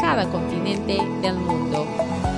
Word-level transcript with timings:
cada 0.00 0.26
continente 0.30 0.98
del 1.20 1.34
mundo. 1.34 1.86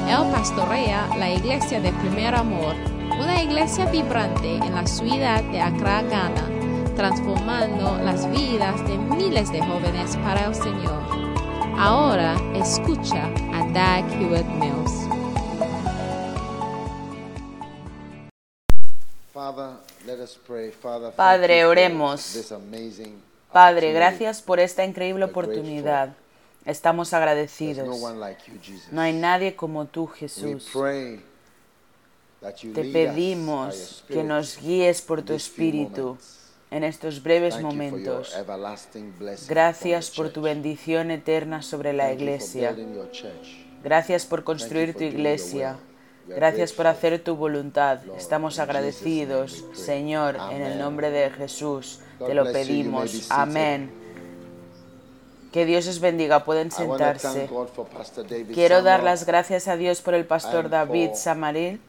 Él 0.08 0.30
pastorea 0.32 1.08
la 1.16 1.30
iglesia 1.30 1.80
de 1.80 1.92
Primer 1.92 2.34
Amor, 2.34 2.74
una 3.20 3.42
iglesia 3.42 3.86
vibrante 3.86 4.56
en 4.56 4.74
la 4.74 4.86
ciudad 4.86 5.42
de 5.44 5.60
Accra, 5.60 6.02
Ghana, 6.02 6.48
transformando 6.96 7.98
las 8.02 8.28
vidas 8.30 8.84
de 8.86 8.98
miles 8.98 9.50
de 9.52 9.60
jóvenes 9.60 10.16
para 10.18 10.46
el 10.46 10.54
Señor. 10.54 11.02
Ahora 11.78 12.34
escucha 12.54 13.26
a 13.54 13.64
Dag 13.72 14.04
Hewitt 14.20 14.46
Mills. 14.46 14.92
Padre, 21.16 21.64
oremos. 21.64 22.52
Padre, 23.52 23.92
gracias 23.92 24.42
por 24.42 24.60
esta 24.60 24.84
increíble 24.84 25.24
oportunidad. 25.24 26.14
Estamos 26.64 27.12
agradecidos. 27.12 27.88
No 28.90 29.00
hay 29.00 29.12
nadie 29.12 29.56
como 29.56 29.86
tú, 29.86 30.06
Jesús. 30.06 30.70
Te 32.74 32.84
pedimos 32.84 34.04
que 34.08 34.24
nos 34.24 34.60
guíes 34.60 35.02
por 35.02 35.22
tu 35.22 35.32
Espíritu 35.32 36.18
en 36.70 36.84
estos 36.84 37.22
breves 37.22 37.60
momentos. 37.60 38.34
Gracias 39.48 40.10
por 40.10 40.30
tu 40.30 40.42
bendición 40.42 41.10
eterna 41.10 41.62
sobre 41.62 41.92
la 41.92 42.12
iglesia. 42.12 42.76
Gracias 43.82 44.26
por 44.26 44.44
construir 44.44 44.94
tu 44.94 45.04
iglesia. 45.04 45.78
Gracias 46.26 46.72
por 46.72 46.86
hacer 46.86 47.22
tu 47.22 47.34
voluntad. 47.34 47.98
Estamos 48.16 48.58
agradecidos, 48.58 49.64
Señor, 49.72 50.38
en 50.50 50.62
el 50.62 50.78
nombre 50.78 51.10
de 51.10 51.30
Jesús. 51.30 52.00
Te 52.24 52.34
lo 52.34 52.50
pedimos. 52.52 53.30
Amén. 53.30 54.01
Que 55.52 55.66
Dios 55.66 55.86
os 55.86 56.00
bendiga. 56.00 56.44
Pueden 56.44 56.70
sentarse. 56.70 57.48
Quiero 58.54 58.82
dar 58.82 59.02
las 59.02 59.26
gracias 59.26 59.68
a 59.68 59.76
Dios 59.76 60.00
por 60.00 60.14
el 60.14 60.24
pastor 60.24 60.70
David 60.70 61.10
Samaril 61.14 61.80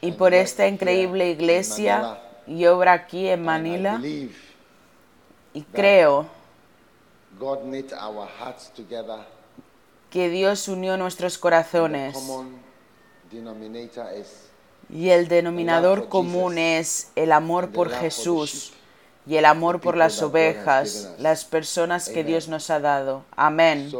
y 0.00 0.12
por 0.12 0.34
esta 0.34 0.68
increíble 0.68 1.30
iglesia 1.30 2.20
y 2.46 2.66
obra 2.66 2.92
aquí 2.92 3.26
en 3.28 3.42
Manila. 3.42 4.00
Y 5.52 5.62
creo 5.72 6.26
que 10.10 10.28
Dios 10.28 10.68
unió 10.68 10.96
nuestros 10.96 11.38
corazones 11.38 12.16
y 14.90 15.08
el 15.08 15.26
denominador 15.26 16.08
común 16.08 16.58
es 16.58 17.10
el 17.16 17.32
amor 17.32 17.70
por 17.70 17.90
Jesús 17.90 18.72
y 19.26 19.36
el 19.36 19.44
amor 19.44 19.80
por 19.80 19.96
las 19.96 20.22
ovejas, 20.22 21.10
las 21.18 21.44
personas 21.44 22.08
que 22.08 22.24
Dios 22.24 22.48
nos 22.48 22.70
ha 22.70 22.80
dado. 22.80 23.24
Amén. 23.36 23.90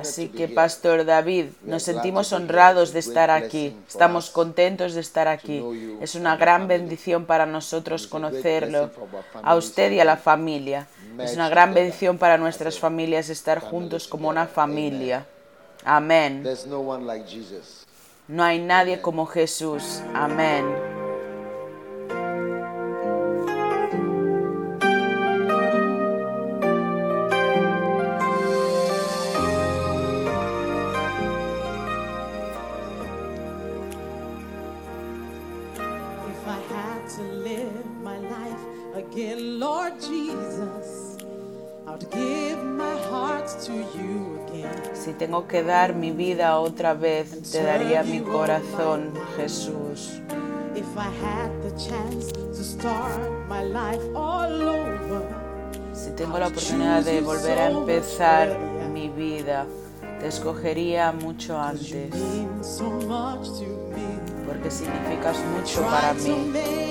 Así 0.00 0.28
que, 0.28 0.48
Pastor 0.48 1.04
David, 1.04 1.46
nos 1.62 1.82
sentimos 1.82 2.32
honrados 2.32 2.92
de 2.92 3.00
estar 3.00 3.30
aquí. 3.30 3.76
Estamos 3.86 4.30
contentos 4.30 4.94
de 4.94 5.00
estar 5.00 5.28
aquí. 5.28 5.62
Es 6.00 6.14
una 6.14 6.36
gran 6.36 6.68
bendición 6.68 7.26
para 7.26 7.46
nosotros 7.46 8.06
conocerlo, 8.06 8.90
a 9.42 9.56
usted 9.56 9.92
y 9.92 10.00
a 10.00 10.04
la 10.04 10.16
familia. 10.16 10.86
Es 11.18 11.34
una 11.34 11.48
gran 11.48 11.74
bendición 11.74 12.18
para 12.18 12.38
nuestras 12.38 12.78
familias 12.78 13.28
estar 13.28 13.60
juntos 13.60 14.06
como 14.06 14.28
una 14.28 14.46
familia. 14.46 15.26
Amén. 15.84 16.44
No 18.28 18.42
hay 18.42 18.58
nadie 18.58 19.00
como 19.00 19.26
Jesús. 19.26 20.00
Amén. 20.14 21.05
Si 44.94 45.12
tengo 45.12 45.46
que 45.46 45.62
dar 45.62 45.94
mi 45.94 46.10
vida 46.10 46.58
otra 46.58 46.94
vez, 46.94 47.50
te 47.52 47.62
daría 47.62 48.02
mi 48.02 48.20
corazón, 48.20 49.12
Jesús. 49.36 50.20
Si 55.94 56.10
tengo 56.10 56.38
la 56.38 56.48
oportunidad 56.48 57.02
de 57.04 57.20
volver 57.20 57.58
a 57.58 57.70
empezar 57.70 58.58
mi 58.92 59.08
vida, 59.08 59.66
te 60.20 60.26
escogería 60.26 61.12
mucho 61.12 61.58
antes, 61.58 62.10
porque 64.46 64.70
significas 64.70 65.36
mucho 65.54 65.82
para 65.82 66.14
mí. 66.14 66.85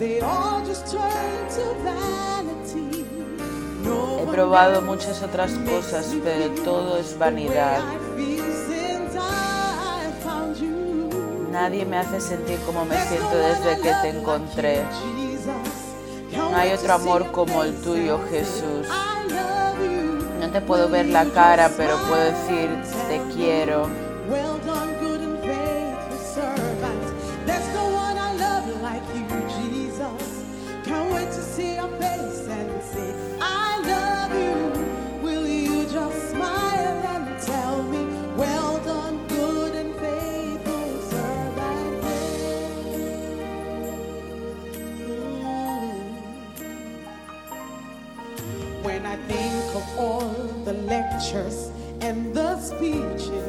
He 0.00 0.20
probado 4.30 4.82
muchas 4.82 5.22
otras 5.22 5.52
cosas, 5.52 6.14
pero 6.22 6.50
todo 6.62 6.98
es 6.98 7.18
vanidad. 7.18 7.80
Nadie 11.50 11.84
me 11.84 11.98
hace 11.98 12.20
sentir 12.20 12.60
como 12.60 12.84
me 12.84 12.96
siento 13.06 13.36
desde 13.36 13.80
que 13.82 13.92
te 14.02 14.08
encontré. 14.10 14.84
No 16.32 16.56
hay 16.56 16.72
otro 16.72 16.92
amor 16.92 17.32
como 17.32 17.64
el 17.64 17.74
tuyo, 17.82 18.20
Jesús. 18.30 18.86
No 20.38 20.50
te 20.50 20.60
puedo 20.60 20.88
ver 20.88 21.06
la 21.06 21.24
cara, 21.24 21.72
pero 21.76 21.96
puedo 22.08 22.22
decir 22.22 22.70
te 23.08 23.20
quiero. 23.34 23.88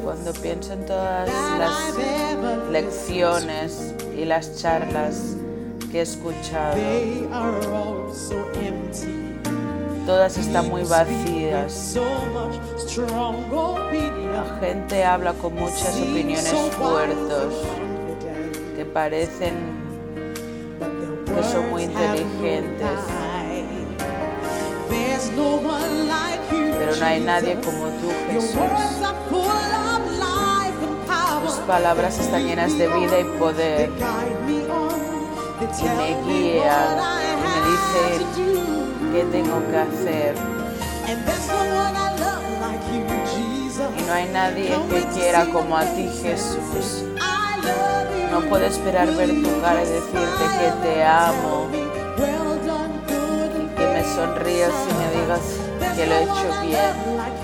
Cuando 0.04 0.32
pienso 0.32 0.72
en 0.72 0.86
todas 0.86 1.28
las 1.58 1.94
lecciones 2.70 3.94
y 4.16 4.24
las 4.24 4.56
charlas 4.60 5.36
que 5.90 5.98
he 5.98 6.02
escuchado, 6.02 6.76
todas 10.06 10.36
están 10.36 10.68
muy 10.68 10.82
vacías. 10.82 11.96
La 14.32 14.58
gente 14.60 15.04
habla 15.04 15.32
con 15.34 15.54
muchas 15.54 15.96
opiniones 15.96 16.52
fuertes 16.76 17.54
que 18.76 18.84
parecen 18.84 19.54
que 21.26 21.42
son 21.44 21.70
muy 21.70 21.84
inteligentes 21.84 22.98
pero 26.78 26.96
no 26.96 27.06
hay 27.06 27.20
nadie 27.20 27.54
como 27.60 27.86
tú, 27.86 28.10
Jesús. 28.30 28.54
Tus 31.46 31.54
palabras 31.66 32.18
están 32.18 32.44
llenas 32.46 32.76
de 32.76 32.88
vida 32.88 33.20
y 33.20 33.24
poder. 33.38 33.90
Y 35.60 35.84
me 35.84 36.08
guían 36.24 36.98
y 37.22 37.32
me 37.42 37.58
dicen 37.70 38.18
qué 39.12 39.24
tengo 39.30 39.62
que 39.70 39.76
hacer. 39.76 40.34
Y 43.98 44.02
no 44.02 44.12
hay 44.12 44.28
nadie 44.28 44.76
que 44.90 45.00
quiera 45.14 45.46
como 45.46 45.76
a 45.76 45.84
ti, 45.84 46.08
Jesús. 46.22 47.04
No 48.30 48.40
puedo 48.48 48.64
esperar 48.64 49.08
ver 49.16 49.28
tu 49.28 49.60
cara 49.60 49.82
y 49.82 49.86
decirte 49.86 50.44
que 50.58 50.70
te 50.82 51.04
amo 51.04 51.68
sonrías 54.14 54.72
y 54.88 54.94
me 54.94 55.20
digas 55.20 55.40
que 55.96 56.06
lo 56.06 56.14
he 56.14 56.22
hecho 56.22 56.48
bien. 56.62 57.39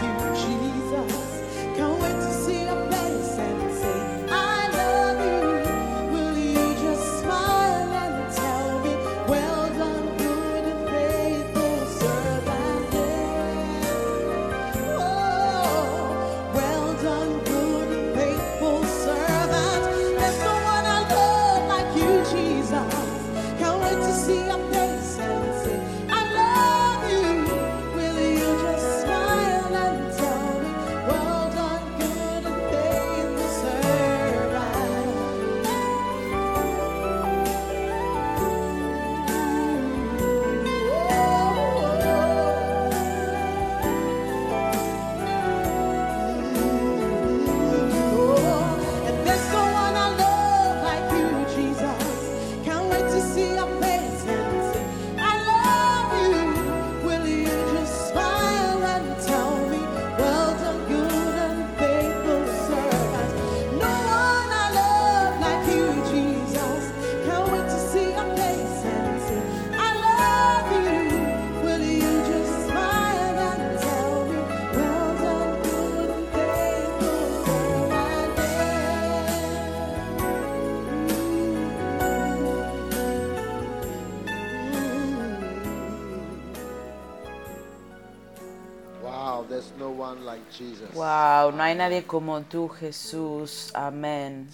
Wow, 90.94 91.53
no 91.53 91.62
hay 91.62 91.75
nadie 91.75 92.05
como 92.05 92.43
tú, 92.43 92.69
Jesús. 92.69 93.70
Amén. 93.75 94.49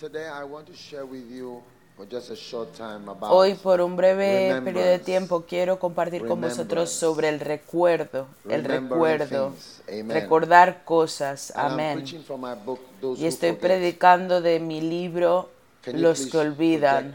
Hoy 3.21 3.55
por 3.55 3.81
un 3.81 3.97
breve 3.97 4.61
periodo 4.65 4.87
de 4.87 4.99
tiempo 4.99 5.45
quiero 5.47 5.79
compartir 5.79 6.27
con 6.27 6.41
vosotros 6.41 6.91
sobre 6.91 7.29
el 7.29 7.39
recuerdo, 7.39 8.27
el 8.49 8.65
recuerdo, 8.65 9.53
recordar 10.09 10.85
cosas. 10.85 11.53
Amén. 11.55 12.05
Y 13.17 13.27
estoy 13.27 13.53
predicando 13.53 14.41
de 14.41 14.59
mi 14.59 14.81
libro 14.81 15.51
Los 15.87 16.27
que 16.27 16.39
olvidan. 16.39 17.15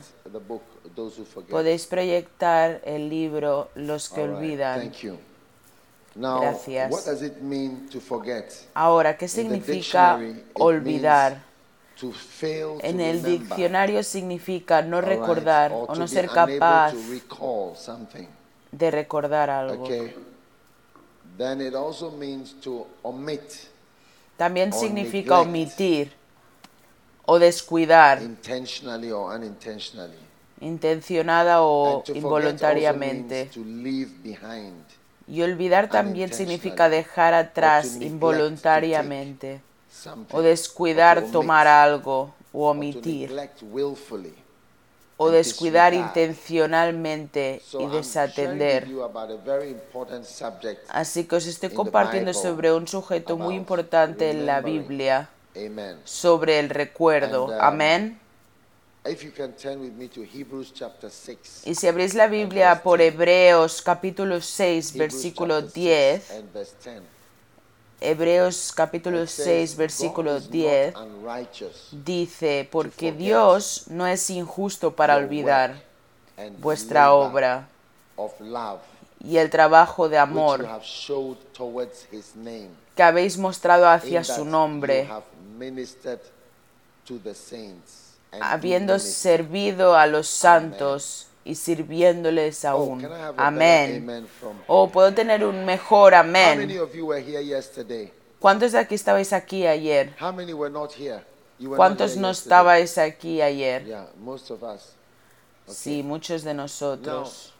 Podéis 1.49 1.85
proyectar 1.85 2.81
el 2.85 3.09
libro 3.09 3.69
Los 3.75 4.09
que 4.09 4.21
olvidan. 4.21 4.91
Gracias. 6.17 6.91
Ahora, 8.73 9.17
¿qué 9.17 9.27
significa 9.27 10.19
olvidar? 10.53 11.43
En 12.81 12.99
el 12.99 13.23
diccionario 13.23 14.03
significa 14.03 14.81
no 14.81 15.01
recordar 15.01 15.71
o 15.73 15.95
no 15.95 16.07
ser 16.07 16.29
capaz 16.29 16.93
de 18.71 18.91
recordar 18.91 19.49
algo. 19.49 19.87
También 24.37 24.73
significa 24.73 25.39
omitir 25.39 26.13
o 27.25 27.39
descuidar 27.39 28.21
intencionada 30.61 31.61
o 31.61 32.03
involuntariamente. 32.13 33.49
Y 35.27 35.41
olvidar 35.41 35.89
también 35.89 36.33
significa 36.33 36.89
dejar 36.89 37.33
atrás 37.33 37.97
involuntariamente 37.99 39.61
o 40.31 40.41
descuidar 40.41 41.23
tomar 41.31 41.67
algo 41.67 42.33
o 42.53 42.69
omitir 42.69 43.31
o 45.17 45.31
descuidar 45.31 45.93
intencionalmente 45.95 47.61
y 47.79 47.87
desatender. 47.87 48.87
Así 50.89 51.23
que 51.25 51.35
os 51.35 51.47
estoy 51.47 51.69
compartiendo 51.71 52.33
sobre 52.33 52.71
un 52.71 52.87
sujeto 52.87 53.35
muy 53.35 53.55
importante 53.55 54.29
en 54.29 54.45
la 54.45 54.61
Biblia, 54.61 55.29
sobre 56.05 56.59
el 56.59 56.69
recuerdo. 56.69 57.45
Um, 57.45 57.53
Amén. 57.59 58.19
Y 61.65 61.75
si 61.75 61.87
abrís 61.87 62.13
la 62.13 62.27
Biblia 62.27 62.81
por 62.83 63.01
Hebreos 63.01 63.81
capítulo 63.81 64.41
6, 64.41 64.97
versículo 64.97 65.61
10, 65.61 66.43
Hebreos 68.01 68.73
capítulo 68.75 69.25
6, 69.25 69.75
versículo 69.75 70.39
10, 70.39 70.93
dice, 71.91 72.67
porque 72.71 73.11
Dios 73.11 73.85
no 73.87 74.05
es 74.05 74.29
injusto 74.29 74.95
para 74.95 75.15
olvidar 75.15 75.81
vuestra 76.59 77.13
obra 77.13 77.67
y 79.23 79.37
el 79.37 79.49
trabajo 79.49 80.09
de 80.09 80.17
amor 80.17 80.67
que 82.95 83.03
habéis 83.03 83.37
mostrado 83.37 83.87
hacia 83.87 84.23
su 84.23 84.45
nombre 84.45 85.07
habiendo 88.41 88.99
servido 88.99 89.95
a 89.95 90.07
los 90.07 90.27
santos 90.27 91.27
y 91.43 91.55
sirviéndoles 91.55 92.65
oh, 92.65 92.69
aún. 92.69 93.09
Amén. 93.37 94.27
Oh, 94.67 94.89
puedo 94.89 95.13
tener 95.13 95.45
un 95.45 95.65
mejor 95.65 96.13
amén. 96.13 96.69
¿Cuántos 98.39 98.71
de 98.73 98.79
aquí 98.79 98.95
estabais 98.95 99.33
aquí 99.33 99.65
ayer? 99.65 100.13
¿Cuántos 101.75 102.17
no 102.17 102.29
estabais 102.29 102.97
aquí 102.97 103.41
ayer? 103.41 104.07
Sí, 105.67 106.03
muchos 106.03 106.43
de 106.43 106.53
nosotros. 106.53 107.53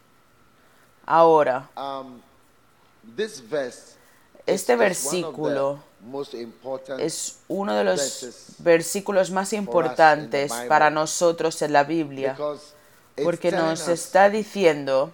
Ahora, 1.06 1.70
um, 1.78 2.20
este 4.46 4.76
versículo 4.76 5.80
es 7.00 7.40
uno 7.48 7.76
de 7.76 7.84
los 7.84 8.56
versículos 8.60 9.32
más 9.32 9.54
importantes 9.54 10.52
para 10.68 10.90
nosotros 10.90 11.62
en 11.62 11.74
la 11.74 11.84
Biblia, 11.84 12.38
porque 13.24 13.52
nos 13.52 13.88
está 13.88 14.30
diciendo 14.30 15.12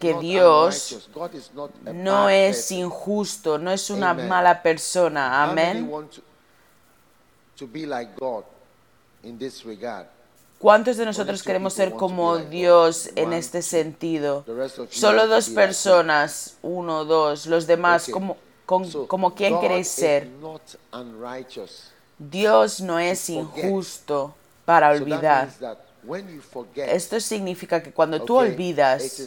que 0.00 0.14
Dios 0.14 1.08
no 1.92 2.28
es 2.28 2.70
injusto, 2.72 3.58
no 3.58 3.70
es 3.70 3.90
una 3.90 4.14
mala 4.14 4.62
persona. 4.62 5.42
Amén. 5.42 5.90
¿Cuántos 10.62 10.96
de 10.96 11.04
nosotros 11.04 11.42
queremos 11.42 11.72
ser 11.72 11.90
como 11.90 12.38
Dios 12.38 13.10
en 13.16 13.32
este 13.32 13.62
sentido? 13.62 14.44
Solo 14.90 15.26
dos 15.26 15.48
personas, 15.48 16.56
uno, 16.62 17.04
dos, 17.04 17.46
los 17.46 17.66
demás, 17.66 18.08
como, 18.08 18.36
como 19.08 19.34
quién 19.34 19.58
queréis 19.58 19.88
ser. 19.88 20.28
Dios 22.16 22.80
no 22.80 23.00
es 23.00 23.28
injusto 23.28 24.36
para 24.64 24.92
olvidar. 24.92 25.48
Esto 26.76 27.18
significa 27.18 27.82
que 27.82 27.92
cuando 27.92 28.22
tú 28.22 28.36
olvidas, 28.36 29.20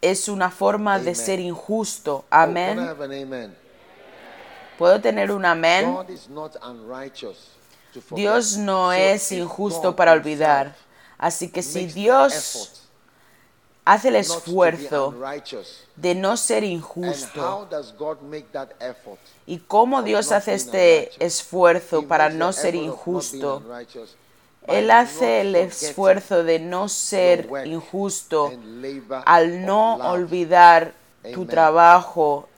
es 0.00 0.28
una 0.28 0.50
forma 0.50 0.98
de 0.98 1.14
ser 1.14 1.38
injusto. 1.38 2.16
Oh, 2.16 2.24
amén. 2.30 3.54
¿Puedo 4.78 4.98
tener 5.02 5.30
un 5.30 5.44
amén? 5.44 5.94
Dios 8.10 8.56
no 8.56 8.92
es 8.92 9.32
injusto 9.32 9.96
para 9.96 10.12
olvidar. 10.12 10.74
Así 11.18 11.48
que 11.48 11.62
si 11.62 11.86
Dios 11.86 12.86
hace 13.84 14.08
el 14.08 14.16
esfuerzo 14.16 15.14
de 15.94 16.14
no 16.14 16.36
ser 16.36 16.64
injusto, 16.64 17.68
¿y 19.46 19.58
cómo 19.58 20.02
Dios 20.02 20.32
hace 20.32 20.54
este 20.54 21.24
esfuerzo 21.24 22.06
para 22.06 22.28
no 22.28 22.52
ser 22.52 22.74
injusto? 22.74 23.62
Él 24.66 24.90
hace 24.90 25.42
el 25.42 25.54
esfuerzo 25.54 26.42
de 26.42 26.58
no 26.58 26.88
ser 26.88 27.48
injusto 27.64 28.52
al 29.24 29.64
no 29.64 29.94
olvidar 29.94 30.92
tu 31.32 31.46
trabajo 31.46 32.48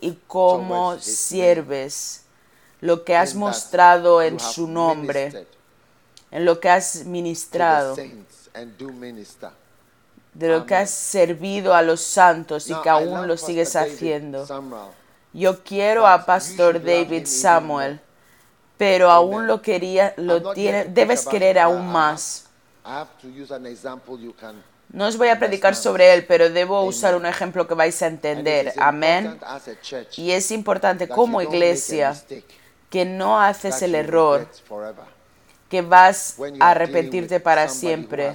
y 0.00 0.12
cómo 0.26 0.98
sirves 0.98 2.24
lo 2.80 3.04
que 3.04 3.16
has 3.16 3.34
mostrado 3.34 4.22
en 4.22 4.40
su 4.40 4.66
nombre, 4.66 5.46
en 6.30 6.44
lo 6.44 6.60
que 6.60 6.68
has 6.68 7.04
ministrado, 7.04 7.96
de 10.34 10.48
lo 10.48 10.64
que 10.64 10.74
has 10.74 10.90
servido 10.90 11.74
a 11.74 11.82
los 11.82 12.00
santos 12.00 12.70
y 12.70 12.74
que 12.82 12.88
aún 12.88 13.26
lo 13.26 13.36
sigues 13.36 13.76
haciendo. 13.76 14.46
Yo 15.32 15.62
quiero 15.62 16.06
a 16.06 16.24
Pastor 16.24 16.82
David 16.82 17.26
Samuel, 17.26 18.00
pero 18.76 19.10
aún 19.10 19.46
lo 19.46 19.60
quería, 19.60 20.14
lo 20.16 20.52
tiene, 20.52 20.86
debes 20.86 21.26
querer 21.26 21.58
aún 21.58 21.86
más. 21.86 22.46
No 24.92 25.06
os 25.06 25.16
voy 25.16 25.28
a 25.28 25.38
predicar 25.38 25.76
sobre 25.76 26.12
él, 26.14 26.26
pero 26.26 26.50
debo 26.50 26.82
usar 26.82 27.14
un 27.14 27.26
ejemplo 27.26 27.68
que 27.68 27.74
vais 27.74 28.02
a 28.02 28.08
entender. 28.08 28.72
Amén. 28.78 29.38
Y 30.16 30.32
es 30.32 30.50
importante 30.50 31.06
como 31.06 31.40
iglesia 31.42 32.20
que 32.90 33.04
no 33.04 33.40
haces 33.40 33.80
el 33.82 33.94
error, 33.94 34.48
que 35.68 35.80
vas 35.80 36.36
a 36.58 36.70
arrepentirte 36.70 37.40
para 37.40 37.68
siempre. 37.68 38.34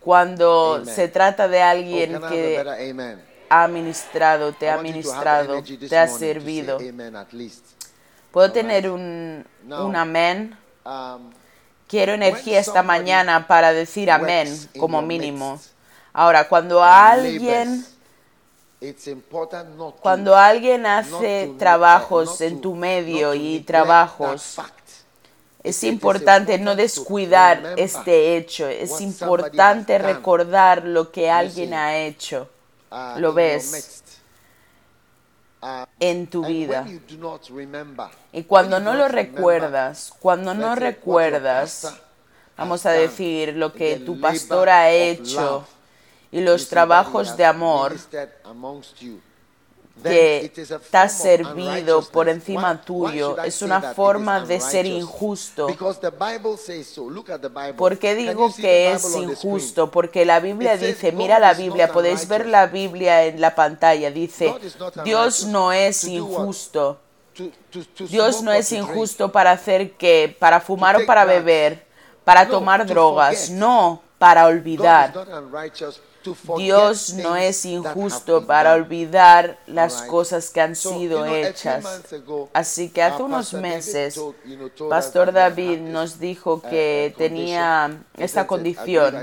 Cuando 0.00 0.84
se 0.84 1.06
trata 1.08 1.46
de 1.46 1.62
alguien 1.62 2.20
que 2.28 3.16
ha 3.48 3.68
ministrado, 3.68 4.52
te 4.52 4.68
ha 4.68 4.78
ministrado, 4.78 5.62
te 5.62 5.96
ha 5.96 6.08
servido. 6.08 6.78
¿Puedo 8.32 8.50
tener 8.50 8.90
un, 8.90 9.46
un 9.68 9.96
amén? 9.96 10.56
Um, 10.84 11.30
Quiero 11.86 12.14
energía 12.14 12.58
esta 12.58 12.82
mañana 12.82 13.46
para 13.46 13.74
decir 13.74 14.10
amén 14.10 14.48
como 14.78 15.02
mínimo. 15.02 15.60
Ahora, 16.14 16.48
cuando 16.48 16.82
alguien 16.82 17.84
cuando 20.00 20.36
alguien 20.36 20.86
hace 20.86 21.52
trabajos 21.58 22.40
en 22.40 22.60
tu 22.60 22.74
medio 22.74 23.34
y 23.34 23.60
trabajos, 23.60 24.58
es 25.62 25.84
importante 25.84 26.58
no 26.58 26.74
descuidar 26.74 27.74
este 27.76 28.36
hecho, 28.36 28.66
es 28.66 29.00
importante 29.00 29.98
recordar 29.98 30.84
lo 30.84 31.12
que 31.12 31.30
alguien 31.30 31.74
ha 31.74 31.98
hecho. 31.98 32.48
Uh, 32.90 33.18
¿Lo 33.18 33.32
ves? 33.32 34.02
Uh, 35.62 35.84
en 36.00 36.26
tu 36.26 36.44
vida. 36.44 36.84
Y 38.32 38.42
cuando 38.42 38.80
no 38.80 38.94
lo 38.94 39.08
recuerdas, 39.08 40.12
cuando 40.18 40.52
no 40.54 40.74
recuerdas, 40.74 41.94
vamos 42.56 42.84
a 42.84 42.90
decir, 42.90 43.54
lo 43.54 43.72
que 43.72 43.96
tu 43.98 44.20
pastor 44.20 44.68
ha 44.68 44.90
hecho 44.90 45.64
y 46.32 46.40
los 46.40 46.68
trabajos 46.68 47.36
de 47.36 47.44
amor 47.44 47.94
que 50.02 50.50
te 50.90 50.96
ha 50.96 51.08
servido 51.08 52.02
por 52.02 52.28
encima 52.28 52.80
tuyo. 52.80 53.40
es 53.42 53.60
una 53.62 53.80
forma 53.94 54.40
de 54.40 54.58
ser 54.58 54.86
injusto. 54.86 55.68
¿Por 57.76 57.98
qué 57.98 58.14
digo 58.14 58.52
que 58.54 58.92
es 58.92 59.14
injusto? 59.14 59.90
Porque 59.90 60.24
la 60.24 60.40
Biblia 60.40 60.76
dice, 60.76 61.12
mira 61.12 61.38
la 61.38 61.52
Biblia, 61.54 61.92
podéis 61.92 62.26
ver 62.26 62.46
la 62.46 62.66
Biblia 62.66 63.24
en 63.24 63.40
la 63.40 63.54
pantalla, 63.54 64.10
dice, 64.10 64.54
Dios 65.04 65.44
no 65.44 65.72
es 65.72 66.04
injusto. 66.04 66.98
Dios 68.08 68.42
no 68.42 68.52
es 68.52 68.72
injusto 68.72 69.30
para 69.30 69.52
hacer 69.52 69.92
que, 69.92 70.34
para 70.38 70.60
fumar 70.60 70.96
o 70.96 71.06
para 71.06 71.24
beber, 71.24 71.86
para 72.24 72.48
tomar 72.48 72.86
drogas, 72.86 73.50
no, 73.50 74.02
para 74.18 74.46
olvidar. 74.46 75.12
Dios 76.56 77.14
no 77.14 77.36
es 77.36 77.64
injusto 77.64 78.46
para 78.46 78.74
olvidar 78.74 79.58
las 79.66 80.02
cosas 80.02 80.50
que 80.50 80.60
han 80.60 80.76
sido 80.76 81.26
hechas. 81.26 81.84
Así 82.52 82.90
que 82.90 83.02
hace 83.02 83.22
unos 83.22 83.52
meses, 83.54 84.20
Pastor 84.88 85.32
David 85.32 85.80
nos 85.80 86.18
dijo 86.18 86.54
uh, 86.54 86.60
que 86.60 87.14
tenía 87.16 87.98
esta 88.16 88.46
condición. 88.46 89.16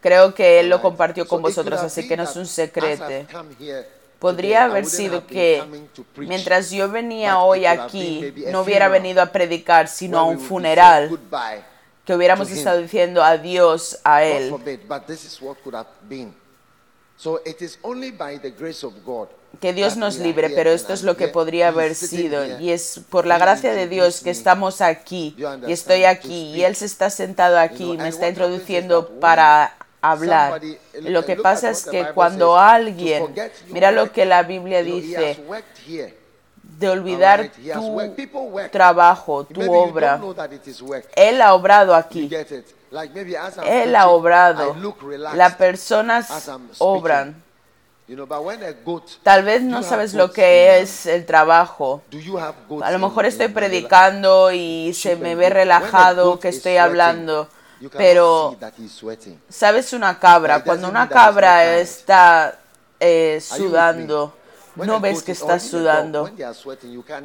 Creo 0.00 0.34
que 0.34 0.60
él 0.60 0.68
lo 0.68 0.82
compartió 0.82 1.26
con 1.26 1.42
vosotros, 1.42 1.80
así 1.80 2.06
que 2.06 2.16
no 2.16 2.24
es 2.24 2.36
un 2.36 2.46
secreto. 2.46 3.04
Podría 4.18 4.64
haber 4.64 4.86
sido 4.86 5.26
que 5.26 5.62
mientras 6.16 6.70
yo 6.70 6.88
venía 6.90 7.38
hoy 7.40 7.66
aquí, 7.66 8.32
no 8.50 8.62
hubiera 8.62 8.88
venido 8.88 9.20
a 9.20 9.26
predicar, 9.26 9.88
sino 9.88 10.18
a 10.18 10.24
un 10.24 10.40
funeral 10.40 11.18
que 12.06 12.14
hubiéramos 12.14 12.50
estado 12.50 12.80
diciendo 12.80 13.22
adiós 13.22 13.98
a 14.04 14.22
Él. 14.22 14.54
Que 19.60 19.72
Dios 19.72 19.96
nos 19.96 20.18
libre, 20.18 20.50
pero 20.50 20.70
esto 20.70 20.92
es 20.92 21.02
lo 21.02 21.16
que 21.16 21.28
podría 21.28 21.68
haber 21.68 21.94
sido. 21.94 22.60
Y 22.60 22.70
es 22.70 23.00
por 23.10 23.26
la 23.26 23.38
gracia 23.38 23.72
de 23.72 23.88
Dios 23.88 24.20
que 24.20 24.30
estamos 24.30 24.80
aquí 24.80 25.36
y 25.66 25.72
estoy 25.72 26.04
aquí 26.04 26.52
y 26.54 26.62
Él 26.62 26.76
se 26.76 26.84
está 26.86 27.10
sentado 27.10 27.58
aquí 27.58 27.92
y 27.92 27.96
me 27.96 28.08
está 28.08 28.28
introduciendo 28.28 29.18
para 29.18 29.74
hablar. 30.00 30.60
Lo 31.00 31.24
que 31.24 31.36
pasa 31.36 31.70
es 31.70 31.84
que 31.86 32.06
cuando 32.14 32.56
alguien, 32.56 33.34
mira 33.68 33.90
lo 33.90 34.12
que 34.12 34.26
la 34.26 34.44
Biblia 34.44 34.82
dice, 34.84 35.38
de 36.78 36.88
olvidar 36.88 37.50
tu 37.72 38.00
trabajo, 38.70 39.44
tu 39.44 39.72
obra. 39.72 40.20
Él 41.14 41.40
ha 41.40 41.54
obrado 41.54 41.94
aquí. 41.94 42.30
Él 43.66 43.96
ha 43.96 44.08
obrado. 44.08 44.76
Las 45.34 45.54
personas 45.54 46.50
obran. 46.78 47.42
Tal 49.22 49.42
vez 49.42 49.62
no 49.62 49.82
sabes 49.82 50.14
lo 50.14 50.30
que 50.30 50.80
es 50.80 51.06
el 51.06 51.26
trabajo. 51.26 52.02
A 52.82 52.92
lo 52.92 52.98
mejor 52.98 53.26
estoy 53.26 53.48
predicando 53.48 54.52
y 54.52 54.92
se 54.94 55.16
me 55.16 55.34
ve 55.34 55.50
relajado 55.50 56.38
que 56.38 56.48
estoy 56.48 56.76
hablando. 56.76 57.48
Pero, 57.96 58.56
¿sabes 59.48 59.92
una 59.92 60.18
cabra? 60.18 60.62
Cuando 60.62 60.88
una 60.88 61.08
cabra 61.08 61.76
está 61.76 62.58
eh, 62.98 63.38
sudando, 63.42 64.34
no 64.76 65.00
ves 65.00 65.22
que 65.22 65.32
está 65.32 65.58
sudando. 65.58 66.30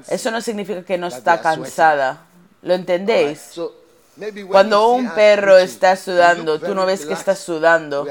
Eso 0.08 0.32
no 0.32 0.42
significa 0.42 0.84
que 0.84 0.98
no 0.98 1.08
está 1.08 1.42
cansada. 1.42 2.26
¿Lo 2.62 2.74
entendéis? 2.74 3.60
Cuando 4.50 4.92
un 4.92 5.10
perro 5.12 5.58
está 5.58 5.96
sudando, 5.96 6.60
tú 6.60 6.76
no 6.76 6.86
ves 6.86 7.06
que 7.06 7.14
está 7.14 7.36
sudando. 7.36 8.06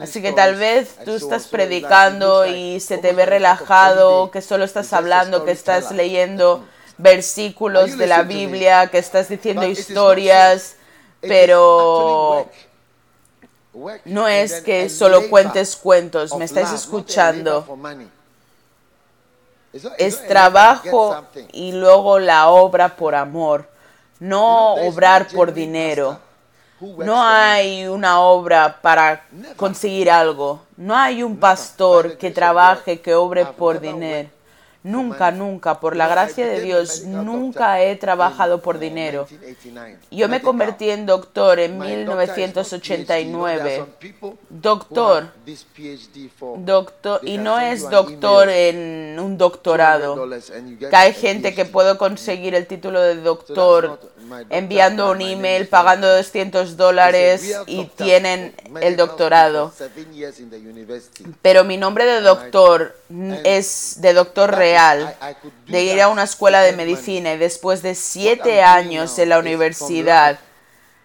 Así 0.00 0.22
que 0.22 0.32
tal 0.32 0.54
vez 0.56 0.96
tú 1.04 1.14
estás 1.14 1.48
predicando 1.48 2.46
y 2.46 2.80
se 2.80 2.98
te 2.98 3.12
ve 3.12 3.26
relajado, 3.26 4.30
que 4.30 4.40
solo 4.40 4.64
estás 4.64 4.92
hablando, 4.92 5.44
que 5.44 5.52
estás 5.52 5.92
leyendo 5.92 6.64
versículos 6.96 7.96
de 7.96 8.06
la 8.06 8.22
Biblia, 8.22 8.88
que 8.88 8.98
estás 8.98 9.28
diciendo 9.28 9.66
historias, 9.66 10.76
pero 11.20 12.48
no 14.04 14.28
es 14.28 14.60
que 14.60 14.88
solo 14.88 15.28
cuentes 15.28 15.76
cuentos, 15.76 16.34
me 16.36 16.44
estáis 16.44 16.72
escuchando. 16.72 17.64
Es 19.98 20.26
trabajo 20.26 21.24
y 21.52 21.72
luego 21.72 22.18
la 22.18 22.48
obra 22.48 22.96
por 22.96 23.14
amor, 23.14 23.68
no 24.18 24.74
obrar 24.74 25.28
por 25.28 25.52
dinero. 25.52 26.18
No 26.80 27.20
hay 27.20 27.86
una 27.86 28.20
obra 28.20 28.80
para 28.80 29.24
conseguir 29.56 30.10
algo. 30.10 30.60
No 30.76 30.96
hay 30.96 31.22
un 31.24 31.36
pastor 31.36 32.16
que 32.16 32.30
trabaje, 32.30 33.00
que 33.00 33.14
obre 33.14 33.44
por 33.46 33.80
dinero. 33.80 34.30
Nunca, 34.88 35.30
nunca, 35.30 35.78
por 35.80 35.96
la 35.96 36.08
gracia 36.08 36.46
de 36.46 36.62
Dios, 36.62 37.02
nunca 37.04 37.82
he 37.82 37.94
trabajado 37.96 38.62
por 38.62 38.78
dinero. 38.78 39.26
Yo 40.10 40.30
me 40.30 40.40
convertí 40.40 40.88
en 40.88 41.04
doctor 41.04 41.58
en 41.58 41.78
1989. 41.78 43.84
Doctor. 44.48 45.28
Doctor. 46.56 47.20
Y 47.22 47.36
no 47.36 47.60
es 47.60 47.90
doctor 47.90 48.48
en 48.48 49.20
un 49.20 49.36
doctorado. 49.36 50.26
Que 50.78 50.96
hay 50.96 51.12
gente 51.12 51.54
que 51.54 51.66
puede 51.66 51.98
conseguir 51.98 52.54
el 52.54 52.66
título 52.66 53.02
de 53.02 53.16
doctor 53.16 54.00
enviando 54.50 55.10
un 55.10 55.20
email, 55.20 55.68
pagando 55.68 56.14
200 56.16 56.76
dólares 56.76 57.56
y 57.66 57.84
tienen 57.86 58.54
el 58.80 58.96
doctorado. 58.96 59.72
Pero 61.42 61.64
mi 61.64 61.76
nombre 61.76 62.06
de 62.06 62.20
doctor 62.20 62.94
es 63.44 63.98
de 64.00 64.12
doctor 64.12 64.54
real, 64.54 64.77
de 65.66 65.82
ir 65.82 66.00
a 66.00 66.08
una 66.08 66.24
escuela 66.24 66.62
de 66.62 66.72
medicina 66.72 67.34
y 67.34 67.38
después 67.38 67.82
de 67.82 67.94
siete 67.94 68.62
años 68.62 69.18
en 69.18 69.28
la 69.30 69.38
universidad, 69.38 70.38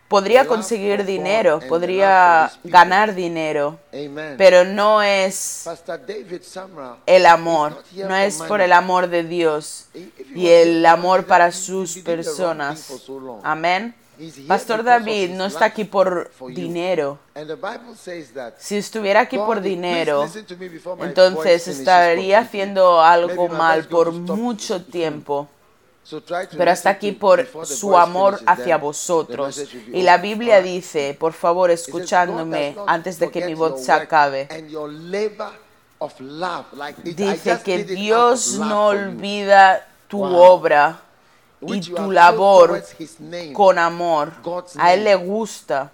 podría 0.08 0.46
conseguir 0.46 1.06
dinero, 1.06 1.60
podría 1.68 2.52
ganar 2.64 3.16
dinero, 3.16 3.80
pero 4.38 4.64
no 4.64 5.02
es 5.02 5.68
el 7.08 7.26
amor, 7.26 7.84
no 7.96 8.16
es 8.16 8.38
por 8.38 8.62
el 8.62 8.74
amor 8.74 9.08
de 9.08 9.24
Dios 9.24 9.88
y 10.36 10.48
el 10.50 10.86
amor 10.86 11.26
para 11.26 11.52
sus 11.52 11.98
personas. 11.98 12.94
Amén. 13.42 13.96
Pastor 14.48 14.84
David 14.84 15.32
no 15.32 15.46
está 15.46 15.66
aquí 15.66 15.84
por 15.86 16.32
dinero. 16.50 17.20
Si 18.58 18.78
estuviera 18.78 19.22
aquí 19.22 19.38
por 19.38 19.62
dinero, 19.62 20.28
entonces 21.00 21.68
estaría 21.68 22.40
haciendo 22.40 23.02
algo 23.02 23.48
mal 23.50 23.86
por 23.88 24.12
mucho 24.12 24.84
tiempo. 24.84 25.48
Pero 26.58 26.72
está 26.72 26.92
aquí 26.92 27.14
por 27.14 27.48
su 27.66 27.98
amor 27.98 28.40
hacia 28.46 28.78
vosotros. 28.78 29.64
Y 29.92 30.02
la 30.02 30.18
Biblia 30.18 30.62
dice, 30.62 31.16
por 31.18 31.34
favor, 31.34 31.72
escuchándome 31.72 32.76
antes 32.88 33.20
de 33.20 33.32
que 33.32 33.46
mi 33.46 33.54
voz 33.54 33.84
se 33.84 33.92
acabe, 33.92 34.48
dice 37.04 37.62
que 37.64 37.84
Dios 37.86 38.54
no 38.60 38.88
olvida 38.88 39.88
tu 40.08 40.24
obra 40.24 41.00
y 41.68 41.82
tu 41.82 42.12
labor 42.12 42.84
con 43.54 43.78
amor. 43.80 44.34
A 44.78 44.94
Él 44.94 45.04
le 45.04 45.16
gusta. 45.16 45.92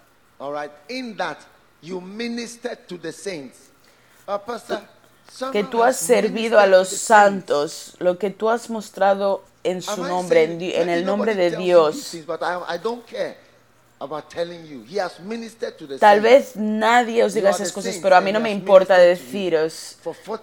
Que 5.52 5.64
tú 5.64 5.82
has 5.82 5.96
servido 5.96 6.58
a 6.58 6.66
los 6.66 6.88
santos, 6.88 7.94
lo 7.98 8.18
que 8.18 8.30
tú 8.30 8.50
has 8.50 8.68
mostrado 8.68 9.44
en 9.62 9.82
su 9.82 10.02
nombre, 10.04 10.44
en, 10.44 10.88
el 10.88 11.04
nombre 11.04 11.34
de 11.34 11.56
Dios. 11.56 12.16
Tal 15.98 16.20
vez 16.22 16.56
nadie 16.56 17.22
os 17.22 17.34
diga 17.34 17.50
esas 17.50 17.70
cosas, 17.70 17.98
pero 18.02 18.16
a 18.16 18.20
mí 18.20 18.32
no 18.32 18.40
me 18.40 18.50
importa 18.50 18.96
deciros. 18.96 19.96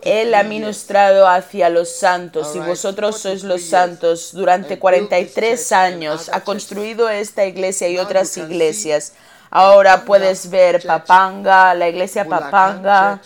Él 0.04 0.36
ha 0.36 0.44
ministrado 0.44 1.28
hacia 1.28 1.70
los 1.70 1.90
santos 1.90 2.56
y 2.56 2.60
vosotros 2.60 3.20
sois 3.20 3.44
los 3.44 3.64
santos. 3.64 4.32
Durante 4.34 4.78
43 4.78 5.72
años 5.72 6.30
ha 6.32 6.42
construido 6.42 7.10
esta 7.10 7.46
iglesia 7.46 7.90
y 7.90 7.98
otras 7.98 8.38
iglesias. 8.38 9.14
Ahora 9.50 10.06
puedes 10.06 10.50
ver 10.50 10.86
Papanga, 10.86 11.74
la 11.74 11.90
iglesia 11.90 12.26
Papanga, 12.26 13.22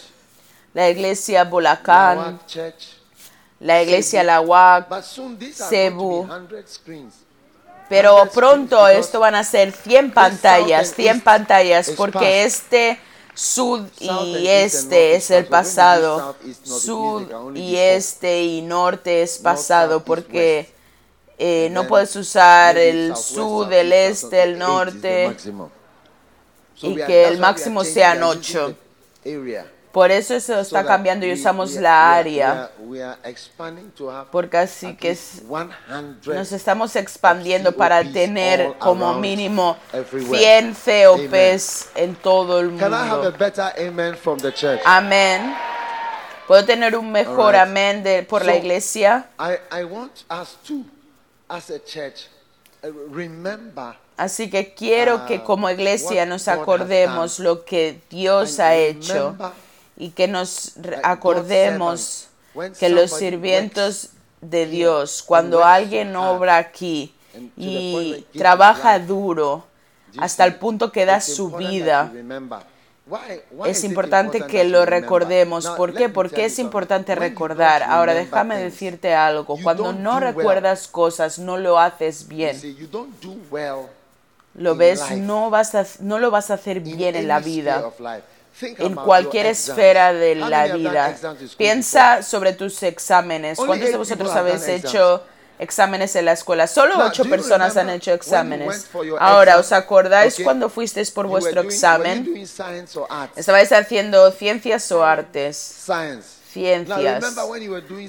la 0.74 0.90
iglesia 0.90 1.44
Bolacán 1.44 2.40
la 3.62 3.82
iglesia 3.84 4.24
La 4.24 4.42
UAC, 4.42 5.04
Cebu. 5.54 6.28
Pero 7.92 8.26
pronto 8.34 8.88
esto 8.88 9.20
van 9.20 9.36
a 9.36 9.44
ser 9.44 9.74
100 9.74 10.14
pantallas, 10.14 10.94
100 10.96 11.20
pantallas, 11.20 11.92
porque 11.98 12.46
este 12.46 12.98
sud 13.34 13.82
y 14.00 14.48
este 14.48 15.16
es 15.16 15.30
el 15.30 15.46
pasado, 15.46 16.38
sud 16.64 17.54
y 17.54 17.76
este 17.76 18.44
y 18.44 18.62
norte 18.62 19.24
es 19.24 19.40
pasado, 19.40 20.06
porque 20.06 20.70
eh, 21.38 21.68
no 21.74 21.86
puedes 21.86 22.16
usar 22.16 22.78
el 22.78 23.14
sud, 23.18 23.70
el 23.74 23.92
este, 23.92 24.42
el 24.42 24.58
norte, 24.58 25.36
y 26.82 26.96
que 26.96 27.28
el 27.28 27.40
máximo 27.40 27.84
sean 27.84 28.24
8. 28.24 28.74
Por 29.92 30.10
eso 30.12 30.36
eso 30.36 30.60
está 30.60 30.86
cambiando 30.86 31.26
y 31.26 31.34
usamos 31.34 31.74
la 31.74 32.14
área. 32.14 32.72
Porque 34.32 34.58
así 34.58 34.96
que 34.96 35.18
nos 36.26 36.52
estamos 36.52 36.96
expandiendo 36.96 37.72
para 37.74 38.04
tener 38.04 38.74
como 38.78 39.16
mínimo 39.16 39.78
100 39.92 40.76
COPs 40.76 41.90
en 41.96 42.16
todo 42.16 42.60
el 42.60 42.70
mundo. 42.70 43.34
Amén. 44.86 45.56
¿Puedo 46.48 46.66
tener 46.66 46.98
un 46.98 47.12
mejor 47.12 47.56
amén 47.56 48.04
de, 48.04 48.24
por 48.24 48.46
la 48.46 48.56
iglesia? 48.56 49.30
Así 54.18 54.50
que 54.50 54.74
quiero 54.74 55.26
que 55.26 55.38
uh, 55.38 55.44
como 55.44 55.70
iglesia 55.70 56.26
nos 56.26 56.48
acordemos 56.48 57.40
lo 57.40 57.66
que 57.66 58.02
Dios 58.10 58.60
ha 58.60 58.76
hecho 58.76 59.36
y 60.02 60.10
que 60.10 60.28
nos 60.28 60.74
acordemos 61.04 62.28
que 62.80 62.90
los 62.90 63.12
sirvientos 63.12 64.10
de 64.42 64.66
Dios, 64.66 65.22
cuando 65.22 65.64
alguien 65.64 66.16
obra 66.16 66.58
aquí 66.58 67.14
y 67.56 68.26
trabaja 68.36 68.98
duro 68.98 69.64
hasta 70.18 70.44
el 70.44 70.56
punto 70.56 70.92
que 70.92 71.06
da 71.06 71.22
su 71.22 71.52
vida, 71.52 72.12
es 73.68 73.84
importante 73.84 74.42
que 74.48 74.64
lo 74.64 74.88
recordemos. 74.88 75.68
¿Por 75.68 75.94
qué? 75.94 76.10
Porque 76.10 76.46
es 76.46 76.58
importante 76.58 77.14
recordar. 77.14 77.84
Ahora 77.84 78.16
déjame 78.16 78.58
decirte 78.58 79.14
algo. 79.14 79.56
Cuando 79.62 79.94
no 79.94 80.20
recuerdas 80.20 80.88
cosas, 80.88 81.38
no 81.38 81.58
lo 81.58 81.78
haces 81.78 82.28
bien. 82.28 82.60
Lo 84.56 84.76
ves, 84.76 85.12
no, 85.12 85.52
vas 85.52 85.76
a, 85.76 85.86
no 86.00 86.18
lo 86.18 86.32
vas 86.32 86.50
a 86.50 86.56
hacer 86.56 86.80
bien 86.80 87.16
en 87.16 87.28
la 87.28 87.40
vida 87.40 87.94
en 88.62 88.96
cualquier 88.96 89.48
esfera 89.48 90.14
de 90.14 90.36
la 90.36 90.68
vida. 90.68 91.16
Piensa 91.58 92.24
sobre 92.24 92.54
tus 92.54 92.82
exámenes. 92.84 93.58
¿Cuántos 93.58 93.90
de 93.90 93.98
vosotros 93.98 94.32
habéis 94.32 94.68
hecho 94.68 95.24
exámenes 95.60 96.16
en 96.16 96.26
la 96.26 96.34
escuela? 96.34 96.68
Solo 96.68 96.96
ocho 97.06 97.26
personas 97.26 97.78
han 97.78 97.90
hecho 97.90 98.14
exámenes. 98.14 98.88
Ahora, 99.20 99.58
¿os 99.58 99.72
acordáis 99.72 100.40
cuando 100.44 100.70
fuisteis 100.70 101.12
por 101.12 101.28
vuestro 101.28 101.62
examen? 101.62 102.48
¿Estabais 103.36 103.72
haciendo 103.72 104.32
ciencias 104.32 104.92
o 104.92 105.04
artes? 105.04 105.58
Ciencias. 106.52 107.24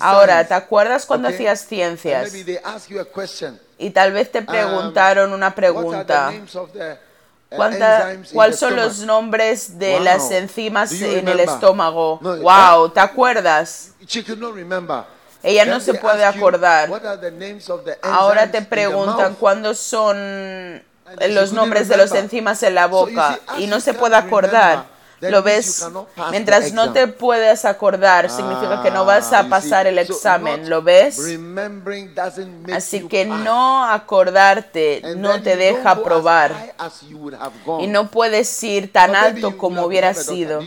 Ahora, 0.00 0.46
¿te 0.46 0.54
acuerdas 0.54 1.06
cuando 1.06 1.28
hacías 1.28 1.64
ciencias? 1.66 2.32
Y 3.78 3.90
tal 3.90 4.12
vez 4.12 4.30
te 4.30 4.40
um, 4.40 4.46
preguntaron 4.46 5.32
una 5.32 5.54
pregunta. 5.54 6.32
¿Cuáles 8.32 8.58
son 8.58 8.76
los 8.76 9.00
nombres 9.00 9.78
de 9.78 10.00
las 10.00 10.30
enzimas 10.30 10.92
en 10.92 11.28
el 11.28 11.40
estómago? 11.40 12.18
wow, 12.18 12.88
¿te 12.90 13.00
acuerdas? 13.00 13.92
Ella 15.42 15.64
no 15.64 15.80
se 15.80 15.94
puede 15.94 16.24
acordar. 16.24 16.90
Ahora 18.02 18.50
te 18.50 18.62
preguntan 18.62 19.34
cuándo 19.34 19.74
son 19.74 20.82
los 21.28 21.52
nombres 21.52 21.88
de 21.88 21.96
los 21.96 22.12
enzimas 22.12 22.62
en 22.62 22.74
la 22.74 22.86
boca 22.86 23.38
y 23.58 23.66
no 23.66 23.80
se 23.80 23.94
puede 23.94 24.16
acordar 24.16 24.91
lo 25.30 25.42
ves, 25.42 25.86
mientras 26.30 26.72
no 26.72 26.92
te 26.92 27.06
puedes 27.06 27.64
acordar, 27.64 28.30
significa 28.30 28.82
que 28.82 28.90
no 28.90 29.04
vas 29.04 29.32
a 29.32 29.40
ah, 29.40 29.48
pasar 29.48 29.86
el 29.86 29.98
examen, 29.98 30.68
¿lo 30.68 30.82
ves? 30.82 31.20
Así 32.72 33.06
que 33.06 33.24
no 33.24 33.84
acordarte 33.84 35.02
no 35.16 35.40
te 35.42 35.56
deja 35.56 36.02
probar. 36.02 36.74
y 37.80 37.86
no 37.86 38.10
puedes 38.10 38.62
ir 38.62 38.92
tan 38.92 39.14
alto 39.14 39.56
como 39.56 39.82
hubiera 39.84 40.14
sido. 40.14 40.60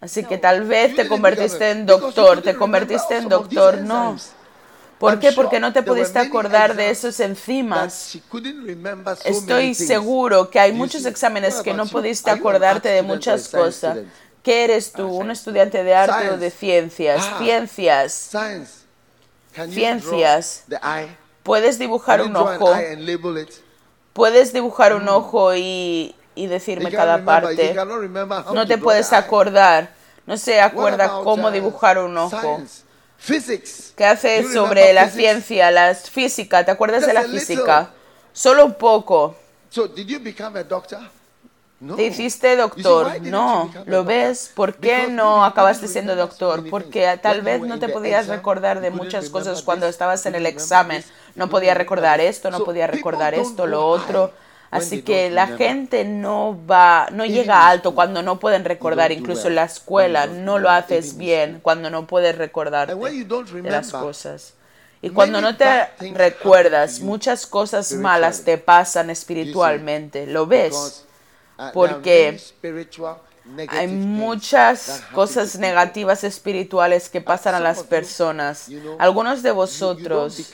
Así 0.00 0.24
que 0.24 0.36
tal 0.36 0.64
vez 0.64 0.96
te 0.96 1.06
convertiste 1.06 1.70
en 1.70 1.86
doctor, 1.86 2.42
te 2.42 2.56
convertiste 2.56 3.18
en 3.18 3.28
doctor, 3.28 3.78
no. 3.78 4.16
¿Por 5.02 5.18
qué? 5.18 5.32
Porque 5.32 5.58
no 5.58 5.72
te 5.72 5.82
pudiste 5.82 6.20
acordar 6.20 6.76
de 6.76 6.90
esos 6.90 7.18
enzimas. 7.18 8.16
Estoy 9.24 9.74
seguro 9.74 10.48
que 10.48 10.60
hay 10.60 10.72
muchos 10.72 11.04
exámenes 11.06 11.56
que 11.56 11.74
no 11.74 11.86
pudiste 11.86 12.30
acordarte 12.30 12.88
de 12.88 13.02
muchas 13.02 13.48
cosas. 13.48 13.98
¿Qué 14.44 14.62
eres 14.62 14.92
tú? 14.92 15.08
¿Un 15.08 15.32
estudiante 15.32 15.82
de 15.82 15.92
arte 15.92 16.30
o 16.30 16.36
de 16.38 16.50
ciencias? 16.50 17.20
Ah, 17.20 17.38
ciencias. 17.40 18.30
Ciencias. 19.70 20.64
Puedes 21.42 21.80
dibujar 21.80 22.22
un 22.22 22.36
ojo. 22.36 22.72
Puedes 24.12 24.52
dibujar 24.52 24.94
un 24.94 25.08
ojo 25.08 25.52
y, 25.56 26.14
y 26.36 26.46
decirme 26.46 26.92
cada 26.92 27.24
parte. 27.24 27.74
No 28.54 28.66
te 28.68 28.78
puedes 28.78 29.12
acordar. 29.12 29.90
No 30.26 30.36
se 30.36 30.60
acuerda 30.60 31.08
cómo 31.24 31.50
dibujar 31.50 31.98
un 31.98 32.16
ojo. 32.18 32.62
¿Qué 33.96 34.04
hace 34.04 34.52
sobre 34.52 34.92
la 34.92 35.08
ciencia, 35.08 35.70
la 35.70 35.94
física? 35.94 36.64
¿Te 36.64 36.70
acuerdas 36.72 37.06
de 37.06 37.12
la 37.12 37.22
física? 37.22 37.90
Solo 38.32 38.64
un 38.64 38.74
poco. 38.74 39.36
¿Te 41.96 42.06
hiciste 42.06 42.56
doctor? 42.56 43.20
No. 43.22 43.72
¿Lo 43.86 44.04
ves? 44.04 44.50
¿Por 44.54 44.74
qué 44.76 45.08
no 45.08 45.44
acabaste 45.44 45.88
siendo 45.88 46.14
doctor? 46.14 46.68
Porque 46.70 47.18
tal 47.20 47.42
vez 47.42 47.60
no 47.60 47.78
te 47.78 47.88
podías 47.88 48.28
recordar 48.28 48.80
de 48.80 48.90
muchas 48.90 49.28
cosas 49.30 49.62
cuando 49.62 49.86
estabas 49.86 50.24
en 50.26 50.34
el 50.34 50.46
examen. 50.46 51.04
No 51.34 51.48
podía 51.48 51.74
recordar 51.74 52.20
esto, 52.20 52.50
no 52.50 52.64
podía 52.64 52.86
recordar 52.86 53.34
esto, 53.34 53.66
lo 53.66 53.86
otro. 53.86 54.32
Así 54.72 55.02
que 55.02 55.28
la 55.28 55.48
gente 55.48 56.02
no 56.06 56.58
va, 56.66 57.06
no 57.12 57.26
llega 57.26 57.68
alto 57.68 57.94
cuando 57.94 58.22
no 58.22 58.40
pueden 58.40 58.64
recordar, 58.64 59.12
incluso 59.12 59.48
en 59.48 59.56
la 59.56 59.64
escuela 59.64 60.26
no 60.26 60.58
lo 60.58 60.70
haces 60.70 61.18
bien 61.18 61.60
cuando 61.60 61.90
no 61.90 62.06
puedes 62.06 62.38
recordar 62.38 62.96
las 63.64 63.92
cosas. 63.92 64.54
Y 65.02 65.10
cuando 65.10 65.42
no 65.42 65.58
te 65.58 65.88
recuerdas, 66.14 67.00
muchas 67.00 67.46
cosas 67.46 67.92
malas 67.92 68.44
te 68.44 68.56
pasan 68.56 69.10
espiritualmente. 69.10 70.26
¿Lo 70.26 70.46
ves? 70.46 71.04
Porque 71.74 72.40
hay 73.68 73.88
muchas 73.88 75.02
cosas 75.12 75.58
negativas 75.58 76.24
espirituales 76.24 77.10
que 77.10 77.20
pasan 77.20 77.54
a 77.56 77.60
las 77.60 77.82
personas. 77.82 78.70
Algunos 78.98 79.42
de 79.42 79.50
vosotros 79.50 80.50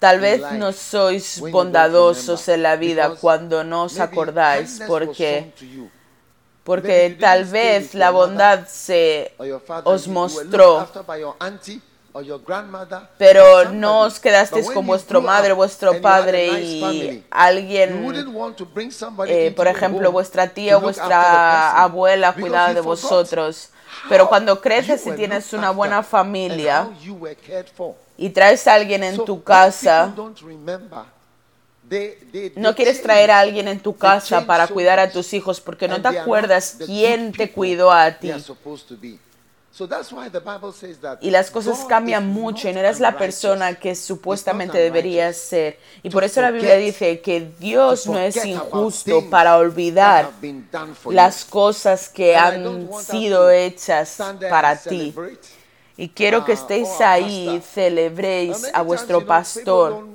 tal 0.00 0.18
vez 0.18 0.40
no 0.52 0.72
sois 0.72 1.40
bondadosos 1.52 2.48
en 2.48 2.62
la 2.64 2.74
vida 2.74 3.14
cuando 3.20 3.62
no 3.62 3.84
os 3.84 4.00
acordáis 4.00 4.80
porque 4.88 5.52
porque 6.64 7.16
tal 7.20 7.44
vez 7.44 7.94
la 7.94 8.10
bondad 8.10 8.66
se 8.66 9.34
os 9.84 10.08
mostró. 10.08 10.88
pero 13.18 13.70
no 13.70 14.00
os 14.00 14.18
quedasteis 14.18 14.70
con 14.70 14.86
vuestro 14.86 15.20
madre, 15.22 15.52
vuestro 15.52 16.00
padre 16.00 16.60
y 16.60 17.24
alguien, 17.30 18.04
eh, 19.26 19.52
por 19.54 19.68
ejemplo, 19.68 20.10
vuestra 20.10 20.48
tía 20.48 20.78
o 20.78 20.80
vuestra 20.80 21.80
abuela 21.80 22.32
cuidaba 22.32 22.74
de 22.74 22.80
vosotros. 22.80 23.70
Pero 24.08 24.28
cuando 24.28 24.60
creces 24.60 25.06
y 25.06 25.12
tienes 25.12 25.52
una 25.52 25.70
buena 25.70 26.02
familia 26.02 26.88
y 28.20 28.28
traes 28.28 28.66
a 28.66 28.74
alguien 28.74 29.02
en 29.02 29.24
tu 29.24 29.42
casa, 29.42 30.14
no 32.54 32.74
quieres 32.74 33.00
traer 33.00 33.30
a 33.30 33.40
alguien 33.40 33.66
en 33.66 33.80
tu 33.80 33.96
casa 33.96 34.44
para 34.44 34.68
cuidar 34.68 34.98
a 34.98 35.10
tus 35.10 35.32
hijos 35.32 35.58
porque 35.58 35.88
no 35.88 36.02
te 36.02 36.08
acuerdas 36.08 36.76
quién 36.84 37.32
te 37.32 37.50
cuidó 37.50 37.90
a 37.90 38.12
ti. 38.12 38.30
Y 41.22 41.30
las 41.30 41.50
cosas 41.50 41.86
cambian 41.88 42.26
mucho 42.26 42.68
y 42.68 42.74
no 42.74 42.80
eres 42.80 43.00
la 43.00 43.16
persona 43.16 43.76
que 43.76 43.94
supuestamente 43.94 44.76
deberías 44.76 45.38
ser. 45.38 45.78
Y 46.02 46.10
por 46.10 46.22
eso 46.22 46.42
la 46.42 46.50
Biblia 46.50 46.76
dice 46.76 47.22
que 47.22 47.50
Dios 47.58 48.06
no 48.06 48.18
es 48.18 48.44
injusto 48.44 49.30
para 49.30 49.56
olvidar 49.56 50.30
las 51.08 51.46
cosas 51.46 52.10
que 52.10 52.36
han 52.36 52.86
sido 53.02 53.48
hechas 53.50 54.18
para 54.50 54.76
ti. 54.76 55.14
Y 56.00 56.08
quiero 56.08 56.46
que 56.46 56.52
uh, 56.52 56.54
estéis 56.54 56.88
oh, 56.98 57.04
ahí 57.04 57.56
y 57.56 57.60
celebréis 57.60 58.70
a 58.72 58.80
vuestro 58.80 59.26
pastor. 59.26 60.06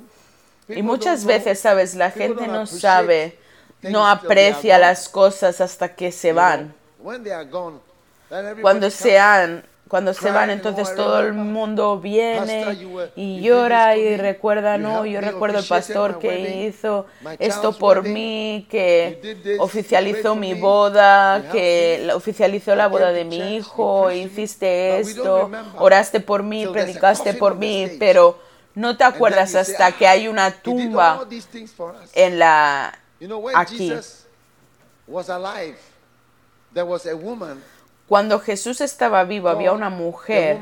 Y 0.68 0.82
muchas 0.82 1.24
veces, 1.24 1.60
sabes, 1.60 1.94
la 1.94 2.10
gente 2.10 2.48
no 2.48 2.66
sabe, 2.66 3.38
no 3.82 4.04
aprecia 4.04 4.78
las 4.78 5.08
cosas 5.08 5.60
hasta 5.60 5.94
que 5.94 6.10
se 6.10 6.32
van. 6.32 6.74
Cuando 8.60 8.90
se 8.90 9.16
cuando 9.88 10.12
se 10.14 10.32
van, 10.32 10.50
entonces 10.50 10.94
todo 10.96 11.20
el 11.20 11.32
mundo 11.32 12.00
viene 12.00 12.76
y 13.14 13.40
llora 13.40 13.96
y 13.96 14.16
recuerda, 14.16 14.78
no, 14.78 15.06
yo 15.06 15.20
recuerdo 15.20 15.60
el 15.60 15.64
pastor 15.64 16.18
que 16.18 16.66
hizo 16.66 17.06
esto 17.38 17.72
por 17.72 18.02
mí, 18.02 18.66
que 18.68 19.56
oficializó 19.60 20.34
mi 20.34 20.54
boda, 20.54 21.50
que 21.52 22.10
oficializó 22.14 22.74
la 22.74 22.88
boda 22.88 23.12
de 23.12 23.24
mi 23.24 23.56
hijo, 23.56 24.10
hiciste 24.10 24.98
esto, 24.98 25.50
oraste 25.78 26.18
por 26.18 26.42
mí, 26.42 26.66
predicaste 26.66 27.34
por 27.34 27.54
mí, 27.54 27.88
pero 27.98 28.38
no 28.74 28.96
te 28.96 29.04
acuerdas 29.04 29.54
hasta 29.54 29.92
que 29.92 30.08
hay 30.08 30.26
una 30.26 30.50
tumba 30.50 31.26
en 32.12 32.38
la 32.40 32.98
aquí. 33.54 33.92
Cuando 38.08 38.38
Jesús 38.38 38.80
estaba 38.80 39.24
vivo 39.24 39.48
había 39.48 39.72
una 39.72 39.90
mujer 39.90 40.58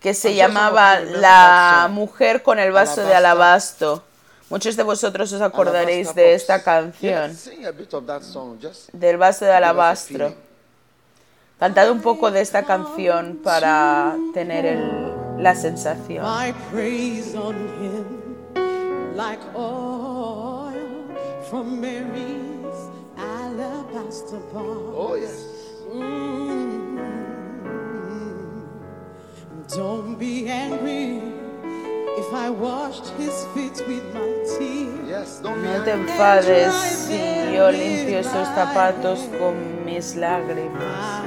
que 0.00 0.14
se 0.14 0.34
llamaba 0.34 1.00
la 1.00 1.88
mujer 1.90 2.42
con 2.42 2.58
el 2.58 2.72
vaso 2.72 3.02
de 3.02 3.14
alabastro. 3.14 4.02
Muchos 4.50 4.76
de 4.76 4.82
vosotros 4.82 5.32
os 5.32 5.40
acordaréis 5.40 6.14
de 6.14 6.34
esta 6.34 6.62
canción, 6.62 7.34
del 8.92 9.16
vaso 9.16 9.46
de 9.46 9.52
alabastro. 9.52 10.34
Cantad 11.58 11.90
un 11.90 12.02
poco 12.02 12.30
de 12.30 12.40
esta 12.42 12.64
canción 12.64 13.40
para 13.42 14.14
tener 14.34 14.78
la 15.38 15.54
sensación. 15.54 16.26
Oh, 24.94 25.14
yes. 25.14 25.46
Mm. 25.90 26.72
Don't 29.74 30.18
be 30.18 30.48
angry 30.48 31.20
if 32.18 32.32
I 32.32 32.50
washed 32.50 33.08
his 33.18 33.46
feet 33.54 33.76
with 33.86 34.04
my 34.14 34.44
tears. 34.56 35.08
Yes, 35.08 35.40
don't 35.42 35.62
no 35.62 35.82
te 35.84 35.92
enfades 35.92 36.74
si 36.74 37.18
yo 37.54 37.70
limpio 37.70 38.18
esos 38.18 38.48
zapatos 38.54 39.28
con 39.38 39.84
mis 39.84 40.16
lágrimas. 40.16 41.21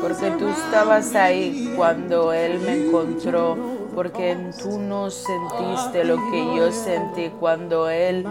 Porque 0.00 0.30
tú 0.38 0.48
estabas 0.48 1.14
ahí 1.14 1.72
cuando 1.76 2.32
Él 2.32 2.60
me 2.60 2.86
encontró, 2.86 3.56
porque 3.94 4.36
tú 4.60 4.78
no 4.78 5.10
sentiste 5.10 6.04
lo 6.04 6.16
que 6.30 6.56
yo 6.56 6.72
sentí 6.72 7.30
cuando 7.38 7.90
Él 7.90 8.26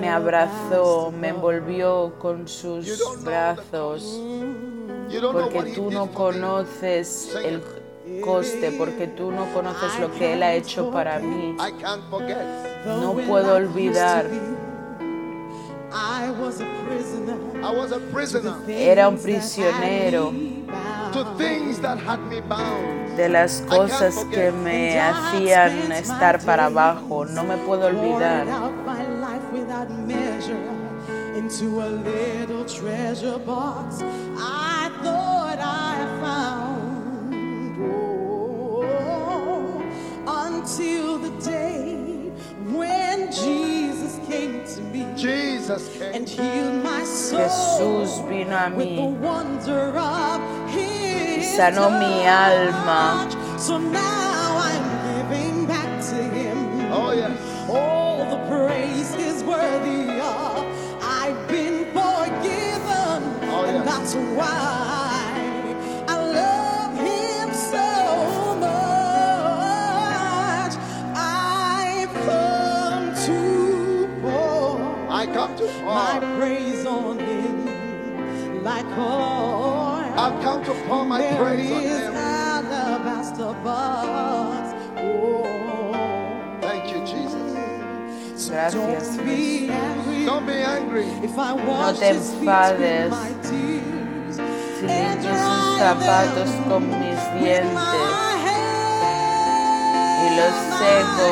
me 0.00 0.08
abrazó, 0.08 1.10
me 1.10 1.28
envolvió 1.28 2.14
con 2.18 2.46
sus 2.46 3.22
brazos, 3.24 4.20
porque 5.32 5.72
tú 5.74 5.90
no 5.90 6.08
conoces 6.12 7.34
el 7.44 7.62
coste, 8.22 8.72
porque 8.72 9.06
tú 9.08 9.32
no 9.32 9.52
conoces 9.52 9.98
lo 10.00 10.12
que 10.12 10.34
Él 10.34 10.42
ha 10.42 10.54
hecho 10.54 10.90
para 10.90 11.18
mí. 11.18 11.56
No 12.86 13.12
puedo 13.26 13.56
olvidar 13.56 14.26
era 18.68 19.08
un 19.08 19.18
prisionero. 19.18 20.32
de 23.16 23.28
las 23.28 23.62
cosas 23.62 24.24
que 24.30 24.52
me 24.52 25.00
hacían 25.00 25.92
estar 25.92 26.40
para 26.44 26.66
abajo. 26.66 27.24
No 27.24 27.44
me 27.44 27.56
puedo 27.58 27.86
olvidar. 27.86 28.46
until 40.68 41.18
the 41.18 41.30
day 41.40 41.94
when 42.70 43.32
Jesus 43.32 43.77
came 44.28 44.64
to 44.64 44.80
me. 44.92 45.06
Jesus 45.16 45.88
came. 45.96 46.14
And 46.14 46.28
healed 46.28 46.84
my 46.84 47.02
soul 47.04 47.40
Jesús 47.40 48.28
vino 48.28 48.56
a 48.56 48.68
mí. 48.70 48.98
Y 50.74 51.42
sanó 51.42 51.90
mi 51.90 52.26
alma. 52.26 53.28
So 53.58 53.78
now 53.78 54.58
I'm 54.68 55.30
giving 55.30 55.66
back 55.66 56.00
to 56.10 56.16
him. 56.16 56.92
Oh 56.92 57.12
yes. 57.12 57.36
All 57.68 58.24
the 58.30 58.38
praise 58.48 59.14
is 59.16 59.42
worthy 59.42 60.20
of. 60.20 60.64
I've 61.02 61.48
been 61.48 61.86
forgiven. 61.86 63.20
Oh, 63.50 63.64
yes. 63.64 63.74
And 63.74 63.86
that's 63.88 64.14
why 64.36 64.77
my 75.84 76.20
praise 76.38 76.84
on 76.86 77.18
him 77.18 78.62
like 78.62 78.86
oil. 78.98 80.12
I've 80.16 80.42
come 80.42 80.64
to 80.64 80.74
pour 80.86 81.04
my 81.04 81.18
there 81.18 81.36
praise 81.36 81.70
on 81.70 81.82
him. 81.82 82.14
Alabaster 82.16 83.54
box. 83.64 84.74
Oh. 84.98 86.58
Thank 86.60 86.84
you, 86.92 87.00
Jesus. 87.06 88.42
So 88.42 88.50
Gracias, 88.50 89.16
don't 89.16 89.26
be 89.26 89.68
angry. 89.70 90.24
Don't 90.26 90.46
be 90.46 90.52
angry. 90.52 91.06
If 91.22 91.38
I 91.38 91.56
no 91.56 91.92
te 91.92 92.08
enfades. 92.10 93.14
Si 93.42 94.86
limpias 94.86 95.40
sus 95.40 95.78
zapatos 95.78 96.50
con 96.68 96.88
mis 96.88 97.20
dientes 97.40 98.28
y 100.24 100.36
los 100.36 100.54
seco 100.78 101.30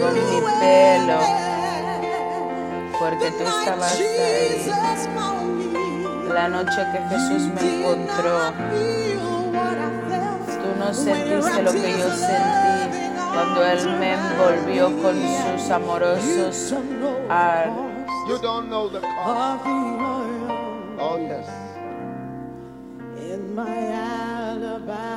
con 0.00 0.14
mi 0.14 0.40
pelo 0.60 1.41
porque 3.02 3.32
tú 3.32 3.42
estabas 3.42 3.98
ahí. 3.98 4.70
La 6.32 6.48
noche 6.48 6.86
que 6.92 6.98
Jesús 7.10 7.42
me 7.52 7.80
encontró, 7.80 8.52
tú 10.46 10.68
no 10.78 10.94
sentiste 10.94 11.62
lo 11.62 11.72
que 11.72 11.98
yo 11.98 12.10
sentí 12.10 13.10
cuando 13.34 13.66
Él 13.66 13.98
me 13.98 14.12
envolvió 14.14 14.84
con 15.02 15.16
sus 15.20 15.70
amorosos 15.70 16.74
armas. 17.28 17.92
You 18.28 18.38
don't 18.38 18.68
know 18.68 18.88
the 18.88 19.00
cost. 19.00 19.66
Oh, 21.00 21.18
yes. 21.18 21.48
In 23.18 23.52
my 23.52 23.92
alabaster. 24.52 25.10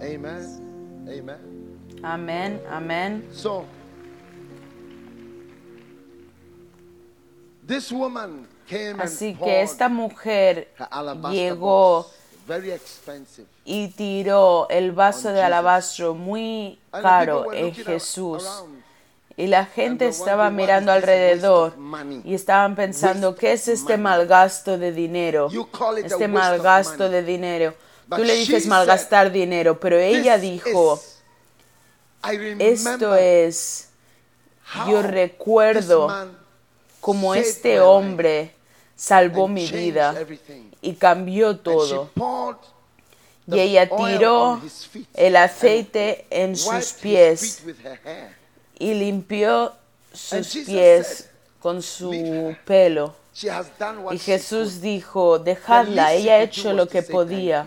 Amen. 0.00 1.06
Amen. 1.06 1.38
Amen. 2.02 2.60
Amen. 2.70 3.24
So, 3.30 3.66
Así 8.98 9.34
que 9.34 9.62
esta 9.62 9.88
mujer 9.88 10.72
llegó 11.30 12.10
y 13.64 13.88
tiró 13.88 14.66
el 14.68 14.92
vaso 14.92 15.30
de 15.30 15.42
alabastro 15.42 16.14
muy 16.14 16.78
caro 16.90 17.52
en 17.52 17.74
Jesús. 17.74 18.44
Y 19.36 19.46
la 19.46 19.64
gente 19.64 20.08
estaba 20.08 20.50
mirando 20.50 20.92
alrededor 20.92 21.74
y 22.24 22.34
estaban 22.34 22.74
pensando, 22.74 23.34
¿qué 23.34 23.52
es 23.52 23.68
este 23.68 23.96
malgasto 23.96 24.78
de 24.78 24.92
dinero? 24.92 25.48
Este 25.96 26.28
malgasto 26.28 27.08
de 27.08 27.22
dinero. 27.22 27.74
Tú 28.14 28.22
le 28.24 28.34
dices 28.34 28.66
malgastar 28.66 29.32
dinero, 29.32 29.80
pero 29.80 29.98
ella 29.98 30.36
dijo, 30.36 31.00
esto 32.58 33.14
es, 33.14 33.88
yo 34.86 35.02
recuerdo 35.02 36.08
como 37.02 37.34
este 37.34 37.80
hombre 37.80 38.54
salvó 38.94 39.48
mi 39.48 39.66
vida 39.66 40.14
y 40.80 40.92
cambió 40.92 41.56
todo. 41.56 42.10
Y 43.48 43.58
ella 43.58 43.90
tiró 43.90 44.62
el 45.14 45.34
aceite 45.34 46.26
en 46.30 46.54
sus 46.56 46.92
pies 46.92 47.64
y 48.78 48.94
limpió 48.94 49.72
sus 50.12 50.54
pies 50.64 51.28
con 51.58 51.82
su 51.82 52.54
pelo. 52.64 53.16
Y 54.12 54.18
Jesús 54.18 54.80
dijo, 54.80 55.40
dejadla, 55.40 56.12
ella 56.14 56.34
ha 56.34 56.42
hecho 56.42 56.72
lo 56.72 56.86
que 56.86 57.02
podía. 57.02 57.66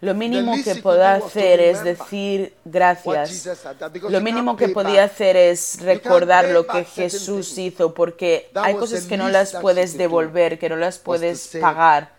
Lo 0.00 0.14
mínimo 0.14 0.54
que 0.62 0.76
podía 0.76 1.14
hacer 1.14 1.58
es 1.60 1.82
decir 1.82 2.54
gracias. 2.64 3.48
Lo 4.08 4.20
mínimo 4.20 4.56
que 4.56 4.68
podía 4.68 5.04
hacer 5.04 5.36
es 5.36 5.80
recordar 5.80 6.48
lo 6.50 6.66
que 6.66 6.84
Jesús 6.84 7.58
hizo, 7.58 7.94
porque 7.94 8.50
hay 8.54 8.74
cosas 8.74 9.06
que 9.06 9.16
no 9.16 9.28
las 9.28 9.56
puedes 9.56 9.98
devolver, 9.98 10.58
que 10.58 10.68
no 10.68 10.76
las 10.76 10.98
puedes 10.98 11.48
pagar. 11.60 12.12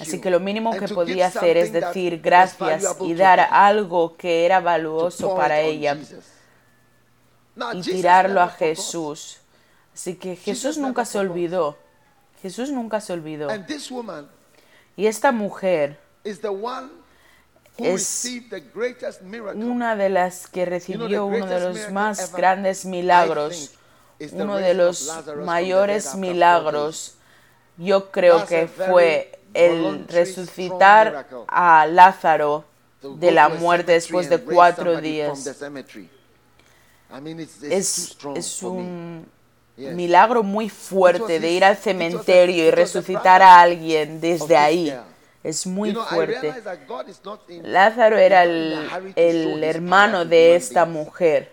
Así 0.00 0.20
que 0.20 0.30
lo 0.30 0.40
mínimo 0.40 0.76
que 0.76 0.88
podía 0.88 1.28
hacer 1.28 1.56
es 1.56 1.72
decir 1.72 2.20
gracias 2.20 2.84
y 3.00 3.14
dar 3.14 3.40
algo 3.40 4.16
que 4.16 4.44
era 4.44 4.60
valioso 4.60 5.36
para 5.36 5.60
ella 5.60 5.96
y 7.74 7.80
tirarlo 7.80 8.40
a 8.40 8.48
Jesús. 8.48 9.38
Así 9.94 10.16
que 10.16 10.36
Jesús 10.36 10.78
nunca 10.78 11.04
se 11.04 11.18
olvidó. 11.18 11.78
Jesús 12.42 12.70
nunca 12.70 13.00
se 13.00 13.12
olvidó. 13.12 13.48
Y 14.96 15.06
esta 15.06 15.30
mujer 15.30 15.98
es 17.78 19.20
una 19.54 19.96
de 19.96 20.08
las 20.08 20.46
que 20.46 20.64
recibió 20.64 21.26
uno 21.26 21.46
de 21.46 21.60
los 21.60 21.90
más 21.90 22.32
grandes 22.32 22.84
milagros, 22.84 23.72
uno 24.32 24.56
de 24.56 24.74
los 24.74 25.10
mayores 25.44 26.14
milagros. 26.14 27.14
Yo 27.78 28.10
creo 28.10 28.44
que 28.46 28.68
fue 28.68 29.38
el 29.54 30.06
resucitar 30.08 31.26
a 31.48 31.86
Lázaro 31.86 32.64
de 33.02 33.32
la 33.32 33.48
muerte 33.48 33.92
después 33.92 34.28
de 34.28 34.38
cuatro 34.38 35.00
días. 35.00 35.46
Es, 37.62 38.62
un 38.62 39.26
milagro 39.76 40.42
muy 40.42 40.68
fuerte 40.68 41.40
de 41.40 41.50
ir 41.50 41.64
al 41.64 41.76
cementerio 41.76 42.66
y 42.66 42.70
resucitar 42.70 43.42
a 43.42 43.60
alguien 43.60 44.20
desde 44.20 44.56
ahí. 44.56 44.94
Es 45.42 45.66
muy 45.66 45.92
fuerte. 45.92 46.54
Lázaro 47.62 48.16
era 48.16 48.44
el, 48.44 49.64
hermano 49.64 50.24
de 50.24 50.54
esta 50.54 50.84
mujer. 50.84 51.50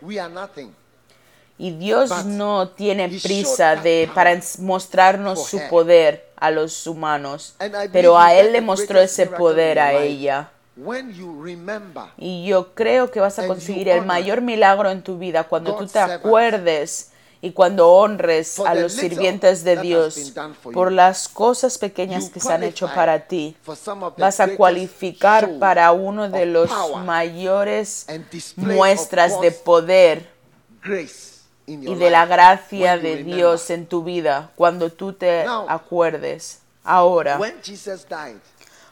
Y 1.58 1.72
Dios 1.72 2.26
no 2.26 2.70
tiene 2.70 3.10
prisa 3.10 3.76
de, 3.76 4.10
para 4.14 4.40
mostrarnos 4.60 5.48
su 5.48 5.60
poder 5.70 6.30
a 6.38 6.52
los 6.52 6.88
humanos, 6.88 7.56
pero 7.92 8.18
a 8.18 8.34
Él 8.34 8.54
le 8.54 8.62
mostró 8.62 9.00
ese 9.00 9.26
poder 9.26 9.80
a 9.80 9.94
ella. 9.94 10.52
Y 12.18 12.46
yo 12.46 12.74
creo 12.74 13.12
que 13.12 13.20
vas 13.20 13.38
a 13.40 13.48
conseguir 13.48 13.90
el 13.90 14.06
mayor 14.06 14.42
milagro 14.42 14.90
en 14.90 15.04
tu 15.04 15.18
vida 15.18 15.44
cuando 15.44 15.76
tú 15.76 15.88
te 15.88 16.00
acuerdes 16.00 17.12
y 17.42 17.52
cuando 17.52 17.90
honres 17.90 18.60
a 18.60 18.76
los 18.76 18.94
sirvientes 18.94 19.64
de 19.64 19.78
Dios 19.78 20.34
por 20.74 20.92
las 20.92 21.30
cosas 21.30 21.78
pequeñas 21.78 22.30
que 22.30 22.40
se 22.40 22.52
han 22.52 22.64
hecho 22.64 22.88
para 22.94 23.28
ti. 23.28 23.56
Vas 24.18 24.40
a 24.40 24.56
cualificar 24.56 25.58
para 25.58 25.92
uno 25.92 26.30
de 26.30 26.46
los 26.46 26.70
mayores 27.06 28.06
muestras 28.58 29.40
de 29.40 29.52
poder 29.52 30.30
y 31.66 31.96
de 31.96 32.10
la 32.10 32.26
gracia 32.26 32.98
de 32.98 33.24
Dios 33.24 33.70
en 33.70 33.86
tu 33.86 34.04
vida 34.04 34.52
cuando 34.56 34.92
tú 34.92 35.14
te 35.14 35.46
acuerdes. 35.68 36.60
Ahora, 36.84 37.40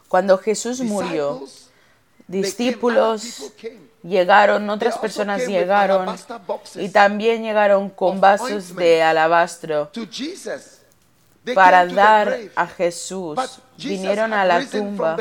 cuando 0.07 0.37
Jesús 0.37 0.79
murió, 0.81 1.43
discípulos 2.27 3.51
llegaron, 4.07 4.69
otras 4.69 4.97
personas 4.97 5.45
llegaron 5.45 6.15
y 6.75 6.89
también 6.89 7.43
llegaron 7.43 7.89
con 7.89 8.19
vasos 8.19 8.75
de 8.75 9.03
alabastro 9.03 9.91
para 11.53 11.85
dar 11.85 12.39
a 12.55 12.67
Jesús. 12.67 13.37
Vinieron 13.77 14.33
a 14.33 14.45
la 14.45 14.65
tumba, 14.65 15.17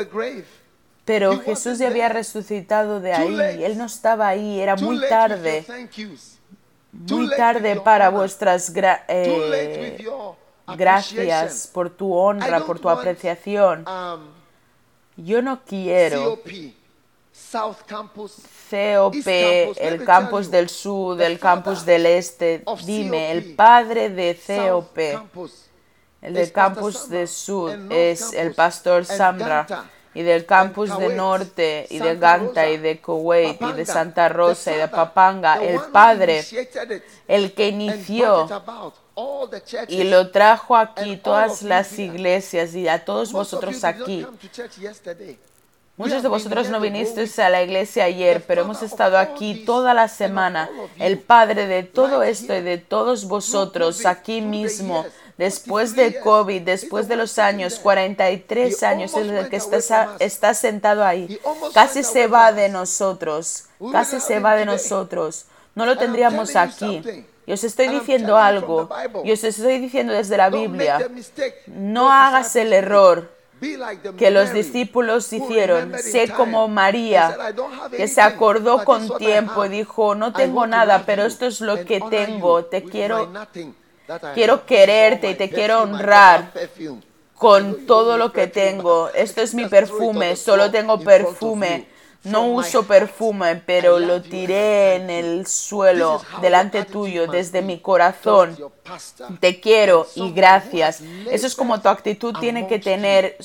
pero 1.05 1.39
Jesús 1.39 1.77
ya 1.79 1.87
había 1.87 2.09
resucitado 2.09 2.99
de 2.99 3.13
ahí. 3.13 3.63
Él 3.63 3.77
no 3.77 3.85
estaba 3.85 4.27
ahí, 4.27 4.59
era 4.59 4.75
muy 4.75 4.99
tarde. 5.07 5.65
Muy 6.91 7.29
tarde 7.35 7.79
para 7.81 8.09
vuestras 8.09 8.73
eh, 8.75 9.97
gracias 10.75 11.69
por 11.71 11.89
tu 11.89 12.13
honra, 12.13 12.65
por 12.65 12.79
tu 12.79 12.89
apreciación. 12.89 13.85
Um, 13.87 14.27
Yo 15.17 15.41
no 15.41 15.61
quiero 15.63 16.39
COP, 17.51 19.27
el 19.77 20.05
campus 20.05 20.51
del 20.51 20.69
sur, 20.69 21.21
el 21.21 21.39
campus 21.39 21.85
del 21.85 22.05
este. 22.05 22.63
Dime, 22.85 23.31
el 23.31 23.55
padre 23.55 24.09
de 24.09 24.37
COP, 24.45 24.97
el 26.21 26.33
del 26.33 26.51
campus 26.51 27.09
del 27.09 27.27
sur 27.27 27.77
es 27.89 28.33
el 28.33 28.53
pastor 28.53 29.05
Samra 29.05 29.65
y 30.13 30.23
del 30.23 30.45
campus 30.45 30.97
del 30.97 31.15
norte 31.15 31.85
y 31.89 31.99
de 31.99 32.15
Ganta 32.15 32.67
y 32.67 32.77
de 32.77 32.99
Kuwait 32.99 33.61
y 33.61 33.71
de 33.73 33.85
Santa 33.85 34.29
Rosa 34.29 34.73
y 34.73 34.77
de 34.77 34.87
Papanga, 34.87 35.63
el 35.63 35.79
padre, 35.91 36.43
el 37.27 37.53
que 37.53 37.67
inició 37.67 38.47
y 39.87 40.03
lo 40.03 40.31
trajo 40.31 40.75
aquí 40.75 41.17
todas 41.17 41.61
las 41.61 41.97
iglesias 41.99 42.73
y 42.75 42.87
a 42.87 43.05
todos 43.05 43.31
vosotros 43.31 43.83
aquí. 43.83 44.25
Muchos 45.97 46.21
de 46.21 46.29
vosotros 46.29 46.69
no 46.69 46.79
vinisteis 46.79 47.39
a 47.39 47.49
la 47.49 47.63
iglesia 47.63 48.03
ayer, 48.03 48.43
pero 48.45 48.61
hemos 48.61 48.83
estado 48.83 49.17
aquí 49.17 49.63
toda 49.65 49.95
la 49.95 50.07
semana. 50.07 50.69
El 50.99 51.17
Padre 51.17 51.65
de 51.65 51.81
todo 51.81 52.21
esto 52.21 52.55
y 52.55 52.61
de 52.61 52.77
todos 52.77 53.25
vosotros 53.25 54.05
aquí 54.05 54.41
mismo, 54.41 55.07
después 55.39 55.95
de 55.95 56.19
COVID, 56.19 56.61
después 56.61 57.07
de 57.07 57.15
los 57.15 57.39
años, 57.39 57.79
43 57.79 58.83
años 58.83 59.15
en 59.15 59.35
el 59.35 59.49
que 59.49 59.55
está, 59.55 60.15
está 60.19 60.53
sentado 60.53 61.03
ahí, 61.03 61.39
casi 61.73 62.03
se 62.03 62.27
va 62.27 62.51
de 62.51 62.69
nosotros, 62.69 63.63
casi 63.91 64.19
se 64.19 64.39
va 64.39 64.55
de 64.55 64.67
nosotros. 64.67 65.45
No 65.73 65.87
lo 65.87 65.97
tendríamos 65.97 66.55
aquí. 66.55 67.01
Y 67.47 67.53
os 67.53 67.63
estoy 67.63 67.87
diciendo 67.87 68.37
algo, 68.37 68.87
y 69.23 69.31
os 69.31 69.43
estoy 69.43 69.79
diciendo 69.79 70.13
desde 70.13 70.37
la 70.37 70.51
Biblia, 70.51 71.09
no 71.65 72.11
hagas 72.11 72.55
el 72.55 72.71
error 72.71 73.36
que 74.17 74.31
los 74.31 74.53
discípulos 74.53 75.31
hicieron. 75.33 75.97
Sé 75.99 76.29
como 76.29 76.67
María, 76.67 77.35
que 77.95 78.07
se 78.07 78.21
acordó 78.21 78.83
con 78.83 79.17
tiempo 79.17 79.65
y 79.65 79.69
dijo, 79.69 80.15
no 80.15 80.33
tengo 80.33 80.67
nada, 80.67 81.03
pero 81.05 81.25
esto 81.25 81.45
es 81.45 81.61
lo 81.61 81.83
que 81.85 82.01
tengo. 82.09 82.65
Te 82.65 82.83
quiero, 82.83 83.29
quiero 84.33 84.65
quererte 84.65 85.31
y 85.31 85.35
te 85.35 85.49
quiero 85.49 85.81
honrar 85.81 86.51
con 87.35 87.85
todo 87.85 88.17
lo 88.17 88.31
que 88.31 88.47
tengo. 88.47 89.09
Esto 89.09 89.41
es 89.41 89.53
mi 89.53 89.65
perfume, 89.65 90.35
solo 90.35 90.71
tengo 90.71 90.99
perfume 90.99 91.96
No 92.27 92.47
uso 92.47 92.83
perfume, 92.83 93.61
pero 93.65 93.99
lo 93.99 94.21
tiré 94.21 94.95
en 94.95 95.09
el 95.09 95.47
suelo 95.47 96.21
delante 96.41 96.85
tuyo 96.85 97.27
desde 97.27 97.61
mi 97.61 97.79
corazón. 97.79 98.57
Te 99.39 99.59
quiero 99.59 100.07
y 100.15 100.31
gracias. 100.31 101.01
Eso 101.29 101.47
es 101.47 101.55
como 101.55 101.81
tu 101.81 101.89
actitud 101.89 102.35
tiene 102.39 102.67
que 102.67 102.79
tener, 102.79 103.37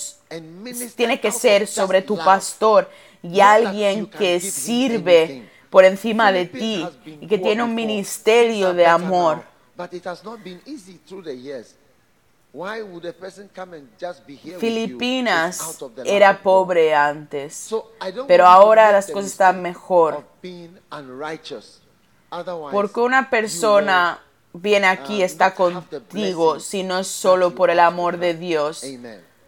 tiene 0.96 1.20
que 1.20 1.30
ser 1.32 1.66
sobre 1.66 2.02
tu 2.02 2.16
pastor 2.16 2.88
y 3.22 3.40
alguien 3.40 4.06
que 4.06 4.40
sirve 4.40 5.48
por 5.70 5.84
encima 5.84 6.32
de 6.32 6.46
ti 6.46 6.86
y 7.04 7.26
que 7.26 7.38
tiene 7.38 7.62
un 7.62 7.74
ministerio 7.74 8.74
de 8.74 8.86
amor. 8.86 9.42
Filipinas 14.58 15.78
era 16.04 16.42
pobre 16.42 16.94
antes, 16.94 17.74
pero 18.26 18.46
ahora 18.46 18.92
las 18.92 19.10
cosas 19.10 19.30
están 19.32 19.62
mejor. 19.62 20.24
Porque 22.70 23.00
una 23.00 23.30
persona 23.30 24.20
viene 24.52 24.86
aquí, 24.86 25.16
y 25.16 25.22
está 25.22 25.54
contigo, 25.54 26.60
si 26.60 26.82
no 26.82 26.98
es 26.98 27.06
solo 27.06 27.54
por 27.54 27.70
el 27.70 27.80
amor 27.80 28.18
de 28.18 28.34
Dios. 28.34 28.84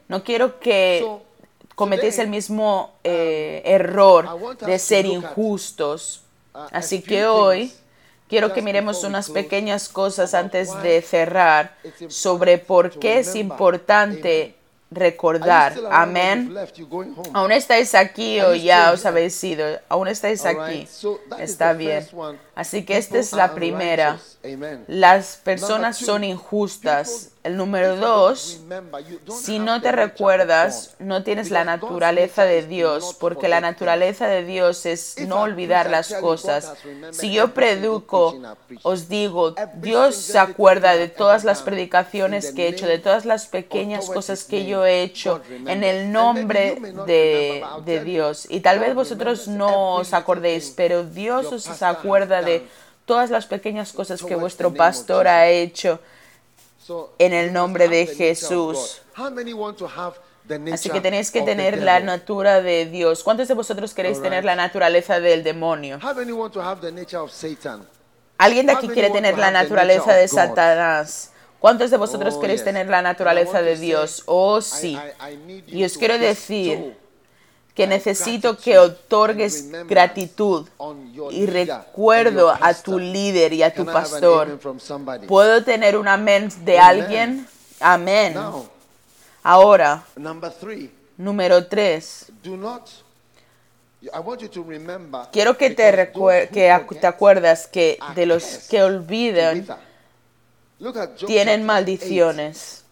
No 0.09 0.25
quiero 0.25 0.59
que 0.59 1.07
cometéis 1.75 2.19
el 2.19 2.29
mismo 2.29 2.95
eh, 3.05 3.62
error 3.64 4.57
de 4.61 4.79
ser 4.79 5.05
injustos. 5.05 6.23
Así 6.71 7.03
que 7.03 7.27
hoy 7.27 7.75
quiero 8.29 8.53
que 8.53 8.63
miremos 8.63 9.05
unas 9.05 9.31
pequeñas 9.31 9.89
cosas 9.89 10.35
antes 10.35 10.71
de 10.83 11.03
cerrar 11.03 11.77
sobre 12.09 12.59
por 12.59 12.99
qué 12.99 13.19
es 13.21 13.35
importante 13.35 14.55
recordar. 14.91 15.75
Amén. 15.91 16.55
Aún 17.33 17.53
estáis 17.53 17.95
aquí 17.95 18.41
o 18.41 18.55
ya 18.55 18.93
os 18.93 19.05
habéis 19.05 19.43
ido. 19.43 19.67
Aún 19.89 20.09
estáis 20.09 20.45
aquí. 20.45 20.89
Está 21.39 21.73
bien. 21.73 22.07
Así 22.55 22.85
que 22.85 22.97
esta 22.97 23.19
es 23.19 23.33
la 23.33 23.55
primera. 23.55 24.19
Las 24.87 25.37
personas 25.37 25.99
son 25.99 26.25
injustas. 26.25 27.31
El 27.44 27.59
número 27.59 27.96
dos, 27.96 28.62
si 29.28 29.59
no 29.59 29.83
te 29.83 29.92
recuerdas, 29.92 30.94
no 30.98 31.22
tienes 31.22 31.50
la 31.50 31.62
naturaleza 31.62 32.44
de 32.44 32.66
Dios, 32.66 33.14
porque 33.20 33.48
la 33.48 33.61
naturaleza 33.61 34.26
de 34.26 34.46
Dios 34.46 34.87
es 34.87 35.16
no 35.28 35.42
olvidar 35.42 35.90
las 35.90 36.14
cosas. 36.14 36.72
Si 37.12 37.35
yo 37.35 37.52
predico, 37.52 38.40
os 38.83 39.11
digo, 39.11 39.54
Dios 39.74 40.16
se 40.16 40.38
acuerda 40.38 40.96
de 40.96 41.09
todas 41.09 41.44
las 41.44 41.61
predicaciones 41.61 42.50
que 42.50 42.64
he 42.64 42.68
hecho, 42.68 42.87
de 42.87 42.98
todas 42.98 43.26
las 43.26 43.46
pequeñas 43.46 44.07
cosas 44.07 44.44
que 44.44 44.64
yo 44.64 44.87
he 44.87 45.02
hecho 45.02 45.42
en 45.50 45.85
el 45.85 46.11
nombre 46.11 46.78
de, 47.07 47.62
de 47.85 48.04
Dios. 48.04 48.46
Y 48.48 48.61
tal 48.61 48.78
vez 48.78 48.94
vosotros 48.94 49.48
no 49.48 49.96
os 49.96 50.14
acordéis, 50.14 50.72
pero 50.74 51.04
Dios 51.04 51.52
os 51.52 51.83
acuerda 51.83 52.40
de 52.40 52.66
todas 53.04 53.28
las 53.28 53.44
pequeñas 53.44 53.92
cosas 53.92 54.22
que 54.22 54.35
vuestro 54.35 54.72
pastor 54.72 55.28
ha 55.28 55.48
hecho 55.48 56.00
en 57.18 57.33
el 57.33 57.53
nombre 57.53 57.88
de 57.88 58.07
Jesús. 58.07 59.03
Así 60.73 60.90
que 60.90 61.01
tenéis 61.01 61.31
que 61.31 61.42
tener 61.42 61.83
la 61.83 62.01
natura 62.01 62.61
de 62.61 62.87
Dios. 62.87 63.23
¿Cuántos 63.23 63.49
de 63.49 63.55
vosotros 63.55 63.94
queréis 63.94 64.20
tener 64.20 64.44
la 64.44 64.57
naturaleza 64.57 65.20
del 65.20 65.42
demonio? 65.42 65.99
¿Alguien 68.37 68.66
de 68.66 68.73
aquí 68.73 68.88
quiere 68.88 69.11
tener 69.11 69.38
la 69.38 69.51
naturaleza 69.51 70.12
de 70.12 70.29
Satanás? 70.29 71.31
¿Cuántos 71.61 71.90
de 71.90 71.97
vosotros 71.97 72.35
oh, 72.37 72.40
queréis 72.40 72.62
tener 72.62 72.88
la 72.88 73.01
naturaleza 73.01 73.62
de 73.62 73.77
Dios? 73.77 74.23
Oh, 74.27 74.61
sí. 74.61 74.99
Y 75.66 75.85
os 75.85 75.97
quiero 75.97 76.18
decir 76.18 76.94
que 77.75 77.87
necesito 77.89 78.57
que 78.57 78.79
otorgues 78.79 79.69
gratitud 79.87 80.69
y 81.31 81.47
recuerdo 81.47 82.51
a 82.51 82.73
tu 82.75 82.99
líder 82.99 83.53
y 83.53 83.63
a 83.65 83.75
tu 83.75 83.85
pastor. 83.85 84.59
¿Puedo 85.27 85.65
tener 85.65 85.97
un 85.97 86.07
amén 86.07 86.51
de 86.65 86.79
alguien? 86.79 87.49
Amén. 87.81 88.37
Ahora, 89.43 90.05
número 91.17 91.67
tres. 91.67 92.31
Quiero 95.33 95.57
que 95.57 95.71
te, 95.71 96.13
que 96.53 96.97
te 97.01 97.07
acuerdas 97.07 97.67
que 97.67 97.99
de 98.15 98.27
los 98.27 98.45
que 98.71 98.83
olvidan 98.83 99.67
tienen 101.27 101.65
maldiciones. 101.65 102.84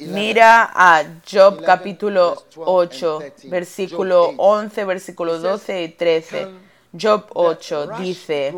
Mira 0.00 0.70
a 0.74 1.04
Job 1.30 1.64
capítulo 1.64 2.44
8, 2.56 3.22
versículo 3.44 4.34
11, 4.36 4.84
versículo 4.84 5.38
12 5.38 5.82
y 5.84 5.88
13. 5.88 6.48
Job 7.00 7.26
8 7.34 7.86
dice, 7.98 8.54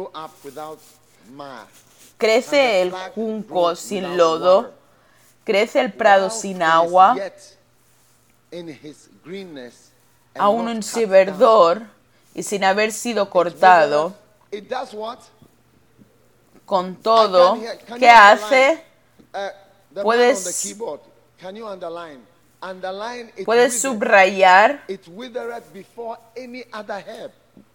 crece 2.18 2.82
el 2.82 2.92
junco 3.14 3.76
sin 3.76 4.16
lodo, 4.16 4.72
crece 5.44 5.80
el 5.80 5.92
prado 5.92 6.28
sin 6.30 6.62
agua, 6.62 7.16
aún 10.34 10.68
un 10.68 10.82
ciberdor 10.82 11.82
y 12.34 12.42
sin 12.42 12.64
haber 12.64 12.92
sido 12.92 13.30
cortado. 13.30 14.14
Con 16.66 16.96
todo, 16.96 17.58
¿qué 17.98 18.10
hace? 18.10 18.84
Puedes, 20.02 20.76
puedes 23.44 23.80
subrayar 23.80 24.84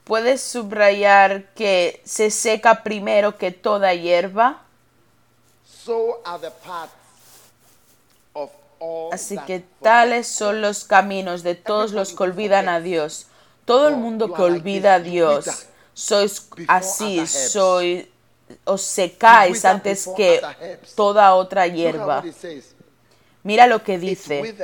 Puedes 0.05 0.41
subrayar 0.41 1.53
que 1.55 1.99
se 2.05 2.29
seca 2.29 2.83
primero 2.83 3.37
que 3.37 3.51
toda 3.51 3.93
hierba. 3.95 4.61
Así 9.11 9.37
que 9.47 9.63
tales 9.81 10.27
son 10.27 10.61
los 10.61 10.83
caminos 10.83 11.41
de 11.41 11.55
todos 11.55 11.91
los 11.91 12.13
que 12.13 12.23
olvidan 12.23 12.69
a 12.69 12.79
Dios. 12.81 13.27
Todo 13.65 13.87
el 13.87 13.97
mundo 13.97 14.31
que 14.31 14.41
olvida 14.43 14.95
a 14.95 14.99
Dios, 14.99 15.65
sois 15.93 16.47
así, 16.67 17.25
sois 17.25 18.05
os 18.65 18.81
secáis 18.81 19.63
antes 19.63 20.09
que 20.15 20.41
toda 20.95 21.33
otra 21.35 21.67
hierba. 21.67 22.23
Mira 23.43 23.67
lo 23.67 23.83
que 23.83 23.97
dice. 23.97 24.55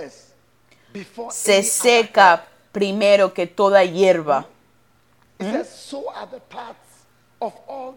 Se 1.29 1.63
seca 1.63 2.45
primero 2.71 3.33
que 3.33 3.47
toda 3.47 3.83
hierba. 3.85 4.47
¿Mm? 5.39 5.61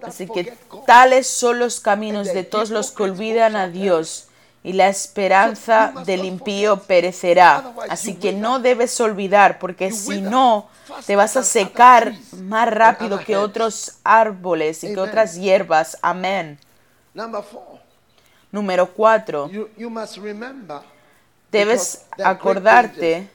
Así 0.03 0.27
que 0.27 0.57
tales 0.87 1.27
son 1.27 1.59
los 1.59 1.81
caminos 1.81 2.33
de 2.33 2.45
todos 2.45 2.71
los 2.71 2.93
que 2.93 3.03
olvidan 3.03 3.57
a 3.57 3.69
Dios 3.69 4.29
y 4.65 4.73
la 4.73 4.89
esperanza 4.89 5.93
del 6.07 6.25
impío 6.25 6.79
perecerá. 6.79 7.75
Así 7.91 8.15
que 8.15 8.33
no 8.33 8.59
debes 8.59 8.99
olvidar, 8.99 9.59
porque 9.59 9.93
si 9.93 10.23
no, 10.23 10.69
te 11.07 11.17
vas 11.17 11.37
a 11.37 11.43
secar 11.43 12.15
más 12.39 12.71
rápido 12.71 13.19
que 13.19 13.37
otros 13.37 13.99
árboles 14.03 14.83
y 14.83 14.95
que 14.95 15.01
otras 15.01 15.37
hierbas. 15.37 15.99
Amén. 16.01 16.59
Número 18.51 18.91
cuatro. 18.95 19.51
Debes 21.53 22.07
acordarte 22.25 23.29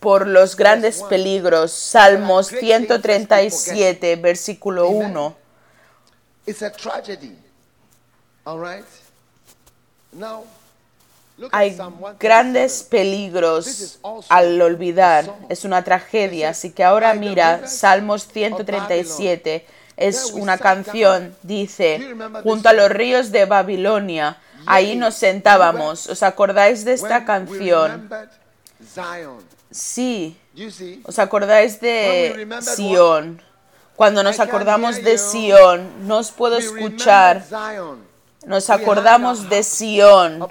por 0.00 0.26
los 0.26 0.54
grandes 0.54 1.02
peligros. 1.04 1.72
Salmos 1.72 2.48
137, 2.48 4.16
versículo 4.16 4.90
1. 4.90 5.36
Hay 11.52 11.76
grandes 12.18 12.82
peligros 12.82 13.98
al 14.28 14.60
olvidar. 14.62 15.34
Es 15.48 15.64
una 15.64 15.84
tragedia. 15.84 16.50
Así 16.50 16.70
que 16.70 16.82
ahora 16.82 17.14
mira, 17.14 17.66
Salmos 17.68 18.26
137 18.26 19.66
es 19.96 20.32
una 20.32 20.58
canción. 20.58 21.36
Dice, 21.42 22.14
junto 22.42 22.68
a 22.68 22.72
los 22.72 22.90
ríos 22.90 23.32
de 23.32 23.44
Babilonia, 23.44 24.38
ahí 24.66 24.96
nos 24.96 25.14
sentábamos. 25.14 26.06
¿Os 26.06 26.22
acordáis 26.22 26.84
de 26.84 26.94
esta 26.94 27.24
canción? 27.24 28.08
Sí. 29.70 30.38
¿Os 31.04 31.18
acordáis 31.18 31.80
de 31.80 32.48
Sion? 32.62 33.42
Cuando 33.94 34.22
nos 34.22 34.40
acordamos 34.40 35.02
de 35.02 35.18
Sion, 35.18 36.06
no 36.06 36.18
os 36.18 36.30
puedo 36.30 36.56
escuchar 36.56 37.44
nos 38.46 38.70
acordamos 38.70 39.48
de 39.48 39.62
Sión. 39.62 40.46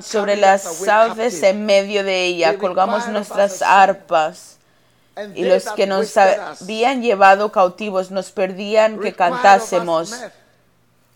Sobre 0.00 0.36
las 0.36 0.62
sauces 0.62 1.42
en 1.42 1.66
medio 1.66 2.04
de 2.04 2.24
ella 2.24 2.56
colgamos 2.56 3.08
nuestras 3.08 3.60
arpas. 3.60 4.58
Y 5.34 5.44
los 5.44 5.64
que 5.72 5.86
nos 5.88 6.16
habían 6.16 7.02
llevado 7.02 7.50
cautivos 7.50 8.12
nos 8.12 8.30
pedían 8.30 9.00
que 9.00 9.12
cantásemos. 9.12 10.14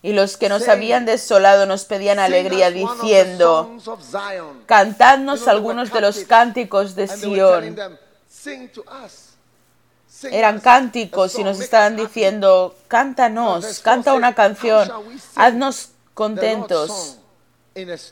Y 0.01 0.11
los 0.11 0.35
que 0.35 0.49
nos 0.49 0.67
habían 0.67 1.05
desolado 1.05 1.65
nos 1.65 1.85
pedían 1.85 2.19
alegría 2.19 2.69
diciendo, 2.69 3.77
cantadnos 4.65 5.47
algunos 5.47 5.93
de 5.93 6.01
los 6.01 6.19
cánticos 6.25 6.95
de 6.95 7.07
Sión. 7.07 7.77
Eran 10.31 10.59
cánticos 10.59 11.37
y 11.37 11.43
nos 11.43 11.59
estaban 11.59 11.95
diciendo, 11.95 12.75
cántanos, 12.87 13.79
canta 13.79 14.13
una 14.13 14.33
canción, 14.35 14.89
haznos 15.35 15.89
contentos 16.13 17.17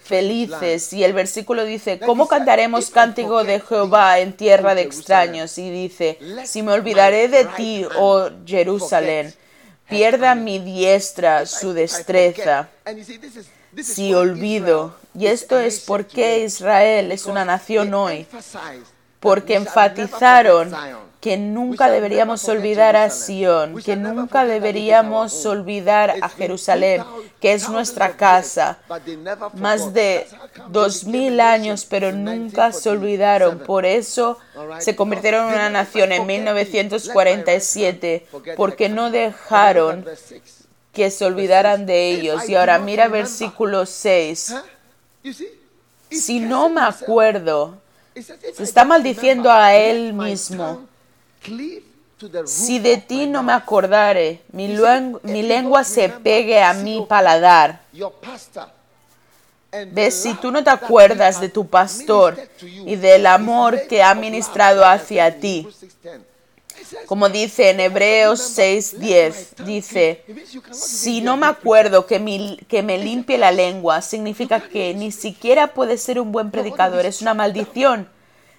felices. 0.04 0.92
Y 0.94 1.04
el 1.04 1.14
versículo 1.14 1.66
dice, 1.66 2.00
¿cómo 2.00 2.28
cantaremos 2.28 2.90
cántico 2.90 3.44
de 3.44 3.60
Jehová 3.60 4.20
en 4.20 4.34
tierra 4.34 4.76
de 4.76 4.82
extraños? 4.82 5.58
Y 5.58 5.70
dice, 5.70 6.18
si 6.46 6.64
me 6.64 6.74
olvidaré 6.74 7.28
de 7.28 7.46
ti, 7.46 7.86
oh 7.98 8.30
Jerusalén, 8.46 9.34
pierda 9.88 10.36
mi 10.36 10.60
diestra 10.60 11.46
su 11.46 11.74
destreza. 11.74 12.70
Si 13.82 14.14
olvido, 14.14 14.96
y 15.18 15.28
esto 15.28 15.58
es 15.60 15.80
porque 15.80 16.40
Israel 16.44 17.12
es 17.12 17.26
una 17.26 17.46
nación 17.46 17.94
hoy, 17.94 18.28
porque 19.20 19.56
enfatizaron 19.56 20.76
que 21.22 21.38
nunca 21.38 21.90
deberíamos 21.92 22.50
olvidar 22.50 22.96
a 22.96 23.12
Sion, 23.12 23.80
que 23.84 23.96
nunca 23.96 24.44
deberíamos 24.44 25.46
olvidar 25.46 26.16
a 26.20 26.30
Jerusalén, 26.30 27.04
que 27.40 27.54
es 27.54 27.70
nuestra 27.70 28.18
casa. 28.18 28.80
Más 29.54 29.94
de 29.94 30.26
dos 30.70 31.04
mil 31.04 31.40
años, 31.40 31.86
pero 31.86 32.12
nunca 32.12 32.72
se 32.72 32.90
olvidaron. 32.90 33.60
Por 33.60 33.86
eso 33.86 34.40
se 34.80 34.96
convirtieron 34.96 35.50
en 35.50 35.54
una 35.54 35.70
nación 35.70 36.12
en 36.12 36.26
1947, 36.26 38.26
porque 38.58 38.90
no 38.90 39.12
dejaron 39.12 40.04
que 40.92 41.12
se 41.12 41.24
olvidaran 41.24 41.86
de 41.86 42.10
ellos. 42.10 42.50
Y 42.50 42.56
ahora 42.56 42.80
mira 42.80 43.10
versículo 43.10 43.86
6. 43.86 44.56
Si 46.10 46.40
no 46.40 46.70
me 46.70 46.82
acuerdo, 46.82 47.78
se 48.16 48.64
está 48.64 48.86
maldiciendo 48.86 49.52
a 49.52 49.76
él 49.76 50.14
mismo. 50.14 50.90
Si 52.46 52.80
de 52.80 52.98
ti 52.98 53.26
no 53.26 53.42
me 53.42 53.54
acordare, 53.54 54.42
mi, 54.52 54.76
mi 55.24 55.42
lengua 55.42 55.84
se 55.84 56.10
pegue 56.10 56.62
a 56.62 56.74
mi 56.74 57.06
paladar. 57.08 57.82
¿Ves? 59.92 60.22
Si 60.22 60.34
tú 60.36 60.52
no 60.52 60.64
te 60.64 60.70
acuerdas 60.70 61.40
de 61.40 61.50
tu 61.50 61.66
pastor 61.68 62.38
y 62.62 62.96
del 62.96 63.26
amor 63.26 63.88
que 63.88 64.04
ha 64.04 64.14
ministrado 64.14 64.86
hacia 64.86 65.40
ti, 65.40 65.68
como 67.06 67.30
dice 67.30 67.70
en 67.70 67.80
Hebreos 67.80 68.58
6:10, 68.58 69.64
dice, 69.66 70.24
si 70.72 71.22
no 71.22 71.38
me 71.38 71.48
acuerdo 71.48 72.06
que, 72.06 72.58
que 72.68 72.84
me 72.84 72.98
limpie 72.98 73.38
la 73.38 73.52
lengua, 73.52 74.02
significa 74.02 74.60
que 74.60 74.94
ni 74.94 75.12
siquiera 75.12 75.74
puedes 75.74 76.02
ser 76.04 76.20
un 76.20 76.32
buen 76.32 76.52
predicador, 76.52 77.06
es 77.06 77.22
una 77.22 77.34
maldición. 77.34 78.10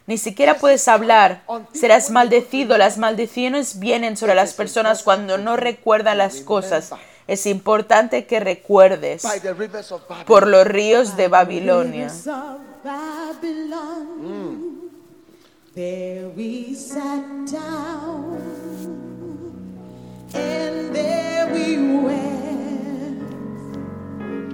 Ni 0.07 0.19
siquiera 0.19 0.59
puedes 0.59 0.89
hablar. 0.89 1.43
Serás 1.73 2.11
maldecido. 2.11 2.77
Las 2.77 2.99
maldiciones 2.99 3.79
vienen 3.79 4.17
sobre 4.17 4.35
las 4.35 4.55
personas 4.55 5.03
cuando 5.03 5.39
no 5.39 5.57
recuerdan 5.57 6.19
las 6.19 6.41
cosas. 6.41 6.91
Es 7.29 7.47
importante 7.47 8.27
que 8.27 8.41
recuerdes 8.41 9.23
por 10.27 10.47
los 10.49 10.67
ríos 10.67 11.17
de 11.17 11.29
Babilonia. 11.29 12.11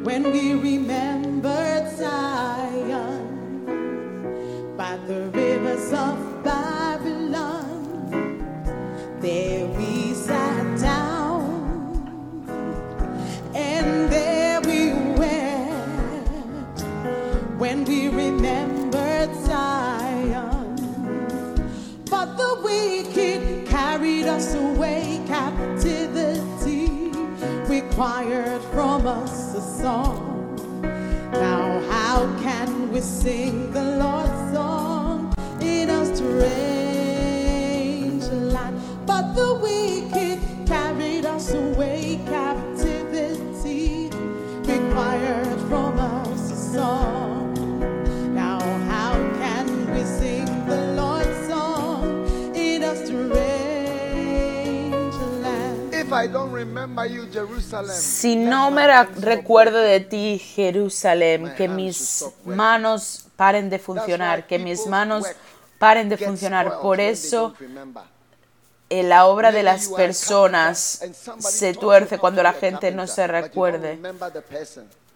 when 0.09 0.33
we 0.33 0.55
remembered 0.55 1.87
Zion 1.99 3.28
by 4.79 4.97
the 5.09 5.29
rivers 5.31 5.93
of 5.93 6.45
Babylon. 6.45 8.15
There 9.19 9.67
we 9.67 10.15
sat 10.15 10.79
down, 10.79 12.47
and 13.57 14.09
there 14.09 14.61
we 14.61 14.93
wept 15.19 16.83
when 17.59 17.85
we 17.87 18.07
remembered 18.07 19.35
Zion. 19.47 20.77
But 22.09 22.37
the 22.37 22.61
wicked 22.63 23.67
carried 23.67 24.27
us 24.27 24.55
away, 24.55 25.21
captivity 25.27 27.11
required 27.67 28.63
from 28.73 29.09
us 29.09 29.57
a 29.57 29.61
song. 29.83 30.38
Now, 31.33 31.81
how 31.91 32.27
can 32.43 32.93
we 32.93 33.01
sing 33.01 33.73
the 33.73 33.83
Lord's 33.83 34.55
song 34.55 35.35
in 35.61 35.91
a 35.91 36.17
strange 36.17 38.25
land? 38.53 38.81
But 39.07 39.35
the 39.35 39.55
wicked 39.63 40.39
carried 40.67 41.27
us 41.27 41.53
away, 41.53 42.21
captivity 42.27 42.69
required 44.99 45.61
from 45.69 45.99
us 45.99 46.51
a 46.51 46.57
song. 46.75 47.18
Si 57.93 58.37
no 58.37 58.71
me 58.71 59.05
recuerdo 59.05 59.79
de 59.79 60.01
ti, 60.01 60.39
Jerusalén, 60.39 61.55
que 61.57 61.69
mis 61.69 62.25
manos 62.45 63.27
paren 63.37 63.71
de 63.71 63.79
funcionar, 63.79 64.47
que 64.47 64.59
mis 64.59 64.87
manos 64.87 65.27
paren 65.79 66.09
de 66.09 66.17
funcionar. 66.17 66.81
Por 66.81 67.01
eso 67.01 67.55
en 68.91 69.09
la 69.09 69.27
obra 69.27 69.53
de 69.53 69.63
las 69.63 69.89
personas 69.89 71.03
se 71.39 71.75
tuerce 71.75 72.19
cuando 72.19 72.43
la 72.43 72.53
gente 72.53 72.91
no 72.91 73.07
se 73.07 73.27
recuerde. 73.27 73.99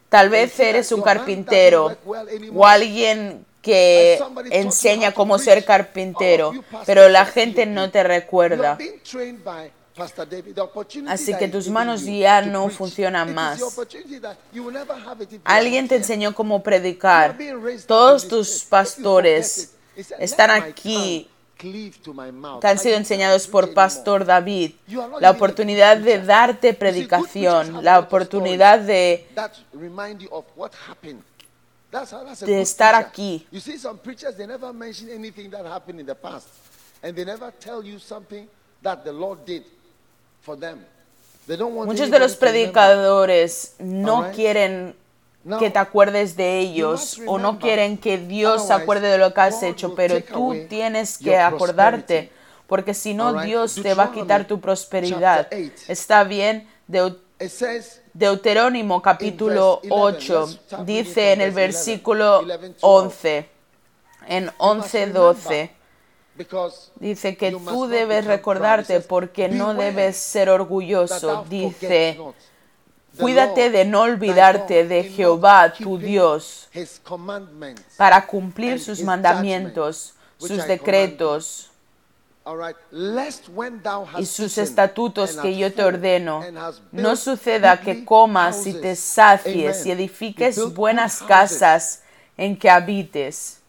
Tal 0.09 0.29
vez 0.29 0.59
eres 0.61 0.93
un 0.93 1.03
carpintero 1.03 1.97
o 2.55 2.67
alguien 2.67 3.47
que 3.63 4.21
enseña 4.51 5.13
cómo 5.13 5.39
ser 5.39 5.65
carpintero, 5.65 6.53
pero 6.85 7.09
la 7.09 7.25
gente 7.25 7.65
no 7.65 7.91
te 7.91 8.03
recuerda. 8.03 8.77
Así 11.07 11.35
que 11.37 11.49
tus 11.49 11.69
manos 11.69 12.05
ya 12.05 12.43
no 12.43 12.69
funcionan 12.71 13.35
más. 13.35 13.61
Alguien 15.45 15.89
te 15.89 15.97
enseñó 15.97 16.35
cómo 16.35 16.63
predicar. 16.63 17.37
Todos 17.87 18.27
tus 18.27 18.65
pastores 18.65 19.75
están 20.19 20.51
aquí 20.51 21.29
que 21.63 22.67
han 22.67 22.79
sido 22.79 22.97
enseñados 22.97 23.47
por 23.47 23.73
Pastor 23.73 24.25
David. 24.25 24.73
La 25.21 25.31
oportunidad 25.31 25.97
de 25.97 26.21
darte 26.21 26.75
predicación, 26.75 27.85
la 27.85 28.01
oportunidad 28.01 28.81
de, 28.81 29.29
de 32.41 32.61
estar 32.61 32.95
aquí. 32.95 33.47
Muchos 41.87 42.11
de 42.11 42.19
los 42.19 42.37
predicadores 42.37 43.75
no 43.79 44.31
quieren 44.33 44.95
que 45.59 45.71
te 45.71 45.79
acuerdes 45.79 46.37
de 46.37 46.61
ellos 46.61 47.21
o 47.27 47.39
no 47.39 47.59
quieren 47.59 47.99
que 47.99 48.17
Dios 48.19 48.67
se 48.67 48.73
acuerde 48.73 49.09
de 49.09 49.19
lo 49.19 49.35
que 49.35 49.41
has 49.41 49.63
hecho, 49.63 49.95
pero 49.95 50.23
tú 50.23 50.55
tienes 50.69 51.19
que 51.19 51.37
acordarte, 51.37 52.31
porque 52.67 52.95
si 52.95 53.13
no 53.13 53.43
Dios 53.43 53.75
te 53.75 53.95
va 53.95 54.05
a 54.05 54.13
quitar 54.13 54.47
tu 54.47 54.61
prosperidad. 54.61 55.49
Está 55.89 56.25
bien, 56.25 56.69
Deuterónimo 58.15 59.03
capítulo 59.03 59.81
8 59.91 60.59
dice 60.85 61.33
en 61.33 61.41
el 61.41 61.51
versículo 61.51 62.45
11, 62.81 63.49
en 64.29 64.47
11-12. 64.59 65.71
Dice 66.97 67.37
que 67.37 67.53
tú 67.53 67.87
debes 67.87 68.25
recordarte 68.25 69.01
porque 69.01 69.49
no 69.49 69.75
debes 69.75 70.17
ser 70.17 70.49
orgulloso. 70.49 71.45
Dice, 71.49 72.19
cuídate 73.19 73.71
de 73.71 73.85
no 73.85 74.03
olvidarte 74.03 74.87
de 74.87 75.05
Jehová, 75.05 75.73
tu 75.73 75.99
Dios, 75.99 76.69
para 77.97 78.27
cumplir 78.27 78.81
sus 78.81 79.03
mandamientos, 79.03 80.15
sus 80.39 80.67
decretos 80.67 81.71
y 84.19 84.27
sus 84.27 84.59
estatutos 84.59 85.37
que 85.37 85.57
yo 85.57 85.73
te 85.73 85.85
ordeno. 85.85 86.43
No 86.91 87.17
suceda 87.17 87.81
que 87.81 88.05
comas 88.05 88.67
y 88.67 88.75
te 88.75 88.97
sacies 88.97 89.87
y 89.87 89.93
edifiques 89.93 90.73
buenas 90.75 91.23
casas 91.23 92.03
en 92.37 92.59
que 92.59 92.69
habites 92.69 93.63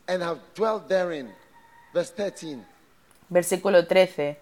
Versículo 3.30 3.86
13. 3.86 4.38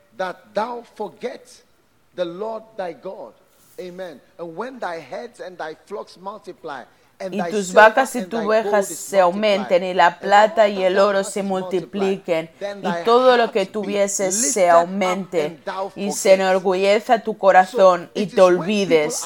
y 7.30 7.43
tus 7.52 7.74
vacas 7.74 8.16
y 8.16 8.26
tus 8.26 8.39
ovejas 8.39 8.88
se 8.88 9.20
aumenten, 9.20 9.84
y 9.84 9.93
la 9.93 10.20
plata 10.20 10.68
y 10.68 10.84
el 10.84 10.97
oro 10.97 11.24
se 11.24 11.43
multipliquen, 11.43 12.49
y 12.82 13.04
todo 13.06 13.38
lo 13.38 13.52
que 13.52 13.66
tuvieses 13.66 14.54
se 14.54 14.70
aumente, 14.70 15.60
y 15.95 16.12
se 16.12 16.34
enorgulleza 16.34 17.20
tu 17.20 17.38
corazón 17.38 18.10
y 18.14 18.28
te 18.28 18.41
olvides. 18.41 19.24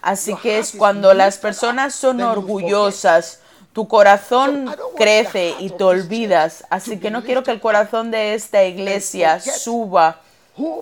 Así 0.00 0.34
que 0.36 0.58
es 0.58 0.72
cuando 0.72 1.12
las 1.12 1.38
personas 1.38 1.94
son 1.94 2.20
orgullosas, 2.22 3.40
tu 3.72 3.88
corazón 3.88 4.74
crece 4.96 5.54
y 5.58 5.70
te 5.70 5.84
olvidas. 5.84 6.64
Así 6.70 6.98
que 6.98 7.10
no 7.10 7.22
quiero 7.22 7.42
que 7.42 7.50
el 7.50 7.60
corazón 7.60 8.10
de 8.10 8.34
esta 8.34 8.64
iglesia 8.64 9.40
suba 9.40 10.20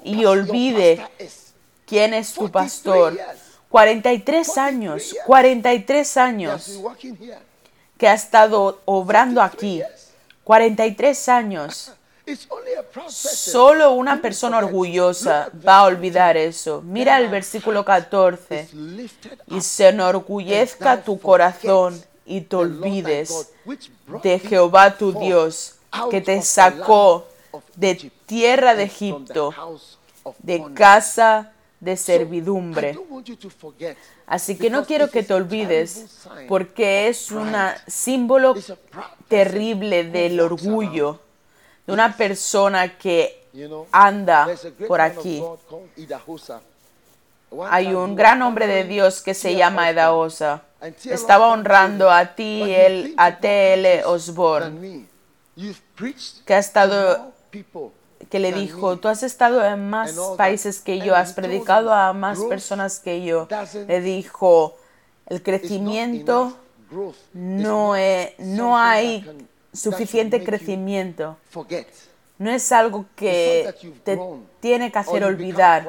y 0.03 0.25
olvide 0.25 1.07
quién 1.87 2.15
es 2.15 2.33
tu 2.33 2.51
pastor. 2.51 3.19
43 3.69 4.59
años, 4.59 5.15
43 5.27 6.17
años 6.17 6.81
que 7.97 8.09
ha 8.09 8.15
estado 8.15 8.81
obrando 8.85 9.41
aquí. 9.41 9.83
43 10.43 11.29
años. 11.29 11.93
Solo 13.09 13.93
una 13.93 14.21
persona 14.21 14.59
orgullosa 14.59 15.51
va 15.67 15.79
a 15.79 15.85
olvidar 15.85 16.37
eso. 16.37 16.83
Mira 16.83 17.19
el 17.19 17.29
versículo 17.29 17.85
14. 17.85 18.69
Y 19.47 19.61
se 19.61 19.89
enorgullezca 19.89 21.03
tu 21.03 21.21
corazón 21.21 22.03
y 22.31 22.43
te 22.43 22.55
olvides 22.55 23.53
de 24.23 24.39
Jehová 24.39 24.97
tu 24.97 25.13
Dios, 25.13 25.75
que 26.13 26.21
te 26.21 26.41
sacó 26.43 27.27
de 27.75 28.13
tierra 28.25 28.77
de 28.77 28.85
Egipto, 28.85 29.53
de 30.39 30.73
casa 30.73 31.53
de 31.81 31.97
servidumbre. 31.97 32.97
Así 34.27 34.57
que 34.57 34.71
no 34.71 34.85
quiero 34.85 35.11
que 35.11 35.25
te 35.25 35.35
olvides, 35.35 36.21
porque 36.47 37.09
es 37.09 37.33
un 37.33 37.53
símbolo 37.89 38.55
terrible 39.27 40.05
del 40.05 40.39
orgullo 40.39 41.19
de 41.85 41.93
una 41.93 42.17
persona 42.17 42.97
que 42.97 43.45
anda 43.91 44.47
por 44.87 45.01
aquí. 45.01 45.43
Hay 47.69 47.95
un 47.95 48.15
gran 48.17 48.43
hombre 48.43 48.67
de 48.67 48.85
Dios 48.85 49.23
que 49.23 49.35
se 49.35 49.57
llama 49.57 49.91
Edaosa. 49.91 50.63
Estaba 51.05 51.49
honrando 51.49 52.11
a 52.11 52.35
ti, 52.35 52.63
el 52.73 53.15
a 53.17 53.39
T.L. 53.39 54.05
Osborne, 54.05 55.07
que 56.47 56.55
ha 56.55 56.59
estado 56.59 57.33
que 58.31 58.39
le 58.39 58.53
dijo, 58.53 58.99
tú 58.99 59.09
has 59.09 59.23
estado 59.23 59.65
en 59.65 59.91
más 59.91 60.15
países 60.37 60.81
que 60.81 61.01
yo, 61.01 61.17
has 61.17 61.33
predicado 61.33 61.93
a 61.93 62.13
más 62.13 62.39
personas 62.41 63.01
que 63.01 63.25
yo. 63.25 63.49
Le 63.87 64.01
dijo, 64.01 64.77
el 65.27 65.43
crecimiento 65.43 66.57
no, 67.33 67.97
es, 67.97 68.39
no 68.39 68.79
hay 68.79 69.27
suficiente 69.73 70.45
crecimiento. 70.45 71.37
No 72.39 72.51
es 72.51 72.73
algo 72.73 73.05
que 73.17 73.75
te 74.05 74.19
tiene 74.61 74.91
que 74.91 74.99
hacer 74.99 75.25
olvidar. 75.25 75.87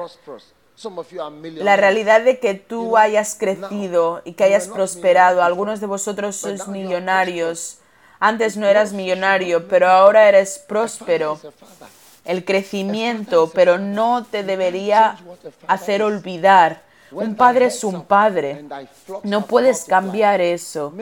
La 1.56 1.76
realidad 1.76 2.22
de 2.22 2.38
que 2.38 2.54
tú 2.54 2.96
hayas 2.96 3.36
crecido 3.38 4.22
y 4.24 4.32
que 4.32 4.44
hayas 4.44 4.68
prosperado, 4.68 5.42
algunos 5.42 5.80
de 5.80 5.86
vosotros 5.86 6.36
sois 6.36 6.66
millonarios. 6.66 7.78
Antes 8.18 8.56
no 8.56 8.66
eras 8.66 8.92
millonario, 8.92 9.68
pero 9.68 9.88
ahora 9.88 10.28
eres 10.28 10.58
próspero. 10.58 11.38
El 12.24 12.44
crecimiento, 12.44 13.50
pero 13.52 13.78
no 13.78 14.24
te 14.24 14.44
debería 14.44 15.18
hacer 15.66 16.02
olvidar. 16.02 16.82
Un 17.10 17.34
padre 17.34 17.66
es 17.66 17.84
un 17.84 18.04
padre. 18.04 18.64
No 19.22 19.46
puedes 19.46 19.84
cambiar 19.84 20.40
eso. 20.40 20.92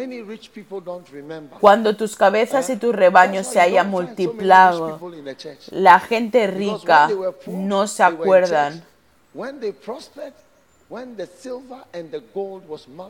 Cuando 1.61 1.97
tus 1.97 2.16
cabezas 2.16 2.68
y 2.71 2.77
tus 2.77 2.95
rebaños 2.95 3.47
se 3.47 3.61
hayan 3.61 3.89
multiplicado, 3.89 4.99
la 5.71 6.01
gente 6.01 6.47
rica 6.49 7.09
no 7.47 7.87
se 7.87 8.03
acuerdan 8.03 8.89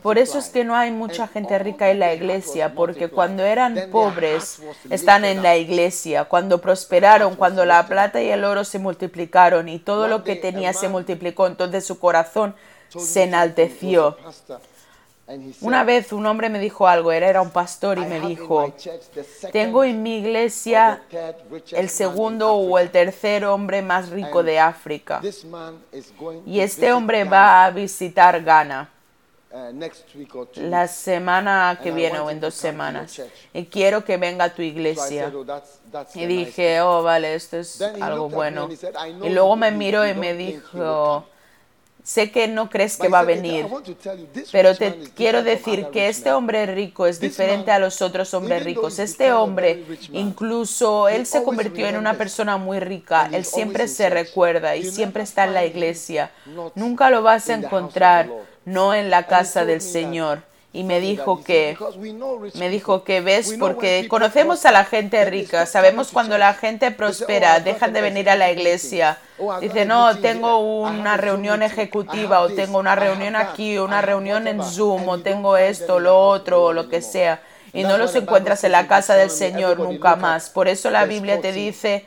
por 0.03 0.19
eso 0.19 0.39
es 0.39 0.51
que 0.51 0.65
no 0.65 0.77
hay 0.77 0.91
mucha 0.91 1.27
gente 1.27 1.59
rica 1.59 1.91
en 1.91 1.99
la 1.99 2.13
iglesia, 2.13 2.75
porque 2.75 3.09
cuando 3.09 3.43
eran 3.43 3.89
pobres 3.91 4.61
están 4.91 5.25
en 5.25 5.43
la 5.43 5.57
iglesia, 5.57 6.25
cuando 6.27 6.61
prosperaron, 6.61 7.37
cuando 7.37 7.65
la 7.65 7.87
plata 7.87 8.21
y 8.21 8.29
el 8.29 8.45
oro 8.45 8.65
se 8.65 8.79
multiplicaron 8.79 9.71
y 9.71 9.79
todo 9.79 10.09
lo 10.09 10.25
que 10.25 10.37
tenía 10.37 10.75
se 10.75 10.91
multiplicó, 10.91 11.47
entonces 11.47 11.87
su 11.87 11.99
corazón 11.99 12.55
se 12.91 13.23
enalteció. 13.23 14.19
Una 15.61 15.85
vez 15.85 16.13
un 16.13 16.27
hombre 16.27 16.49
me 16.49 16.59
dijo 16.59 16.89
algo, 16.89 17.13
él 17.13 17.23
era 17.23 17.41
un 17.41 17.51
pastor 17.51 17.99
y 17.99 18.05
me 18.05 18.21
dijo, 18.21 18.73
tengo 19.53 19.85
en 19.85 20.03
mi 20.03 20.19
iglesia 20.19 21.03
el 21.73 21.89
segundo 21.89 22.55
o 22.55 22.79
el 22.79 22.91
tercer 22.91 23.45
hombre 23.45 23.83
más 23.83 24.11
rico 24.11 24.43
de 24.43 24.59
África. 24.59 25.21
Y 26.47 26.61
este 26.61 26.93
hombre 26.93 27.25
va 27.25 27.65
a 27.65 27.71
visitar 27.71 28.43
Ghana 28.43 28.91
uh, 29.53 29.91
la 30.57 30.89
semana 30.89 31.79
que 31.81 31.93
viene 31.93 32.19
o 32.19 32.31
en 32.31 32.41
dos 32.41 32.55
semanas. 32.55 33.21
Y 33.53 33.67
quiero 33.67 34.05
que 34.05 34.17
venga 34.17 34.47
a 34.47 34.55
tu 34.55 34.63
iglesia. 34.63 35.33
Oh, 35.33 36.07
y 36.15 36.27
dije, 36.27 36.81
oh, 36.81 37.03
vale, 37.03 37.35
esto 37.35 37.59
es 37.59 37.81
algo 37.81 38.29
bueno. 38.29 38.69
Y 39.23 39.29
luego 39.29 39.55
me 39.57 39.71
miró 39.71 40.07
y 40.07 40.15
me 40.15 40.35
dijo, 40.35 41.25
Sé 42.03 42.31
que 42.31 42.49
no 42.49 42.69
crees 42.69 42.97
que 42.97 43.09
va 43.09 43.21
a 43.21 43.25
venir, 43.25 43.67
pero 44.53 44.77
te 44.77 44.99
quiero 45.15 45.43
decir 45.43 45.87
que 45.93 46.09
este 46.09 46.33
hombre 46.33 46.67
rico 46.67 47.07
es 47.07 47.21
diferente 47.21 47.71
a 47.71 47.79
los 47.79 48.03
otros 48.03 48.35
hombres 48.35 48.65
ricos. 48.65 48.99
Este 48.99 49.33
hombre, 49.33 49.85
incluso 50.13 51.09
él 51.09 51.27
se 51.27 51.43
convirtió 51.43 51.87
en 51.87 51.97
una 51.97 52.15
persona 52.15 52.57
muy 52.57 52.81
rica. 52.81 53.29
Él 53.33 53.45
siempre 53.45 53.89
se 53.89 54.11
recuerda 54.11 54.77
y 54.77 54.85
siempre 54.85 55.23
está 55.23 55.45
en 55.45 55.55
la 55.55 55.65
iglesia. 55.65 56.31
Nunca 56.75 57.11
lo 57.11 57.23
vas 57.23 57.49
a 57.49 57.55
encontrar, 57.55 58.29
no 58.65 58.95
en 58.95 59.11
la 59.11 59.27
casa 59.27 59.65
del 59.65 59.81
Señor 59.81 60.50
y 60.73 60.85
me 60.85 61.01
dijo 61.01 61.43
que 61.43 61.77
me 62.55 62.69
dijo 62.69 63.03
que 63.03 63.21
ves 63.21 63.57
porque 63.59 64.07
conocemos 64.09 64.65
a 64.67 64.71
la 64.71 64.85
gente 64.85 65.25
rica 65.25 65.67
sabemos 65.67 66.11
cuando 66.13 66.39
la 66.39 66.55
gente 66.55 66.93
prospera 66.93 67.59
dejan 67.59 67.93
de 67.93 68.01
venir 68.01 68.31
a 68.31 68.37
la 68.37 68.53
iglesia. 68.53 69.19
Dice 69.61 69.85
no 69.85 70.17
tengo 70.19 70.59
una 70.59 71.17
reunión 71.17 71.65
ejecutiva 71.65 72.41
o 72.43 72.51
tengo 72.51 72.79
una 72.79 72.95
reunión 72.95 73.35
aquí 73.35 73.79
una 73.79 74.01
reunión 74.01 74.47
en 74.47 74.63
zoom 74.63 75.09
o 75.09 75.19
tengo 75.19 75.57
esto 75.57 75.99
lo 75.99 76.17
otro 76.29 76.63
o 76.65 76.73
lo 76.73 76.89
que 76.89 77.03
sea. 77.03 77.43
Y 77.73 77.83
no 77.83 77.99
los 77.99 78.15
encuentras 78.15 78.63
en 78.65 78.73
la 78.73 78.87
casa 78.87 79.15
del 79.15 79.31
Señor 79.31 79.79
nunca 79.79 80.17
más. 80.17 80.51
Por 80.51 80.69
eso 80.69 80.91
la 80.91 81.05
Biblia 81.05 81.41
te 81.41 81.53
dice 81.53 82.07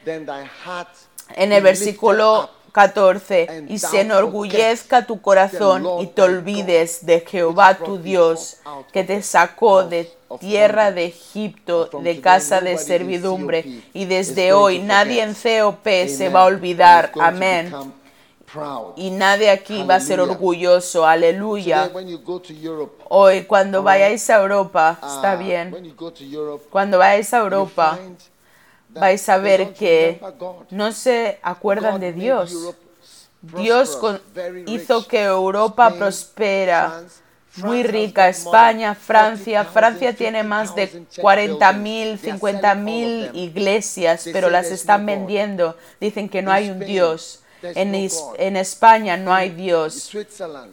en 1.35 1.51
el 1.51 1.63
versículo 1.63 2.49
14. 2.73 3.65
Y 3.69 3.79
se 3.79 4.01
enorgullezca 4.01 5.05
tu 5.05 5.21
corazón 5.21 6.01
y 6.01 6.07
te 6.07 6.23
olvides 6.23 7.05
de 7.05 7.21
Jehová 7.21 7.75
tu 7.75 7.99
Dios, 7.99 8.57
que 8.91 9.03
te 9.03 9.21
sacó 9.21 9.83
de 9.83 10.11
tierra 10.39 10.91
de 10.91 11.05
Egipto, 11.05 11.89
de 12.01 12.19
casa 12.19 12.59
de 12.59 12.77
servidumbre. 12.77 13.83
Y 13.93 14.05
desde 14.05 14.51
hoy 14.51 14.79
nadie 14.79 15.21
en 15.21 15.35
COP 15.35 15.85
se 16.07 16.29
va 16.29 16.41
a 16.41 16.45
olvidar. 16.45 17.11
Amén. 17.19 17.73
Y 18.95 19.09
nadie 19.11 19.49
aquí 19.49 19.83
va 19.83 19.95
a 19.95 19.99
ser 19.99 20.19
orgulloso. 20.19 21.05
Aleluya. 21.05 21.91
Hoy 23.09 23.43
cuando 23.43 23.83
vayáis 23.83 24.29
a 24.29 24.41
Europa, 24.41 24.99
está 25.01 25.35
bien. 25.35 25.95
Cuando 26.69 26.97
vayáis 26.97 27.33
a 27.33 27.39
Europa, 27.39 27.99
vais 28.93 29.29
a 29.29 29.37
ver 29.37 29.73
que 29.73 30.19
no 30.69 30.91
se 30.91 31.39
acuerdan 31.41 31.99
de 31.99 32.13
Dios. 32.13 32.75
Dios 33.41 33.99
hizo 34.67 35.07
que 35.07 35.23
Europa 35.23 35.93
prospera, 35.93 37.03
muy 37.57 37.83
rica. 37.83 38.29
España, 38.29 38.95
Francia. 38.95 39.65
Francia 39.65 40.13
tiene 40.13 40.43
más 40.43 40.75
de 40.75 41.05
40.000, 41.17 42.19
50.000 42.19 43.31
iglesias, 43.35 44.27
pero 44.31 44.49
las 44.49 44.71
están 44.71 45.05
vendiendo. 45.05 45.77
Dicen 45.99 46.29
que 46.29 46.41
no 46.41 46.51
hay 46.51 46.69
un 46.69 46.79
Dios. 46.79 47.42
En, 47.63 48.55
España 48.57 49.15
no 49.17 49.33
hay 49.33 49.49
Dios. 49.49 50.11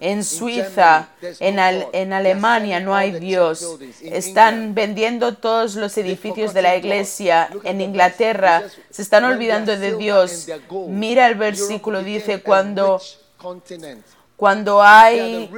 En 0.00 0.24
Suiza, 0.24 1.08
en, 1.38 1.58
en 1.92 2.12
Alemania 2.12 2.80
no 2.80 2.94
hay 2.94 3.12
Dios. 3.12 3.78
Están 4.02 4.74
vendiendo 4.74 5.34
todos 5.36 5.76
los 5.76 5.96
edificios 5.96 6.52
de 6.52 6.62
la 6.62 6.76
iglesia. 6.76 7.48
En 7.64 7.80
Inglaterra 7.80 8.64
se 8.90 9.02
están 9.02 9.24
olvidando 9.24 9.76
de 9.76 9.96
Dios. 9.96 10.48
Mira 10.88 11.28
el 11.28 11.36
versículo, 11.36 12.02
dice, 12.02 12.42
cuando, 12.42 13.00
cuando 14.36 14.82
hay 14.82 15.48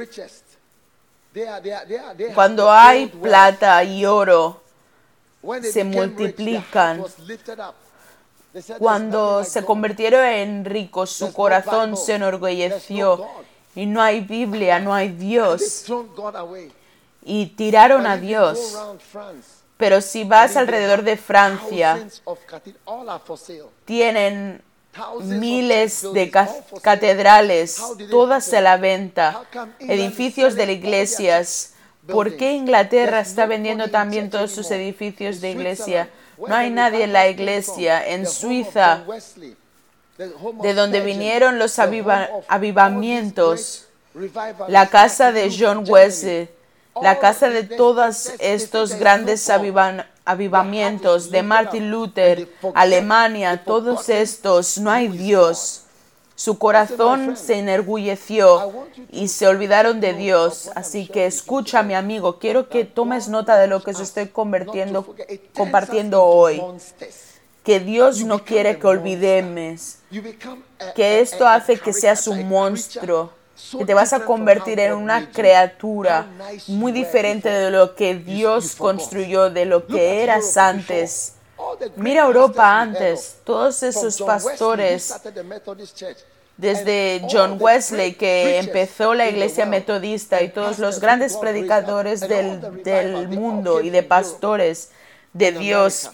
cuando 2.35 2.71
hay 2.71 3.07
plata 3.07 3.83
y 3.83 4.05
oro, 4.05 4.61
se 5.63 5.83
multiplican. 5.83 7.03
Cuando 8.77 9.43
se 9.43 9.65
convirtieron 9.65 10.23
en 10.25 10.65
ricos, 10.65 11.09
su 11.09 11.33
corazón 11.33 11.97
se 11.97 12.15
enorgulleció 12.15 13.25
Y 13.75 13.87
no 13.87 14.01
hay 14.01 14.21
Biblia, 14.21 14.79
no 14.79 14.93
hay 14.93 15.09
Dios. 15.09 15.85
Y 17.23 17.47
tiraron 17.47 18.05
a 18.05 18.17
Dios. 18.17 18.77
Pero 19.77 20.01
si 20.01 20.23
vas 20.23 20.55
alrededor 20.55 21.03
de 21.03 21.17
Francia, 21.17 22.07
tienen 23.85 24.61
miles 25.23 26.05
de 26.13 26.31
catedrales, 26.81 27.81
todas 28.11 28.53
a 28.53 28.61
la 28.61 28.77
venta, 28.77 29.43
edificios 29.79 30.55
de 30.55 30.71
iglesias. 30.71 31.73
¿Por 32.07 32.37
qué 32.37 32.53
Inglaterra 32.53 33.21
está 33.21 33.45
vendiendo 33.45 33.89
también 33.89 34.29
todos 34.29 34.51
sus 34.51 34.69
edificios 34.71 35.41
de 35.41 35.51
iglesia? 35.51 36.09
No 36.47 36.55
hay 36.55 36.69
nadie 36.69 37.03
en 37.03 37.11
la 37.13 37.27
iglesia. 37.27 38.07
En 38.07 38.27
Suiza, 38.27 39.03
de 40.17 40.73
donde 40.73 41.01
vinieron 41.01 41.59
los 41.59 41.77
avivamientos, 41.79 43.87
la 44.67 44.89
casa 44.89 45.31
de 45.31 45.55
John 45.57 45.85
Wesley, 45.87 46.49
la 47.01 47.19
casa 47.19 47.49
de 47.49 47.63
todos 47.63 48.33
estos 48.39 48.95
grandes 48.95 49.49
avivamientos, 50.25 51.31
de 51.31 51.43
Martin 51.43 51.89
Luther, 51.89 52.49
Alemania, 52.75 53.63
todos 53.63 54.09
estos, 54.09 54.77
no 54.77 54.91
hay 54.91 55.07
Dios. 55.07 55.82
Su 56.35 56.57
corazón 56.57 57.37
se 57.37 57.59
enorgulleció 57.59 58.87
y 59.11 59.27
se 59.27 59.47
olvidaron 59.47 60.01
de 60.01 60.13
Dios. 60.13 60.71
Así 60.75 61.07
que 61.07 61.25
escucha, 61.25 61.83
mi 61.83 61.93
amigo, 61.93 62.39
quiero 62.39 62.69
que 62.69 62.85
tomes 62.85 63.27
nota 63.29 63.57
de 63.57 63.67
lo 63.67 63.83
que 63.83 63.91
os 63.91 63.99
estoy 63.99 64.27
convirtiendo, 64.27 65.15
compartiendo 65.55 66.23
hoy. 66.23 66.61
Que 67.63 67.79
Dios 67.79 68.25
no 68.25 68.43
quiere 68.43 68.79
que 68.79 68.87
olvidemos. 68.87 69.97
Que 70.95 71.21
esto 71.21 71.47
hace 71.47 71.79
que 71.79 71.93
seas 71.93 72.27
un 72.27 72.49
monstruo. 72.49 73.31
Que 73.77 73.85
te 73.85 73.93
vas 73.93 74.11
a 74.11 74.25
convertir 74.25 74.79
en 74.79 74.93
una 74.93 75.29
criatura 75.29 76.27
muy 76.67 76.91
diferente 76.91 77.49
de 77.49 77.69
lo 77.69 77.93
que 77.93 78.15
Dios 78.15 78.75
construyó, 78.75 79.51
de 79.51 79.65
lo 79.65 79.85
que 79.85 80.23
eras 80.23 80.57
antes 80.57 81.35
Mira 81.95 82.23
Europa 82.23 82.79
antes, 82.79 83.37
todos 83.43 83.83
esos 83.83 84.21
pastores, 84.21 85.13
desde 86.57 87.21
John 87.29 87.57
Wesley 87.59 88.13
que 88.13 88.59
empezó 88.59 89.13
la 89.13 89.29
iglesia 89.29 89.65
metodista 89.65 90.41
y 90.41 90.49
todos 90.49 90.79
los 90.79 90.99
grandes 90.99 91.35
predicadores 91.37 92.21
del, 92.21 92.83
del 92.83 93.27
mundo 93.27 93.81
y 93.81 93.89
de 93.89 94.03
pastores 94.03 94.91
de 95.33 95.51
Dios, 95.51 96.11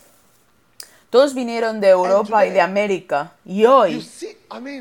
todos 1.09 1.33
vinieron 1.33 1.81
de 1.81 1.89
Europa 1.89 2.45
y 2.45 2.51
de 2.51 2.61
América. 2.61 3.33
Y 3.45 3.65
hoy 3.65 4.07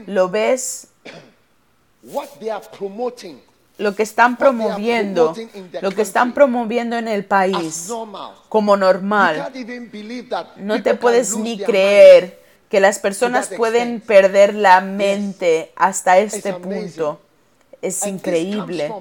lo 0.07 0.29
ves 0.29 0.89
lo 3.79 3.95
que 3.95 4.03
están 4.03 4.37
promoviendo, 4.37 5.35
lo 5.81 5.91
que 5.93 6.03
están 6.03 6.35
promoviendo 6.35 6.97
en 6.97 7.09
el 7.09 7.25
país 7.25 7.91
como 8.49 8.77
normal. 8.77 9.51
No 10.57 10.83
te 10.83 10.95
puedes 10.95 11.37
ni 11.37 11.59
creer 11.59 12.43
que 12.69 12.81
las 12.81 12.99
personas 12.99 13.49
pueden 13.57 14.01
perder 14.01 14.55
la 14.55 14.81
mente 14.81 15.73
hasta 15.77 16.19
este 16.19 16.53
punto. 16.53 17.21
Es 17.81 18.05
increíble. 18.07 18.93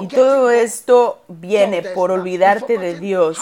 Y 0.00 0.08
todo 0.08 0.50
esto 0.50 1.22
viene 1.28 1.82
por 1.82 2.10
olvidarte 2.10 2.78
de 2.78 2.98
Dios 2.98 3.38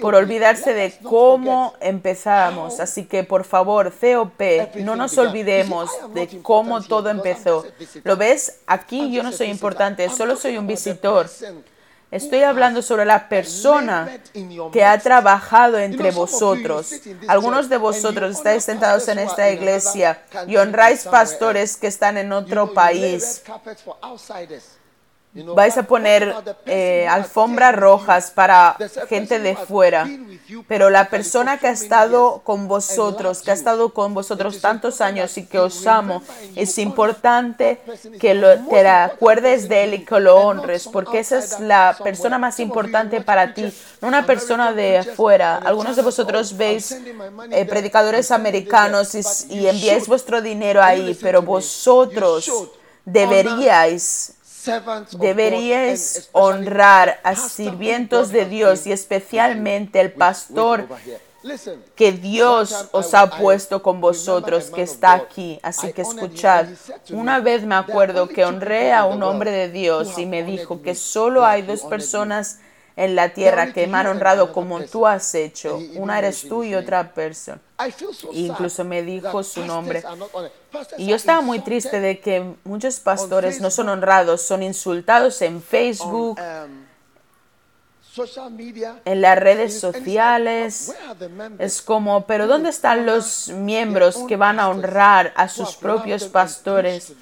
por 0.00 0.14
olvidarse 0.14 0.74
de 0.74 0.98
cómo 1.02 1.74
empezamos. 1.80 2.80
Así 2.80 3.04
que 3.04 3.24
por 3.24 3.44
favor, 3.44 3.92
COP, 3.92 4.40
no 4.76 4.96
nos 4.96 5.16
olvidemos 5.18 5.90
de 6.14 6.40
cómo 6.42 6.82
todo 6.82 7.10
empezó. 7.10 7.64
¿Lo 8.04 8.16
ves? 8.16 8.60
Aquí 8.66 9.10
yo 9.10 9.22
no 9.22 9.32
soy 9.32 9.48
importante, 9.48 10.08
solo 10.10 10.36
soy 10.36 10.56
un 10.58 10.66
visitor. 10.66 11.28
Estoy 12.10 12.42
hablando 12.42 12.80
sobre 12.80 13.04
la 13.04 13.28
persona 13.28 14.18
que 14.72 14.82
ha 14.82 14.98
trabajado 14.98 15.78
entre 15.78 16.10
vosotros. 16.10 16.94
Algunos 17.26 17.68
de 17.68 17.76
vosotros 17.76 18.36
estáis 18.36 18.64
sentados 18.64 19.08
en 19.08 19.18
esta 19.18 19.50
iglesia 19.50 20.22
y 20.46 20.56
honráis 20.56 21.04
pastores 21.04 21.76
que 21.76 21.86
están 21.86 22.16
en 22.16 22.32
otro 22.32 22.72
país 22.72 23.42
vais 25.34 25.76
a 25.76 25.82
poner 25.82 26.34
eh, 26.66 27.06
alfombras 27.08 27.74
rojas 27.74 28.30
para 28.30 28.76
gente 29.08 29.38
de 29.38 29.56
fuera, 29.56 30.08
pero 30.66 30.90
la 30.90 31.08
persona 31.08 31.58
que 31.58 31.68
ha 31.68 31.72
estado 31.72 32.40
con 32.44 32.66
vosotros, 32.66 33.42
que 33.42 33.50
ha 33.50 33.54
estado 33.54 33.90
con 33.92 34.14
vosotros 34.14 34.60
tantos 34.60 35.00
años 35.00 35.36
y 35.36 35.46
que 35.46 35.58
os 35.58 35.86
amo, 35.86 36.22
es 36.56 36.78
importante 36.78 37.80
que 38.18 38.34
lo, 38.34 38.58
te 38.66 38.88
acuerdes 38.88 39.68
de 39.68 39.84
él 39.84 39.94
y 39.94 40.04
que 40.04 40.18
lo 40.18 40.36
honres, 40.36 40.88
porque 40.90 41.20
esa 41.20 41.38
es 41.38 41.60
la 41.60 41.96
persona 42.02 42.38
más 42.38 42.58
importante 42.58 43.20
para 43.20 43.54
ti, 43.54 43.72
no 44.00 44.08
una 44.08 44.24
persona 44.24 44.72
de 44.72 44.98
afuera. 44.98 45.56
Algunos 45.56 45.96
de 45.96 46.02
vosotros 46.02 46.56
veis 46.56 46.96
eh, 47.50 47.64
predicadores 47.66 48.30
americanos 48.30 49.14
y 49.48 49.66
enviáis 49.66 50.08
vuestro 50.08 50.40
dinero 50.40 50.82
ahí, 50.82 51.16
pero 51.20 51.42
vosotros 51.42 52.50
deberíais 53.04 54.37
deberíais 55.18 56.28
honrar 56.32 57.20
a 57.22 57.34
sirvientos 57.36 58.30
de 58.30 58.44
Dios 58.44 58.86
y 58.86 58.92
especialmente 58.92 60.00
el 60.00 60.12
pastor 60.12 60.86
que 61.94 62.12
Dios 62.12 62.88
os 62.92 63.14
ha 63.14 63.30
puesto 63.38 63.82
con 63.82 64.00
vosotros, 64.00 64.70
que 64.70 64.82
está 64.82 65.12
aquí. 65.12 65.60
Así 65.62 65.92
que 65.92 66.02
escuchad, 66.02 66.66
una 67.10 67.40
vez 67.40 67.62
me 67.62 67.76
acuerdo 67.76 68.28
que 68.28 68.44
honré 68.44 68.92
a 68.92 69.04
un 69.04 69.22
hombre 69.22 69.50
de 69.50 69.70
Dios 69.70 70.18
y 70.18 70.26
me 70.26 70.42
dijo 70.42 70.82
que 70.82 70.94
solo 70.94 71.44
hay 71.44 71.62
dos 71.62 71.82
personas 71.82 72.58
en 72.98 73.14
la 73.14 73.28
tierra 73.28 73.72
que 73.72 73.86
me 73.86 73.96
han 73.96 74.08
honrado 74.08 74.52
como 74.52 74.80
tú 74.82 75.06
has 75.06 75.32
hecho. 75.36 75.78
Una 75.94 76.18
eres 76.18 76.48
tú 76.48 76.64
y 76.64 76.74
otra 76.74 77.14
persona. 77.14 77.60
Incluso 78.32 78.84
me 78.84 79.04
dijo 79.04 79.44
su 79.44 79.64
nombre. 79.64 80.02
Y 80.96 81.06
yo 81.06 81.14
estaba 81.14 81.40
muy 81.40 81.60
triste 81.60 82.00
de 82.00 82.18
que 82.18 82.54
muchos 82.64 82.98
pastores 82.98 83.60
no 83.60 83.70
son 83.70 83.88
honrados, 83.88 84.42
son 84.42 84.64
insultados 84.64 85.40
en 85.42 85.62
Facebook, 85.62 86.40
um, 86.40 88.24
en 89.04 89.20
las 89.20 89.38
redes 89.38 89.78
sociales. 89.78 90.92
Es 91.60 91.80
como, 91.80 92.26
pero 92.26 92.48
¿dónde 92.48 92.70
están 92.70 93.06
los 93.06 93.46
miembros 93.50 94.24
que 94.26 94.34
van 94.34 94.58
a 94.58 94.68
honrar 94.68 95.32
a 95.36 95.48
sus 95.48 95.76
propios 95.76 96.24
pastores 96.24 97.12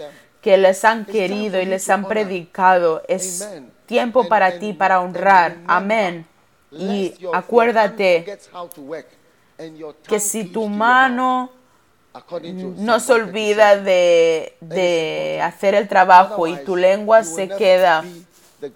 que 0.41 0.57
les 0.57 0.87
han 0.87 1.05
querido 1.05 1.61
y 1.61 1.67
les 1.67 1.91
han 1.91 2.09
predicado? 2.09 3.03
Es 3.09 3.47
tiempo 3.87 4.29
para 4.29 4.59
ti 4.59 4.73
para 4.73 5.01
honrar. 5.01 5.57
Amén. 5.67 6.27
Y 6.71 7.15
acuérdate 7.33 8.39
que 10.07 10.21
si 10.21 10.45
tu 10.45 10.69
mano 10.69 11.51
no 12.77 13.01
se 13.01 13.13
olvida 13.13 13.77
de, 13.77 15.41
hacer 15.43 15.75
el 15.75 15.89
trabajo 15.89 16.47
y 16.47 16.57
tu 16.65 16.77
lengua 16.77 17.25
se 17.25 17.49
queda 17.49 18.05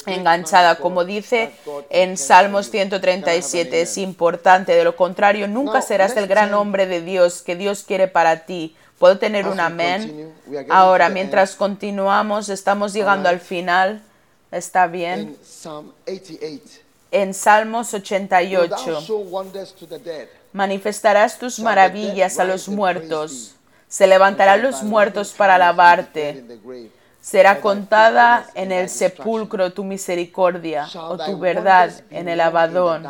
enganchada, 0.06 0.76
como 0.76 1.04
dice 1.04 1.52
en 1.88 2.16
Salmos 2.16 2.70
137, 2.70 3.80
es 3.80 3.98
importante, 3.98 4.72
de 4.72 4.84
lo 4.84 4.94
contrario 4.94 5.48
nunca 5.48 5.82
serás 5.82 6.16
el 6.16 6.26
gran 6.26 6.52
hombre 6.54 6.86
de 6.86 7.00
Dios 7.00 7.42
que 7.42 7.56
Dios 7.56 7.82
quiere 7.82 8.08
para 8.08 8.44
ti. 8.44 8.76
¿Puedo 8.98 9.18
tener 9.18 9.48
un 9.48 9.58
amén? 9.60 10.34
Ahora, 10.68 11.08
mientras 11.08 11.56
continuamos, 11.56 12.50
estamos 12.50 12.92
llegando 12.92 13.30
al 13.30 13.40
final. 13.40 14.02
Está 14.50 14.86
bien. 14.86 15.36
En 17.12 17.34
Salmos 17.34 17.94
88. 17.94 19.06
Manifestarás 20.52 21.38
tus 21.38 21.60
maravillas 21.60 22.38
a 22.38 22.44
los 22.44 22.68
muertos. 22.68 23.54
Se 23.88 24.06
levantarán 24.06 24.62
los 24.62 24.82
muertos 24.82 25.32
para 25.32 25.56
alabarte. 25.56 26.44
Será 27.20 27.60
contada 27.60 28.48
en 28.54 28.72
el 28.72 28.88
sepulcro 28.88 29.72
tu 29.72 29.84
misericordia 29.84 30.88
o 30.94 31.18
tu 31.18 31.38
verdad 31.38 31.92
en 32.10 32.28
el 32.28 32.40
abadón. 32.40 33.06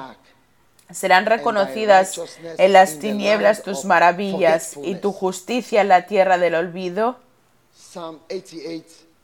Serán 0.91 1.26
reconocidas 1.26 2.20
en 2.59 2.72
las 2.72 2.99
tinieblas 2.99 3.62
tus 3.62 3.84
maravillas 3.84 4.76
y 4.82 4.97
tu 4.97 5.12
justicia 5.12 5.82
en 5.82 5.88
la 5.88 6.07
tierra 6.07 6.36
del 6.36 6.57
olvido. 6.57 7.16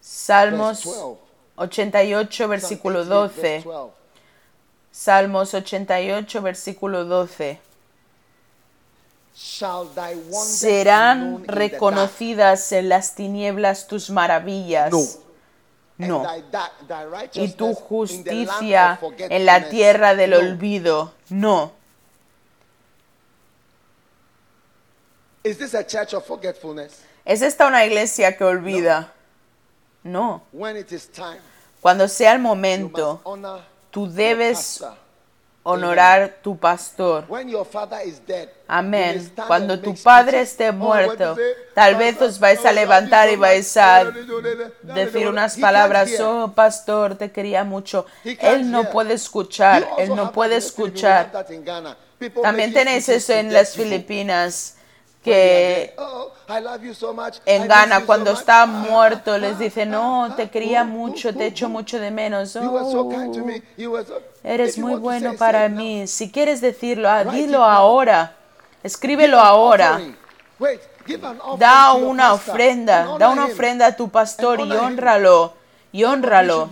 Salmos 0.00 0.84
88, 1.56 2.48
versículo 2.48 3.04
12. 3.04 3.64
Salmos 4.90 5.54
88, 5.54 6.42
versículo 6.42 7.04
12. 7.04 7.60
¿Serán 10.32 11.46
reconocidas 11.46 12.72
en 12.72 12.88
las 12.88 13.14
tinieblas 13.14 13.86
tus 13.86 14.08
maravillas? 14.08 14.90
No. 15.98 16.26
¿Y 17.34 17.48
tu 17.52 17.74
justicia 17.74 18.98
en 19.18 19.44
la 19.44 19.68
tierra 19.68 20.14
del 20.14 20.34
olvido? 20.34 21.12
No. 21.28 21.72
¿Es 27.24 27.42
esta 27.42 27.66
una 27.66 27.84
iglesia 27.84 28.36
que 28.36 28.44
olvida? 28.44 29.12
No. 30.06 30.42
Cuando 31.80 32.08
sea 32.08 32.32
el 32.32 32.38
momento, 32.38 33.20
tú 33.90 34.10
debes 34.10 34.82
honorar 35.62 36.38
tu 36.42 36.56
pastor. 36.56 37.24
Amén. 38.68 39.32
Cuando 39.48 39.80
tu 39.80 39.94
padre 39.96 40.42
esté 40.42 40.70
muerto, 40.70 41.36
tal 41.74 41.96
vez 41.96 42.20
os 42.22 42.38
vais 42.38 42.64
a 42.64 42.72
levantar 42.72 43.28
y 43.30 43.36
vais 43.36 43.76
a 43.76 44.04
decir 44.82 45.26
unas 45.28 45.56
palabras, 45.56 46.10
oh 46.20 46.52
pastor, 46.54 47.16
te 47.16 47.32
quería 47.32 47.64
mucho. 47.64 48.06
Él 48.24 48.70
no 48.70 48.90
puede 48.90 49.14
escuchar, 49.14 49.88
él 49.98 50.14
no 50.14 50.30
puede 50.30 50.56
escuchar. 50.56 51.32
También 52.42 52.72
tenéis 52.72 53.08
eso 53.08 53.32
en 53.32 53.52
las 53.52 53.74
Filipinas 53.74 54.75
que 55.26 55.92
en 57.46 57.66
Ghana 57.66 58.06
cuando 58.06 58.30
está 58.30 58.64
muerto 58.64 59.36
les 59.38 59.58
dice, 59.58 59.84
no, 59.84 60.32
te 60.36 60.48
quería 60.48 60.84
mucho, 60.84 61.34
te 61.34 61.46
echo 61.46 61.68
mucho 61.68 61.98
de 61.98 62.12
menos. 62.12 62.54
Oh, 62.54 63.10
eres 64.44 64.78
muy 64.78 64.94
bueno 64.94 65.34
para 65.36 65.68
mí. 65.68 66.06
Si 66.06 66.30
quieres 66.30 66.60
decirlo, 66.60 67.10
ah, 67.10 67.24
dilo 67.24 67.64
ahora. 67.64 68.36
Escríbelo 68.84 69.40
ahora. 69.40 70.00
Da 71.58 71.92
una 71.94 72.32
ofrenda, 72.32 73.16
da 73.18 73.28
una 73.28 73.46
ofrenda 73.46 73.86
a 73.86 73.96
tu 73.96 74.08
pastor 74.08 74.60
y 74.60 74.70
honralo. 74.70 75.54
Y 75.90 76.04
honralo. 76.04 76.70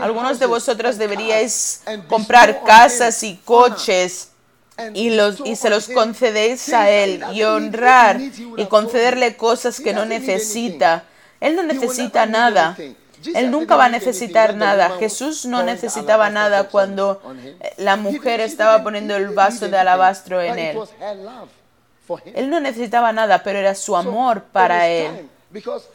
Algunos 0.00 0.38
de 0.38 0.46
vosotros 0.46 0.96
deberíais 0.96 1.82
comprar 2.08 2.64
casas 2.64 3.22
y 3.22 3.36
coches 3.44 4.30
y, 4.94 5.10
los, 5.10 5.40
y 5.44 5.56
se 5.56 5.70
los 5.70 5.88
concedéis 5.88 6.72
a 6.72 6.90
Él 6.90 7.22
y 7.32 7.42
honrar 7.42 8.20
y 8.20 8.66
concederle 8.66 9.36
cosas 9.36 9.80
que 9.80 9.92
no 9.92 10.04
necesita. 10.04 11.04
Él 11.40 11.56
no 11.56 11.62
necesita 11.62 12.26
nada. 12.26 12.76
Él 13.34 13.50
nunca 13.50 13.76
va 13.76 13.86
a 13.86 13.88
necesitar 13.88 14.54
nada. 14.54 14.96
Jesús 14.98 15.46
no 15.46 15.62
necesitaba 15.62 16.30
nada 16.30 16.68
cuando 16.68 17.22
la 17.76 17.96
mujer 17.96 18.40
estaba 18.40 18.82
poniendo 18.82 19.16
el 19.16 19.28
vaso 19.28 19.68
de 19.68 19.78
alabastro 19.78 20.42
en 20.42 20.58
él. 20.58 20.78
Él 22.34 22.50
no 22.50 22.60
necesitaba 22.60 23.12
nada, 23.12 23.42
pero 23.42 23.58
era 23.58 23.74
su 23.74 23.96
amor 23.96 24.44
para 24.52 24.88
él. 24.88 25.28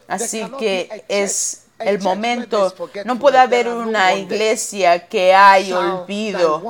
Así 0.07 0.43
que 0.57 1.03
es 1.07 1.65
el 1.79 1.99
momento. 2.01 2.73
No 3.05 3.19
puede 3.19 3.37
haber 3.37 3.67
una 3.67 4.13
iglesia 4.13 5.07
que 5.07 5.33
hay 5.33 5.71
olvido. 5.71 6.61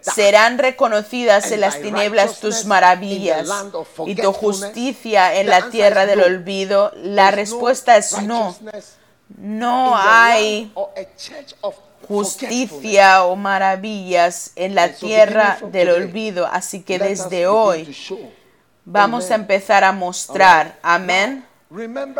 Serán 0.00 0.58
reconocidas 0.58 1.50
en 1.52 1.60
las 1.60 1.80
tinieblas 1.80 2.40
tus 2.40 2.64
maravillas 2.64 3.48
y 4.06 4.14
tu 4.14 4.32
justicia 4.32 5.40
en 5.40 5.48
la 5.48 5.70
tierra 5.70 6.06
del 6.06 6.20
olvido. 6.20 6.92
La 6.96 7.30
respuesta 7.30 7.96
es 7.96 8.22
no. 8.22 8.56
No 9.36 9.96
hay 9.96 10.72
justicia 12.06 13.24
o 13.24 13.36
maravillas 13.36 14.52
en 14.56 14.74
la 14.74 14.92
tierra 14.92 15.58
del 15.62 15.90
olvido. 15.90 16.46
Así 16.46 16.82
que 16.82 16.98
desde 16.98 17.46
hoy 17.46 17.96
vamos 18.84 19.30
a 19.30 19.34
empezar 19.34 19.84
a 19.84 19.92
mostrar. 19.92 20.78
Amén. 20.82 21.44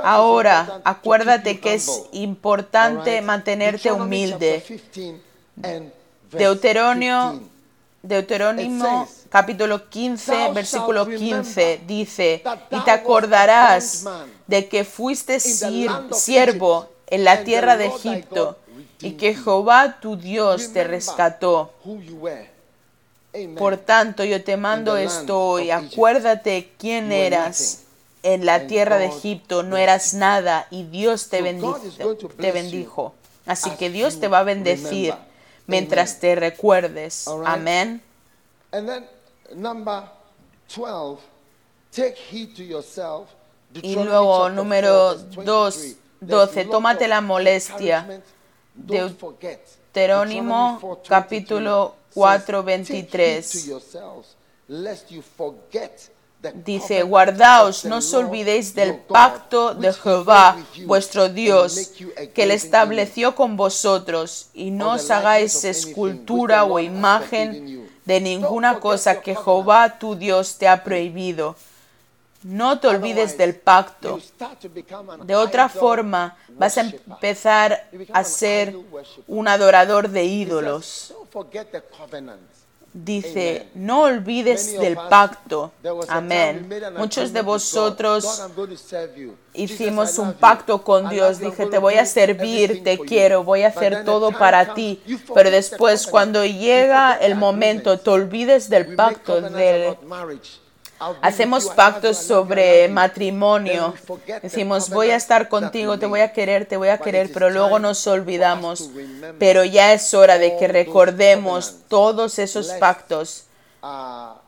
Ahora, 0.02 0.80
acuérdate 0.84 1.60
que 1.60 1.74
es 1.74 2.02
importante 2.12 3.20
mantenerte 3.22 3.92
humilde. 3.92 4.62
Deuteronio, 6.32 7.40
Deuterónimo 8.02 9.08
capítulo 9.28 9.88
15, 9.88 10.52
versículo 10.52 11.06
15 11.06 11.80
dice, 11.86 12.42
y 12.70 12.80
te 12.80 12.90
acordarás 12.90 14.04
de 14.46 14.68
que 14.68 14.84
fuiste 14.84 15.40
siervo 15.40 16.88
en 17.06 17.24
la 17.24 17.44
tierra 17.44 17.76
de 17.76 17.86
Egipto 17.86 18.58
y 19.00 19.12
que 19.12 19.34
Jehová 19.34 19.98
tu 20.00 20.16
Dios 20.16 20.72
te 20.72 20.84
rescató. 20.84 21.72
Por 23.56 23.76
tanto, 23.78 24.24
yo 24.24 24.42
te 24.42 24.56
mando 24.56 24.96
esto 24.96 25.40
hoy, 25.40 25.70
acuérdate 25.70 26.72
quién 26.78 27.10
eras 27.12 27.83
en 28.24 28.46
la 28.46 28.66
tierra 28.66 28.96
de 28.96 29.06
Egipto 29.06 29.62
no 29.62 29.76
eras 29.76 30.14
nada 30.14 30.66
y 30.70 30.84
Dios 30.84 31.28
te 31.28 31.42
bendijo. 31.42 31.78
Te 32.40 32.52
bendijo. 32.52 33.14
Así 33.44 33.68
que 33.72 33.90
Dios 33.90 34.18
te 34.18 34.28
va 34.28 34.38
a 34.38 34.44
bendecir 34.44 35.14
mientras 35.66 36.20
te 36.20 36.34
recuerdes. 36.34 37.26
Amén. 37.44 38.02
Y 43.74 43.94
luego 43.94 44.48
número 44.48 45.16
2, 45.16 45.96
12, 46.20 46.64
tómate 46.64 47.06
la 47.06 47.20
molestia. 47.20 48.22
Deuterónimo 48.74 50.98
capítulo 51.06 51.94
4, 52.14 52.62
23 52.62 53.70
Dice, 56.52 57.02
guardaos, 57.02 57.84
no 57.84 57.96
os 57.96 58.12
olvidéis 58.12 58.74
del 58.74 58.96
pacto 58.96 59.74
de 59.74 59.92
Jehová, 59.92 60.56
vuestro 60.84 61.28
Dios, 61.28 61.92
que 62.34 62.46
le 62.46 62.54
estableció 62.54 63.34
con 63.34 63.56
vosotros, 63.56 64.48
y 64.52 64.70
no 64.70 64.92
os 64.92 65.10
hagáis 65.10 65.64
escultura 65.64 66.64
o 66.64 66.78
imagen 66.78 67.88
de 68.04 68.20
ninguna 68.20 68.80
cosa 68.80 69.20
que 69.20 69.34
Jehová 69.34 69.98
tu 69.98 70.16
Dios 70.16 70.58
te 70.58 70.68
ha 70.68 70.84
prohibido. 70.84 71.56
No 72.42 72.78
te 72.78 72.88
olvides 72.88 73.38
del 73.38 73.54
pacto. 73.54 74.20
De 75.24 75.34
otra 75.34 75.70
forma, 75.70 76.36
vas 76.50 76.76
a 76.76 76.82
empezar 76.82 77.88
a 78.12 78.22
ser 78.22 78.76
un 79.26 79.48
adorador 79.48 80.10
de 80.10 80.24
ídolos 80.24 81.14
dice, 82.94 83.66
no 83.74 84.04
olvides 84.04 84.78
del 84.78 84.94
pacto. 84.96 85.72
Amén. 86.08 86.70
Muchos 86.96 87.32
de 87.32 87.42
vosotros 87.42 88.42
hicimos 89.52 90.18
un 90.18 90.32
pacto 90.34 90.82
con 90.82 91.08
Dios. 91.10 91.40
Dije, 91.40 91.66
te 91.66 91.78
voy 91.78 91.94
a 91.94 92.06
servir, 92.06 92.82
te 92.84 92.98
quiero, 92.98 93.42
voy 93.42 93.62
a 93.62 93.68
hacer 93.68 94.04
todo 94.04 94.30
para 94.30 94.74
ti. 94.74 95.02
Pero 95.34 95.50
después, 95.50 96.06
cuando 96.06 96.44
llega 96.44 97.14
el 97.14 97.34
momento, 97.34 97.98
te 97.98 98.10
olvides 98.10 98.70
del 98.70 98.94
pacto, 98.94 99.40
del 99.40 99.96
Hacemos 101.20 101.66
pactos 101.66 102.18
sobre 102.18 102.88
matrimonio. 102.88 103.94
Decimos, 104.42 104.90
voy 104.90 105.10
a 105.10 105.16
estar 105.16 105.48
contigo, 105.48 105.98
te 105.98 106.06
voy 106.06 106.20
a 106.20 106.32
querer, 106.32 106.66
te 106.66 106.76
voy 106.76 106.88
a 106.88 106.98
querer, 106.98 107.30
pero 107.32 107.50
luego 107.50 107.78
nos 107.78 108.06
olvidamos. 108.06 108.90
Pero 109.38 109.64
ya 109.64 109.92
es 109.92 110.14
hora 110.14 110.38
de 110.38 110.56
que 110.56 110.68
recordemos 110.68 111.76
todos 111.88 112.38
esos 112.38 112.68
pactos. 112.74 113.44
A 113.82 114.40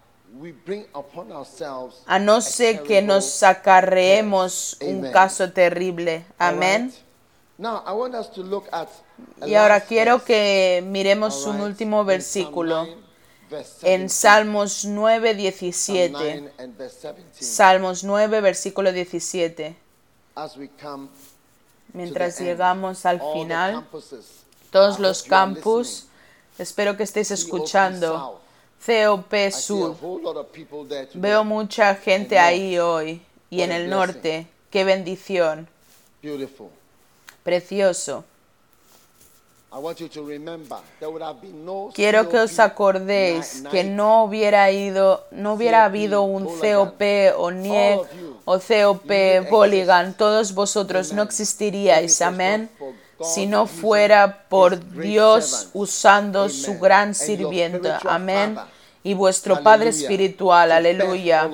no 2.20 2.40
ser 2.40 2.82
que 2.82 3.02
nos 3.02 3.42
acarreemos 3.42 4.76
un 4.80 5.10
caso 5.10 5.52
terrible. 5.52 6.24
Amén. 6.38 6.92
Y 9.46 9.54
ahora 9.54 9.80
quiero 9.80 10.22
que 10.24 10.84
miremos 10.86 11.46
un 11.46 11.60
último 11.60 12.04
versículo 12.04 13.05
en 13.82 14.08
Salmos 14.08 14.84
9, 14.84 15.34
17. 15.34 16.52
Salmos 17.32 18.04
9, 18.04 18.40
versículo 18.40 18.92
17. 18.92 19.76
Mientras 21.92 22.40
llegamos 22.40 23.06
al 23.06 23.20
final, 23.20 23.86
todos 24.70 24.98
los 24.98 25.22
campus, 25.22 26.06
espero 26.58 26.96
que 26.96 27.04
estéis 27.04 27.30
escuchando. 27.30 28.40
COP 28.84 29.50
Sur. 29.50 29.96
Veo 31.14 31.44
mucha 31.44 31.94
gente 31.94 32.38
ahí 32.38 32.78
hoy 32.78 33.22
y 33.50 33.62
en 33.62 33.72
el 33.72 33.88
norte. 33.88 34.46
Qué 34.70 34.84
bendición. 34.84 35.68
Precioso. 37.42 38.24
Quiero 41.94 42.28
que 42.28 42.38
os 42.38 42.58
acordéis 42.58 43.62
que 43.70 43.84
no 43.84 44.24
hubiera 44.24 44.70
ido, 44.70 45.24
no 45.30 45.54
hubiera 45.54 45.84
habido 45.84 46.22
un 46.22 46.46
COP 46.46 47.02
o 47.36 47.50
NIE 47.50 48.00
o 48.44 48.58
COP 48.58 49.50
Boligan, 49.50 50.14
todos 50.14 50.54
vosotros 50.54 51.12
no 51.12 51.22
existiríais, 51.22 52.22
amén, 52.22 52.70
si 53.20 53.46
no 53.46 53.66
fuera 53.66 54.46
por 54.48 54.78
Dios 54.92 55.68
usando 55.74 56.48
su 56.48 56.78
gran 56.78 57.14
sirvienta, 57.14 58.00
amén, 58.04 58.58
y 59.02 59.14
vuestro 59.14 59.62
Padre 59.62 59.90
espiritual, 59.90 60.72
aleluya, 60.72 61.50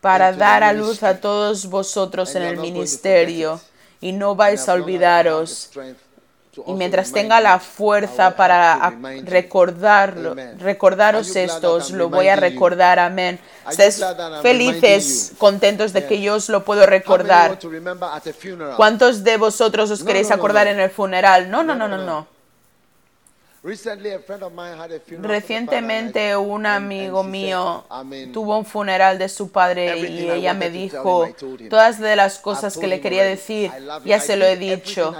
para 0.00 0.32
dar 0.32 0.62
a 0.62 0.72
luz 0.72 1.02
a 1.02 1.20
todos 1.20 1.66
vosotros 1.66 2.34
en 2.34 2.42
el 2.42 2.58
ministerio, 2.58 3.60
y 4.00 4.12
no 4.12 4.34
vais 4.34 4.68
a 4.68 4.74
olvidaros 4.74 5.70
y 6.66 6.72
mientras 6.72 7.12
tenga 7.12 7.40
la 7.40 7.58
fuerza 7.58 8.36
para 8.36 8.92
recordarlo, 9.24 10.34
recordaros 10.58 11.34
esto, 11.36 11.74
os 11.74 11.90
lo 11.90 12.08
voy 12.08 12.28
a 12.28 12.36
recordar, 12.36 12.98
amén. 12.98 13.38
Estés 13.68 14.04
felices, 14.42 15.32
contentos 15.38 15.92
de 15.92 16.06
que 16.06 16.20
yo 16.20 16.34
os 16.34 16.48
lo 16.48 16.64
puedo 16.64 16.86
recordar. 16.86 17.58
¿Cuántos 18.76 19.24
de 19.24 19.36
vosotros 19.36 19.90
os 19.90 20.04
queréis 20.04 20.30
acordar 20.30 20.66
en 20.66 20.80
el 20.80 20.90
funeral? 20.90 21.50
No, 21.50 21.62
no, 21.62 21.74
no, 21.74 21.88
no, 21.88 21.98
no. 21.98 22.33
Recientemente 25.22 26.36
un 26.36 26.66
amigo 26.66 27.22
mío 27.24 27.84
tuvo 28.30 28.58
un 28.58 28.66
funeral 28.66 29.16
de 29.16 29.30
su 29.30 29.50
padre 29.50 29.98
y 30.00 30.30
ella 30.30 30.52
me 30.52 30.68
dijo 30.68 31.30
todas 31.70 31.98
de 31.98 32.14
las 32.14 32.38
cosas 32.38 32.76
que 32.76 32.86
le 32.86 33.00
quería 33.00 33.24
decir, 33.24 33.70
ya 34.04 34.20
se 34.20 34.36
lo 34.36 34.44
he 34.44 34.58
dicho, 34.58 35.14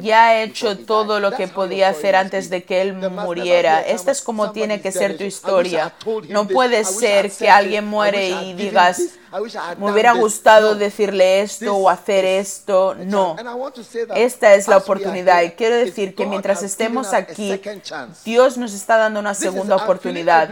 ya 0.00 0.36
he 0.36 0.44
hecho 0.44 0.78
todo 0.78 1.20
lo 1.20 1.32
que 1.32 1.46
podía 1.46 1.90
hacer 1.90 2.16
antes 2.16 2.48
de 2.48 2.64
que 2.64 2.80
él 2.80 2.94
muriera. 2.94 3.82
Esta 3.82 4.12
es 4.12 4.22
como 4.22 4.50
tiene 4.52 4.80
que 4.80 4.90
ser 4.90 5.18
tu 5.18 5.24
historia. 5.24 5.92
No 6.30 6.48
puede 6.48 6.84
ser 6.84 7.30
que 7.30 7.50
alguien 7.50 7.86
muere 7.86 8.30
y 8.30 8.54
digas, 8.54 9.18
me 9.78 9.92
hubiera 9.92 10.12
gustado 10.12 10.74
decirle 10.74 11.42
esto 11.42 11.76
o 11.76 11.88
hacer 11.88 12.24
esto. 12.24 12.94
No. 12.94 13.36
Esta 14.14 14.54
es 14.54 14.68
la 14.68 14.78
oportunidad. 14.78 15.42
Y 15.42 15.50
quiero 15.50 15.76
decir 15.76 16.14
que 16.14 16.26
mientras 16.26 16.62
estemos 16.62 17.12
aquí, 17.12 17.60
Dios 18.24 18.56
nos 18.56 18.72
está 18.72 18.96
dando 18.96 19.20
una 19.20 19.34
segunda 19.34 19.76
oportunidad. 19.76 20.50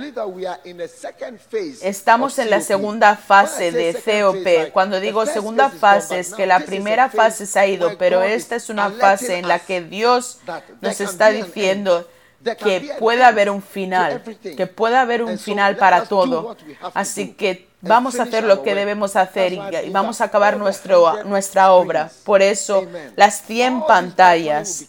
Estamos 1.82 2.38
en 2.38 2.50
la 2.50 2.60
segunda 2.60 3.16
fase 3.16 3.72
de 3.72 3.94
COP. 3.94 4.72
Cuando 4.72 5.00
digo 5.00 5.26
segunda 5.26 5.70
fase 5.70 6.18
es 6.18 6.34
que 6.34 6.46
la 6.46 6.60
primera 6.60 7.08
fase 7.08 7.46
se 7.46 7.58
ha 7.58 7.66
ido, 7.66 7.96
pero 7.98 8.22
esta 8.22 8.56
es 8.56 8.68
una 8.68 8.90
fase 8.90 9.38
en 9.38 9.48
la 9.48 9.58
que 9.58 9.80
Dios 9.80 10.38
nos 10.80 11.00
está 11.00 11.30
diciendo 11.30 12.06
que 12.54 12.96
puede 12.98 13.24
haber 13.24 13.50
un 13.50 13.62
final, 13.62 14.22
que 14.40 14.66
puede 14.66 14.96
haber 14.96 15.22
un 15.22 15.38
final 15.38 15.76
para 15.76 16.04
todo. 16.04 16.56
Así 16.94 17.32
que 17.32 17.68
vamos 17.86 18.18
a 18.18 18.24
hacer 18.24 18.44
lo 18.44 18.62
que 18.62 18.74
debemos 18.74 19.16
hacer 19.16 19.52
y 19.52 19.90
vamos 19.90 20.20
a 20.20 20.24
acabar 20.24 20.56
nuestro, 20.56 21.24
nuestra 21.24 21.72
obra. 21.72 22.10
Por 22.24 22.42
eso, 22.42 22.86
las 23.16 23.42
100 23.42 23.86
pantallas, 23.86 24.86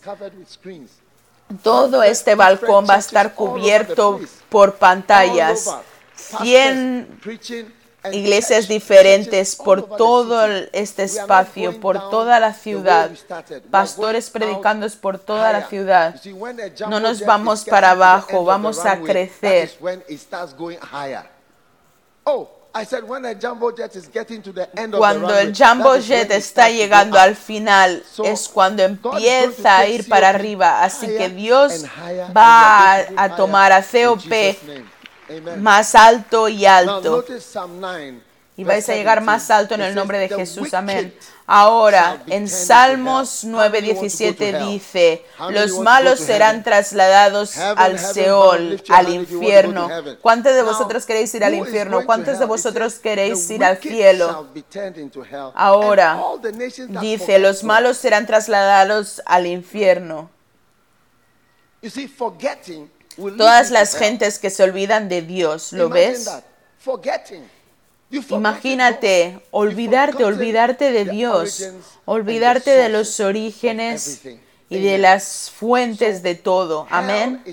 todo 1.63 2.03
este 2.03 2.35
balcón 2.35 2.85
va 2.89 2.95
a 2.95 2.99
estar 2.99 3.33
cubierto 3.33 4.19
por 4.49 4.75
pantallas. 4.75 5.69
100 6.41 7.19
iglesias 8.11 8.67
diferentes 8.67 9.55
por 9.55 9.97
todo 9.97 10.45
este 10.71 11.03
espacio, 11.03 11.79
por 11.79 12.09
toda 12.09 12.39
la 12.39 12.53
ciudad, 12.53 13.11
pastores 13.69 14.29
predicando 14.29 14.87
por 15.01 15.19
toda 15.19 15.51
la 15.51 15.67
ciudad. 15.67 16.19
No 16.89 16.99
nos 16.99 17.25
vamos 17.25 17.65
para 17.65 17.91
abajo, 17.91 18.43
vamos 18.43 18.85
a 18.85 18.99
crecer. 18.99 19.71
Cuando 24.97 25.38
el 25.38 25.55
jumbo 25.55 25.95
jet 25.97 26.32
está 26.32 26.70
llegando 26.70 27.18
al 27.18 27.36
final 27.36 28.03
es 28.24 28.47
cuando 28.47 28.84
empieza 28.84 29.78
a 29.78 29.88
ir 29.88 30.07
para 30.07 30.30
arriba. 30.30 30.84
Así 30.84 31.07
que 31.07 31.30
Dios 31.30 31.86
va 32.36 32.97
a 33.15 33.36
tomar 33.36 33.72
a 33.72 33.82
COP 33.82 34.32
más 35.57 35.95
alto 35.95 36.47
y 36.47 36.65
alto. 36.65 37.26
Y 38.55 38.63
vais 38.63 38.88
a 38.89 38.93
llegar 38.95 39.22
más 39.22 39.49
alto 39.51 39.76
en 39.76 39.82
el 39.82 39.95
nombre 39.95 40.20
de 40.20 40.30
Jesús. 40.30 40.74
Amén. 40.74 41.13
Ahora, 41.49 42.21
en 42.27 42.49
Salmos 42.49 43.45
9:17 43.45 44.67
dice, 44.67 45.23
los 45.49 45.79
malos 45.79 46.19
serán 46.19 46.61
trasladados 46.61 47.57
al 47.57 47.97
Seol, 47.99 48.83
al 48.89 49.07
infierno. 49.07 49.87
¿Cuántos 50.21 50.53
de 50.55 50.61
vosotros 50.61 51.05
queréis 51.05 51.33
ir 51.35 51.45
al 51.45 51.53
infierno? 51.53 52.05
¿Cuántos 52.05 52.37
de 52.39 52.45
vosotros 52.45 52.95
queréis 52.95 53.49
ir 53.49 53.63
al 53.63 53.77
cielo? 53.77 54.49
Ahora, 55.55 56.21
dice, 56.99 57.39
los 57.39 57.63
malos 57.63 57.95
serán 57.95 58.25
trasladados 58.27 59.21
al 59.25 59.47
infierno. 59.47 60.29
Todas 63.37 63.71
las 63.71 63.95
gentes 63.95 64.37
que 64.37 64.49
se 64.49 64.63
olvidan 64.63 65.07
de 65.07 65.21
Dios, 65.21 65.71
¿lo 65.71 65.87
ves? 65.87 66.29
Imagínate, 68.09 69.39
olvidarte, 69.51 70.23
olvidarte 70.23 70.91
de 70.91 71.05
Dios, 71.05 71.71
olvidarte 72.05 72.71
de 72.71 72.89
los 72.89 73.19
orígenes 73.19 74.21
y 74.69 74.79
de 74.79 74.97
las 74.97 75.51
fuentes 75.51 76.23
de 76.23 76.35
todo. 76.35 76.87
Amén. 76.89 77.43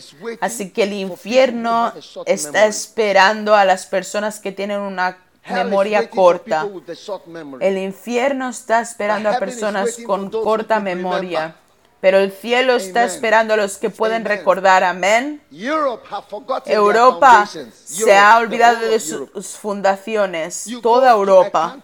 Así 0.41 0.71
que 0.71 0.85
el 0.85 0.93
infierno 0.93 1.93
está 2.27 2.67
esperando 2.67 3.55
a 3.55 3.65
las 3.65 3.87
personas 3.87 4.39
que 4.39 4.53
tienen 4.53 4.81
una 4.81 5.19
memoria 5.51 6.09
corta. 6.09 6.69
El 7.61 7.79
infierno 7.79 8.49
está 8.49 8.81
esperando 8.81 9.31
a 9.31 9.39
personas 9.39 9.99
con 10.07 10.31
corta 10.31 10.79
memoria 10.79 11.57
pero 12.05 12.19
el 12.19 12.33
cielo 12.33 12.75
está 12.75 13.05
esperando 13.05 13.55
a 13.55 13.57
los 13.57 13.79
que 13.79 13.89
pueden 13.89 14.27
recordar. 14.27 14.85
Amén. 14.85 15.41
Europa 16.67 17.49
se 17.73 18.15
ha 18.15 18.37
olvidado 18.37 18.81
de 18.81 19.01
sus 19.01 19.57
fundaciones, 19.57 20.67
toda 20.83 21.13
Europa. 21.13 21.79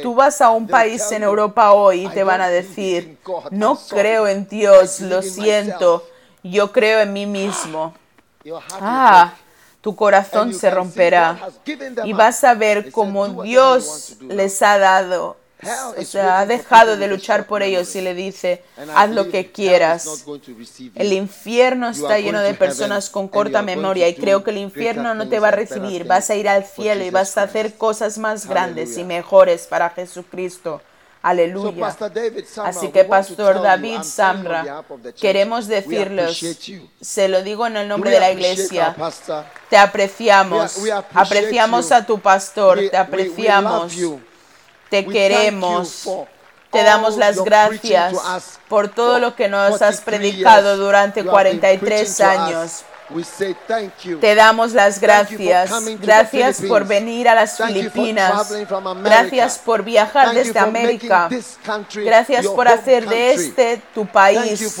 Tú 0.00 0.14
vas 0.14 0.40
a 0.40 0.48
un 0.48 0.66
país 0.66 1.12
en 1.12 1.22
Europa 1.22 1.72
hoy 1.72 2.06
y 2.06 2.08
te 2.08 2.24
van 2.24 2.40
a 2.40 2.48
decir, 2.48 3.18
no 3.50 3.78
creo 3.90 4.26
en 4.26 4.48
Dios, 4.48 5.00
lo 5.00 5.20
siento, 5.20 6.08
yo 6.42 6.72
creo 6.72 7.00
en 7.00 7.12
mí 7.12 7.26
mismo. 7.26 7.92
Ah, 8.80 9.34
tu 9.82 9.94
corazón 9.94 10.54
se 10.54 10.70
romperá 10.70 11.50
y 12.06 12.14
vas 12.14 12.42
a 12.42 12.54
ver 12.54 12.90
cómo 12.90 13.42
Dios 13.42 14.16
les 14.22 14.62
ha 14.62 14.78
dado 14.78 15.36
o 15.96 16.02
sea, 16.02 16.40
ha 16.40 16.46
dejado 16.46 16.96
de 16.96 17.08
luchar 17.08 17.46
por 17.46 17.62
ellos 17.62 17.94
y 17.96 18.00
le 18.00 18.14
dice, 18.14 18.62
haz 18.94 19.10
lo 19.10 19.30
que 19.30 19.50
quieras. 19.50 20.24
El 20.94 21.12
infierno 21.12 21.88
está 21.88 22.18
lleno 22.18 22.40
de 22.40 22.54
personas 22.54 23.08
con 23.10 23.28
corta 23.28 23.62
memoria 23.62 24.08
y 24.08 24.14
creo 24.14 24.44
que 24.44 24.50
el 24.50 24.58
infierno 24.58 25.14
no 25.14 25.28
te 25.28 25.40
va 25.40 25.48
a 25.48 25.52
recibir. 25.52 26.04
Vas 26.04 26.30
a 26.30 26.34
ir 26.34 26.48
al 26.48 26.64
cielo 26.64 27.04
y 27.04 27.10
vas 27.10 27.36
a 27.38 27.42
hacer 27.42 27.74
cosas 27.76 28.18
más 28.18 28.46
grandes 28.46 28.96
y 28.98 29.04
mejores 29.04 29.66
para 29.66 29.90
Jesucristo. 29.90 30.80
Aleluya. 31.22 31.96
Así 32.62 32.88
que, 32.92 33.02
Pastor 33.02 33.60
David 33.60 34.02
Samra, 34.02 34.84
queremos 35.18 35.66
decirles, 35.66 36.40
se 37.00 37.26
lo 37.26 37.42
digo 37.42 37.66
en 37.66 37.78
el 37.78 37.88
nombre 37.88 38.10
de 38.10 38.20
la 38.20 38.30
iglesia, 38.30 38.94
te 39.68 39.76
apreciamos, 39.76 40.78
apreciamos 41.12 41.90
a 41.90 42.06
tu 42.06 42.20
pastor, 42.20 42.78
te 42.90 42.96
apreciamos. 42.96 43.92
Te 44.88 45.06
queremos. 45.06 46.08
Te 46.70 46.82
damos 46.82 47.16
las 47.16 47.42
gracias 47.42 48.14
por 48.68 48.88
todo 48.88 49.18
lo 49.18 49.34
que 49.34 49.48
nos 49.48 49.80
has 49.80 50.00
predicado 50.00 50.76
durante 50.76 51.24
43 51.24 52.20
años. 52.20 52.84
Te 54.20 54.34
damos 54.34 54.72
las 54.72 55.00
gracias. 55.00 55.70
Gracias 56.00 56.60
por 56.62 56.86
venir 56.86 57.28
a 57.28 57.34
las 57.34 57.56
Filipinas. 57.56 58.52
Gracias 59.02 59.58
por 59.58 59.82
viajar 59.82 60.34
desde 60.34 60.58
América. 60.58 61.28
Gracias 61.94 62.46
por 62.46 62.68
hacer 62.68 63.08
de 63.08 63.34
este 63.34 63.82
tu 63.94 64.06
país, 64.06 64.76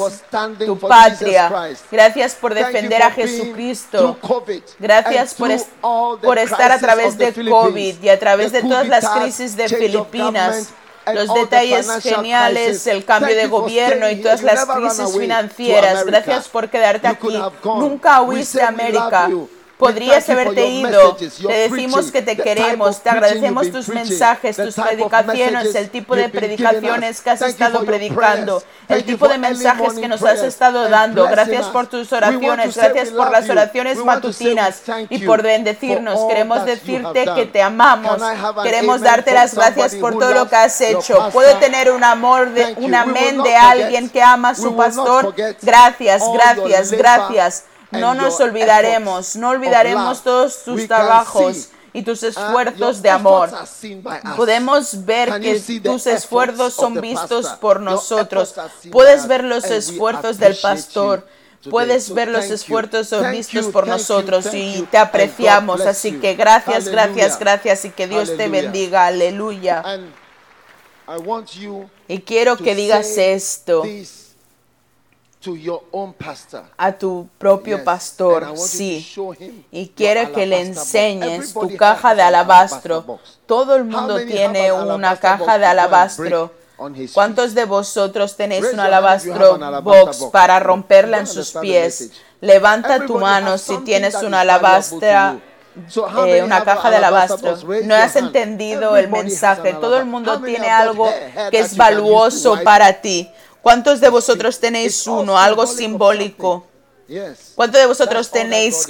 tu 0.64 0.78
patria. 0.78 1.52
Gracias 1.90 2.34
por 2.34 2.54
defender 2.54 3.02
a 3.02 3.10
Jesucristo. 3.10 4.16
Gracias 4.78 5.34
por, 5.34 5.50
por 6.20 6.38
estar 6.38 6.72
a 6.72 6.78
través 6.78 7.16
de 7.16 7.32
COVID 7.32 8.02
y 8.02 8.08
a 8.08 8.18
través 8.18 8.52
de 8.52 8.62
todas 8.62 8.88
las 8.88 9.08
crisis 9.08 9.56
de 9.56 9.68
Filipinas 9.68 10.72
los 11.14 11.32
detalles 11.34 11.88
geniales, 12.02 12.86
el 12.86 13.04
cambio 13.04 13.34
de 13.34 13.46
gobierno 13.46 14.10
y 14.10 14.16
todas 14.16 14.42
las 14.42 14.64
crisis 14.66 15.16
financieras. 15.18 16.04
Gracias 16.04 16.48
por 16.48 16.68
quedarte 16.68 17.06
aquí. 17.06 17.38
Nunca 17.64 18.22
huiste 18.22 18.62
a 18.62 18.68
América. 18.68 19.28
Podrías 19.78 20.28
haberte 20.30 20.68
ido. 20.68 21.16
Te 21.16 21.68
decimos 21.68 22.10
que 22.10 22.22
te 22.22 22.36
queremos. 22.36 23.02
Te 23.02 23.10
agradecemos 23.10 23.70
tus 23.70 23.88
mensajes, 23.88 24.56
tus 24.56 24.74
predicaciones, 24.74 25.74
el 25.74 25.90
tipo 25.90 26.16
de 26.16 26.30
predicaciones 26.30 27.20
que 27.20 27.30
has 27.30 27.42
estado 27.42 27.84
predicando, 27.84 28.62
el 28.88 29.04
tipo 29.04 29.28
de 29.28 29.36
mensajes 29.38 29.94
que 29.94 30.08
nos 30.08 30.22
has 30.22 30.42
estado 30.42 30.88
dando. 30.88 31.28
Gracias 31.28 31.66
por 31.66 31.88
tus 31.88 32.10
oraciones. 32.12 32.74
Gracias 32.74 33.10
por 33.10 33.30
las 33.30 33.48
oraciones 33.50 33.98
matutinas 33.98 34.82
y 35.10 35.18
por 35.26 35.42
bendecirnos. 35.42 36.20
Queremos 36.26 36.64
decirte 36.64 37.26
que 37.34 37.44
te 37.44 37.60
amamos. 37.60 38.22
Queremos 38.62 39.02
darte 39.02 39.34
las 39.34 39.54
gracias 39.54 39.94
por 39.96 40.18
todo 40.18 40.32
lo 40.32 40.48
que 40.48 40.56
has 40.56 40.80
hecho. 40.80 41.28
¿Puedo 41.32 41.56
tener 41.58 41.90
un 41.90 42.02
amor, 42.02 42.50
de, 42.50 42.74
un 42.78 42.94
amén 42.94 43.42
de 43.42 43.54
alguien 43.56 44.08
que 44.08 44.22
ama 44.22 44.50
a 44.50 44.54
su 44.54 44.74
pastor? 44.74 45.34
Gracias, 45.60 46.22
gracias, 46.32 46.92
gracias. 46.92 47.64
No 48.00 48.14
nos 48.14 48.40
olvidaremos, 48.40 49.36
no 49.36 49.50
olvidaremos 49.50 50.22
todos 50.22 50.62
tus 50.64 50.86
trabajos 50.86 51.68
y 51.92 52.02
tus 52.02 52.22
esfuerzos 52.22 53.00
de 53.00 53.08
amor. 53.08 53.50
Podemos 54.36 55.06
ver 55.06 55.40
que 55.40 55.80
tus 55.82 56.06
esfuerzos 56.06 56.74
son 56.74 57.00
vistos 57.00 57.48
por 57.60 57.80
nosotros. 57.80 58.54
Puedes 58.92 59.26
ver 59.26 59.44
los 59.44 59.64
esfuerzos 59.64 60.38
del 60.38 60.56
pastor. 60.56 61.26
Puedes 61.70 62.12
ver 62.12 62.28
los 62.28 62.44
esfuerzos 62.44 63.30
vistos 63.30 63.66
por 63.66 63.86
nosotros 63.88 64.46
y 64.52 64.86
te 64.90 64.98
apreciamos. 64.98 65.80
Así 65.80 66.20
que 66.20 66.34
gracias, 66.34 66.88
gracias, 66.88 67.38
gracias 67.38 67.84
y 67.86 67.90
que 67.90 68.06
Dios 68.06 68.36
te 68.36 68.48
bendiga. 68.48 69.06
Aleluya. 69.06 69.82
Y 72.08 72.20
quiero 72.20 72.56
que 72.56 72.74
digas 72.74 73.16
esto 73.16 73.84
a 76.76 76.92
tu 76.92 77.28
propio 77.38 77.84
pastor, 77.84 78.56
sí. 78.56 79.06
Y 79.70 79.88
quiero 79.88 80.32
que 80.32 80.46
le 80.46 80.60
enseñes 80.60 81.52
tu 81.52 81.76
caja 81.76 82.14
de 82.14 82.22
alabastro. 82.22 83.18
Todo 83.46 83.76
el 83.76 83.84
mundo 83.84 84.18
tiene 84.24 84.72
una 84.72 85.16
caja 85.16 85.58
de 85.58 85.66
alabastro. 85.66 86.52
¿Cuántos 87.14 87.54
de 87.54 87.64
vosotros 87.64 88.36
tenéis 88.36 88.66
un 88.72 88.80
alabastro 88.80 89.58
box 89.82 90.24
para 90.30 90.60
romperla 90.60 91.18
en 91.18 91.26
sus 91.26 91.52
pies? 91.52 92.12
Levanta 92.40 93.06
tu 93.06 93.18
mano 93.18 93.56
si 93.56 93.78
tienes 93.78 94.14
una 94.22 94.40
alabastra 94.40 95.38
eh, 96.26 96.42
una 96.42 96.64
caja 96.64 96.90
de 96.90 96.96
alabastro. 96.96 97.56
No 97.84 97.94
has 97.94 98.16
entendido 98.16 98.96
el 98.96 99.08
mensaje. 99.08 99.74
Todo 99.74 99.98
el 99.98 100.06
mundo 100.06 100.40
tiene 100.40 100.70
algo 100.70 101.08
que 101.50 101.58
es 101.58 101.76
valuoso 101.76 102.58
para 102.64 102.92
ti. 102.94 103.30
¿Cuántos 103.66 103.98
de 104.00 104.08
vosotros 104.10 104.60
tenéis 104.60 105.08
uno, 105.08 105.36
algo 105.36 105.66
simbólico? 105.66 106.64
¿Cuántos 107.56 107.80
de 107.80 107.86
vosotros 107.88 108.30
tenéis 108.30 108.86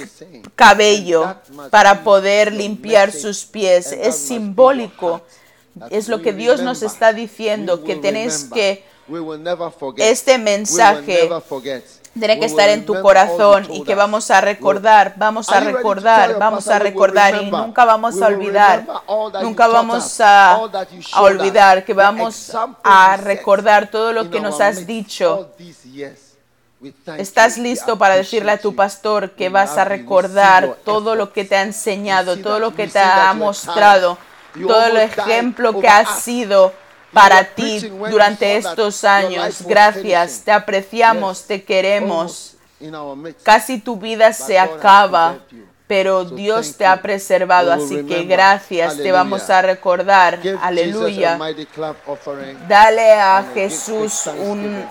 cabello 0.55 1.35
para 1.71 2.03
poder 2.03 2.53
limpiar 2.53 3.11
sus 3.11 3.43
pies? 3.43 3.91
Es 3.91 4.15
simbólico. 4.15 5.23
Es 5.89 6.07
lo 6.07 6.21
que 6.21 6.31
Dios 6.31 6.61
nos 6.61 6.83
está 6.83 7.11
diciendo, 7.11 7.83
que 7.83 7.95
tenéis 7.95 8.47
que 8.53 8.83
este 9.97 10.37
mensaje 10.37 11.27
tiene 12.17 12.39
que 12.39 12.45
estar 12.45 12.69
en 12.69 12.85
tu 12.85 13.01
corazón 13.01 13.67
y 13.71 13.83
que 13.83 13.95
vamos 13.95 14.31
a 14.31 14.41
recordar, 14.41 15.13
vamos 15.17 15.49
a 15.49 15.59
recordar, 15.59 16.37
vamos 16.37 16.67
a 16.67 16.79
recordar 16.79 17.41
y 17.41 17.51
nunca 17.51 17.85
vamos 17.85 18.21
a 18.21 18.27
olvidar, 18.27 18.85
nunca 19.41 19.67
vamos 19.67 20.19
a, 20.21 20.59
olvidar, 21.19 21.85
que 21.85 21.93
vamos 21.93 22.51
a 22.83 23.17
recordar 23.17 23.89
todo 23.89 24.13
lo 24.13 24.29
que 24.29 24.39
nos 24.39 24.61
has 24.61 24.85
dicho. 24.85 25.51
¿Estás 27.17 27.57
listo 27.57 27.97
para 27.97 28.15
decirle 28.15 28.51
a 28.51 28.59
tu 28.59 28.75
pastor 28.75 29.31
que 29.31 29.49
vas 29.49 29.77
a 29.77 29.85
recordar 29.85 30.77
todo 30.85 31.15
lo 31.15 31.33
que 31.33 31.43
te 31.43 31.55
ha 31.55 31.63
enseñado, 31.63 32.37
todo 32.37 32.59
lo 32.59 32.75
que 32.75 32.87
te 32.87 32.99
ha 32.99 33.33
mostrado, 33.33 34.17
todo 34.53 34.85
el 34.85 34.97
ejemplo 34.97 35.79
que 35.79 35.87
ha 35.87 36.05
sido? 36.05 36.73
Para 37.13 37.43
ti 37.43 37.91
durante 38.09 38.57
estos 38.57 39.03
años. 39.03 39.63
Gracias, 39.65 40.41
te 40.43 40.51
apreciamos, 40.51 41.43
te 41.43 41.63
queremos. 41.63 42.55
Casi 43.43 43.79
tu 43.79 43.97
vida 43.97 44.33
se 44.33 44.59
acaba, 44.59 45.39
pero 45.87 46.25
Dios 46.25 46.75
te 46.77 46.85
ha 46.85 47.01
preservado, 47.01 47.71
así 47.71 48.03
que 48.05 48.23
gracias, 48.25 48.97
te 48.97 49.11
vamos 49.11 49.49
a 49.49 49.61
recordar. 49.61 50.39
Aleluya. 50.61 51.39
Dale 52.67 53.13
a 53.13 53.45
Jesús 53.53 54.27
un 54.27 54.85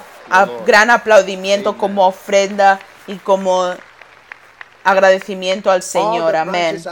gran 0.66 0.90
aplaudimiento 0.90 1.78
como 1.78 2.06
ofrenda 2.06 2.80
y 3.06 3.16
como 3.16 3.72
agradecimiento 4.86 5.70
al 5.70 5.82
Señor. 5.82 6.36
Amén. 6.36 6.82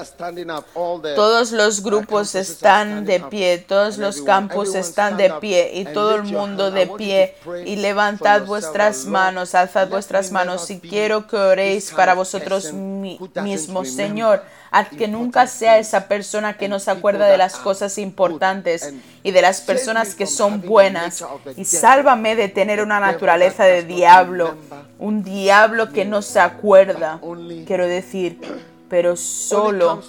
Todos 1.14 1.52
los 1.52 1.82
grupos 1.82 2.34
están 2.34 3.04
de 3.04 3.20
pie, 3.20 3.58
todos 3.58 3.98
los 3.98 4.20
campos 4.22 4.74
están 4.74 5.16
de 5.16 5.30
pie 5.40 5.70
y 5.74 5.84
todo 5.84 6.16
el 6.16 6.24
mundo 6.24 6.72
de 6.72 6.88
pie. 6.88 7.36
Y 7.64 7.76
levantad 7.76 8.46
vuestras 8.46 9.04
manos, 9.04 9.54
alzad 9.54 9.88
vuestras 9.88 10.32
manos 10.32 10.70
y 10.70 10.80
quiero 10.80 11.28
que 11.28 11.36
oréis 11.36 11.92
para 11.92 12.14
vosotros 12.14 12.72
mismos, 12.72 13.90
Señor. 13.90 14.42
Haz 14.74 14.88
que 14.88 15.06
nunca 15.06 15.46
sea 15.46 15.78
esa 15.78 16.08
persona 16.08 16.56
que 16.56 16.66
no 16.66 16.80
se 16.80 16.90
acuerda 16.90 17.28
de 17.28 17.38
las 17.38 17.54
cosas 17.54 17.96
importantes 17.96 18.92
y 19.22 19.30
de 19.30 19.40
las 19.40 19.60
personas 19.60 20.16
que 20.16 20.26
son 20.26 20.62
buenas. 20.62 21.24
Y 21.56 21.64
sálvame 21.64 22.34
de 22.34 22.48
tener 22.48 22.82
una 22.82 22.98
naturaleza 22.98 23.62
de 23.62 23.84
diablo, 23.84 24.56
un 24.98 25.22
diablo 25.22 25.92
que 25.92 26.04
no 26.04 26.22
se 26.22 26.40
acuerda. 26.40 27.20
Quiero 27.68 27.83
decir, 27.86 28.40
pero 28.88 29.16
solo, 29.16 30.02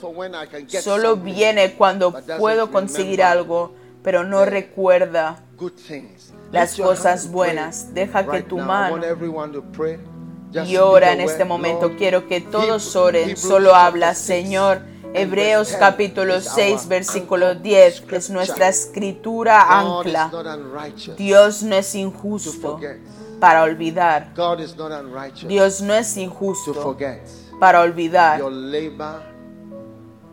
solo 0.82 1.16
viene 1.18 1.74
cuando 1.74 2.14
puedo 2.38 2.72
conseguir 2.72 3.24
algo, 3.24 3.74
pero 4.04 4.24
no 4.24 4.46
recuerda 4.46 5.44
las 6.52 6.76
cosas 6.76 7.32
buenas. 7.32 7.94
Deja 7.94 8.30
que 8.30 8.44
tu 8.44 8.58
mano 8.58 9.02
y 10.64 10.78
ora 10.78 11.14
en 11.14 11.22
este 11.22 11.46
momento. 11.46 11.96
Quiero 11.98 12.28
que 12.28 12.42
todos 12.42 12.96
oren. 12.96 13.36
Solo 13.38 13.76
habla, 13.76 14.14
Señor. 14.14 14.82
Hebreos 15.14 15.74
capítulo 15.80 16.42
6, 16.42 16.90
versículo 16.90 17.56
10, 17.56 18.02
que 18.02 18.18
es 18.18 18.30
nuestra 18.30 18.68
escritura 18.68 19.62
ancla. 19.80 20.30
Dios 21.18 21.64
no 21.64 21.76
es 21.76 21.96
injusto 21.96 22.80
para 23.40 23.64
olvidar. 23.64 24.34
Dios 25.48 25.82
no 25.82 25.94
es 25.94 26.18
injusto 26.18 26.98
para 27.60 27.82
olvidar 27.82 28.42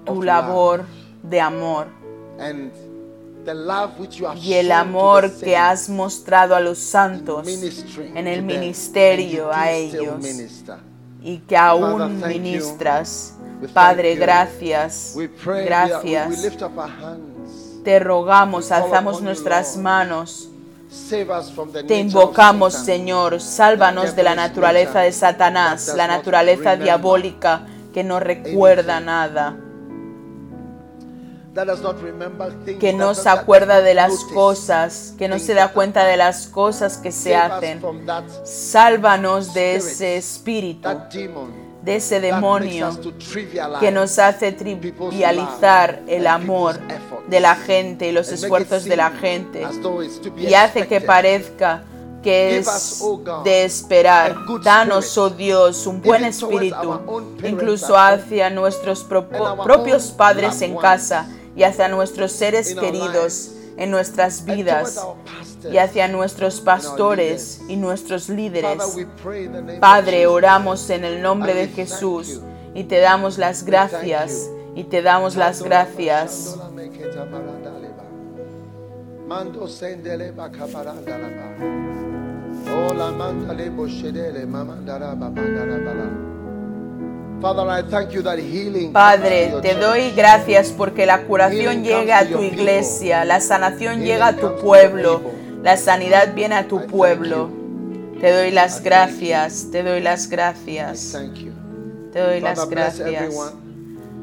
tu 0.04 0.22
labor 0.22 0.84
de 1.22 1.40
amor. 1.40 1.86
Y 4.36 4.52
el 4.54 4.72
amor 4.72 5.30
que 5.32 5.56
has 5.56 5.88
mostrado 5.88 6.54
a 6.54 6.60
los 6.60 6.78
santos 6.78 7.46
en 7.46 8.26
el 8.26 8.42
ministerio 8.42 9.50
a 9.52 9.70
ellos. 9.70 10.24
y 11.22 11.38
que 11.38 11.56
aún 11.56 12.20
ministras. 12.26 13.34
Padre, 13.72 14.16
gracias, 14.16 15.16
gracias. 15.44 16.58
Te 17.84 17.98
rogamos, 18.00 18.72
alzamos 18.72 19.22
nuestras 19.22 19.76
manos. 19.76 20.48
Te 21.86 21.98
invocamos, 21.98 22.74
Señor, 22.74 23.40
sálvanos 23.40 24.14
de 24.14 24.22
la 24.22 24.34
naturaleza 24.34 25.00
de 25.00 25.12
Satanás, 25.12 25.92
la 25.96 26.06
naturaleza 26.06 26.76
diabólica 26.76 27.66
que 27.94 28.04
no 28.04 28.20
recuerda 28.20 29.00
nada. 29.00 29.56
Que 32.80 32.92
no 32.92 33.14
se 33.14 33.28
acuerda 33.28 33.80
de 33.80 33.94
las 33.94 34.24
cosas, 34.24 35.14
que 35.18 35.28
no 35.28 35.38
se 35.38 35.54
da 35.54 35.72
cuenta 35.72 36.04
de 36.04 36.16
las 36.16 36.46
cosas 36.46 36.98
que 36.98 37.12
se 37.12 37.36
hacen. 37.36 37.82
Sálvanos 38.44 39.54
de 39.54 39.76
ese 39.76 40.16
espíritu, 40.16 40.88
de 41.82 41.96
ese 41.96 42.20
demonio 42.20 42.90
que 43.80 43.90
nos 43.90 44.18
hace 44.18 44.52
trivializar 44.52 46.02
el 46.06 46.26
amor 46.26 46.78
de 47.32 47.40
la 47.40 47.56
gente 47.56 48.08
y 48.08 48.12
los 48.12 48.30
esfuerzos 48.30 48.84
de 48.84 48.94
la 48.94 49.10
gente. 49.10 49.66
y 50.36 50.52
hace 50.52 50.86
que 50.86 51.00
parezca 51.00 51.82
que 52.22 52.58
es 52.58 53.00
oh 53.02 53.42
de 53.42 53.64
esperar. 53.64 54.36
Danos, 54.62 55.16
oh 55.16 55.30
Dios, 55.30 55.86
un 55.86 56.02
buen 56.02 56.24
espíritu, 56.24 57.00
incluso 57.42 57.96
hacia 57.96 58.50
nuestros 58.50 59.02
propios 59.02 60.08
padres 60.08 60.60
en 60.60 60.76
casa 60.76 61.26
y 61.56 61.62
hacia 61.62 61.88
nuestros 61.88 62.32
seres 62.32 62.74
queridos 62.74 63.52
en 63.78 63.90
nuestras 63.90 64.44
vidas 64.44 65.00
y 65.72 65.78
hacia 65.78 66.08
nuestros 66.08 66.60
pastores 66.60 67.62
y 67.66 67.76
nuestros 67.76 68.28
líderes. 68.28 68.98
Padre, 69.80 70.26
oramos 70.26 70.90
en 70.90 71.04
el 71.04 71.22
nombre 71.22 71.54
de 71.54 71.68
Jesús 71.68 72.42
y 72.74 72.84
te 72.84 73.00
damos 73.00 73.38
las 73.38 73.64
gracias 73.64 74.50
y 74.74 74.84
te 74.84 75.00
damos 75.00 75.36
las 75.36 75.62
gracias. 75.62 76.58
Padre, 88.92 89.52
te 89.62 89.74
doy 89.74 90.12
gracias 90.12 90.70
porque 90.70 91.06
la 91.06 91.24
curación 91.24 91.82
llega 91.82 92.20
a 92.20 92.26
tu 92.26 92.40
iglesia, 92.40 93.24
la 93.24 93.40
sanación 93.40 94.02
llega 94.02 94.28
a 94.28 94.36
tu 94.36 94.56
pueblo, 94.56 95.20
la 95.62 95.76
sanidad 95.76 96.34
viene 96.34 96.54
a 96.54 96.68
tu 96.68 96.86
pueblo. 96.86 97.50
Te 98.20 98.30
doy 98.30 98.52
las 98.52 98.82
gracias, 98.82 99.68
te 99.72 99.82
doy 99.82 100.00
las 100.00 100.28
gracias. 100.28 101.18
Te 102.12 102.20
doy 102.20 102.40
las 102.40 102.68
gracias. 102.68 103.34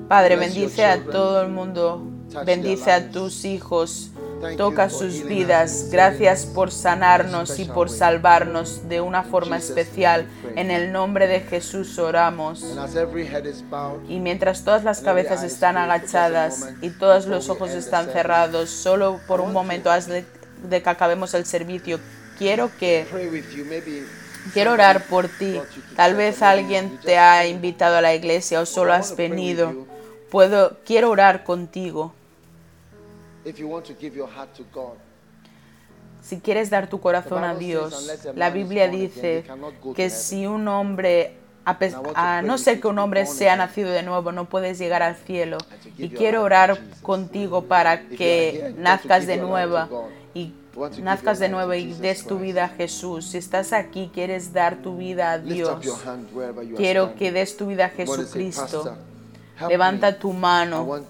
Padre, 0.08 0.38
bendice 0.38 0.86
a 0.86 1.04
todo 1.04 1.42
el 1.42 1.50
mundo, 1.50 2.02
bendice 2.46 2.92
a 2.92 3.10
tus 3.12 3.46
hijos, 3.46 4.12
Toca 4.58 4.90
sus 4.90 5.26
vidas. 5.26 5.90
Gracias 5.92 6.46
por 6.46 6.72
sanarnos 6.72 7.60
y 7.60 7.66
por 7.66 7.90
salvarnos 7.90 8.88
de 8.88 9.02
una 9.02 9.24
forma 9.24 9.58
especial. 9.58 10.28
En 10.56 10.72
el 10.72 10.92
nombre 10.92 11.28
de 11.28 11.42
Jesús 11.42 12.00
oramos. 12.00 12.64
Y 14.08 14.20
mientras 14.20 14.64
todas 14.64 14.84
las 14.84 15.02
cabezas 15.02 15.44
están 15.44 15.78
agachadas 15.78 16.70
y 16.82 16.90
todos 16.90 17.26
los 17.26 17.50
ojos 17.50 17.72
están 17.72 18.08
cerrados, 18.12 18.70
solo 18.70 19.20
por 19.28 19.42
un 19.42 19.52
momento 19.52 19.92
antes 19.92 20.26
de 20.64 20.82
que 20.82 20.90
acabemos 20.90 21.34
el 21.34 21.46
servicio, 21.46 22.00
quiero 22.38 22.72
que 22.80 23.06
Quiero 24.54 24.72
orar 24.72 25.04
por 25.08 25.28
ti. 25.28 25.60
Tal 25.98 26.16
vez 26.16 26.42
alguien 26.42 26.98
te 27.04 27.18
ha 27.18 27.46
invitado 27.46 27.98
a 27.98 28.02
la 28.02 28.16
iglesia 28.16 28.62
o 28.62 28.66
solo 28.66 28.94
has 28.94 29.18
venido. 29.18 29.86
Puedo, 30.32 30.78
quiero 30.86 31.12
orar 31.12 31.44
contigo. 31.44 32.14
Si 36.22 36.40
quieres 36.40 36.70
dar 36.70 36.90
tu 36.90 37.00
corazón 37.00 37.44
a 37.44 37.56
Dios, 37.56 38.22
la 38.36 38.50
Biblia 38.50 38.88
dice 38.88 39.46
que 39.96 40.10
si 40.10 40.46
un 40.46 40.68
hombre, 40.68 41.38
a 41.66 42.42
no 42.42 42.58
ser 42.58 42.82
que 42.82 42.88
un 42.88 43.00
hombre 43.00 43.26
sea 43.26 43.56
nacido 43.56 43.90
de 43.92 44.04
nuevo, 44.04 44.32
no 44.32 44.50
puedes 44.50 44.78
llegar 44.78 45.02
al 45.02 45.16
cielo. 45.16 45.58
Y 45.98 46.10
quiero 46.10 46.44
orar 46.44 46.78
contigo 47.02 47.66
para 47.66 48.08
que 48.08 48.76
nazcas 48.78 49.28
de 49.28 49.38
nuevo 49.38 50.10
y 50.34 50.54
nazcas 51.02 51.40
de 51.40 51.50
nuevo 51.50 51.74
y 51.74 51.94
des 51.94 52.26
tu 52.26 52.40
vida 52.40 52.66
a 52.66 52.70
Jesús. 52.70 53.26
Si 53.28 53.38
estás 53.38 53.74
aquí, 53.74 54.12
quieres 54.14 54.54
dar 54.54 54.82
tu 54.82 54.98
vida 54.98 55.32
a 55.32 55.40
Dios. 55.40 55.80
Quiero 56.76 57.16
que 57.16 57.32
des 57.32 57.56
tu 57.56 57.68
vida 57.68 57.86
a 57.86 57.90
Jesucristo. 57.90 58.98
Levanta 59.68 60.18
tu 60.18 60.32
mano 60.32 61.05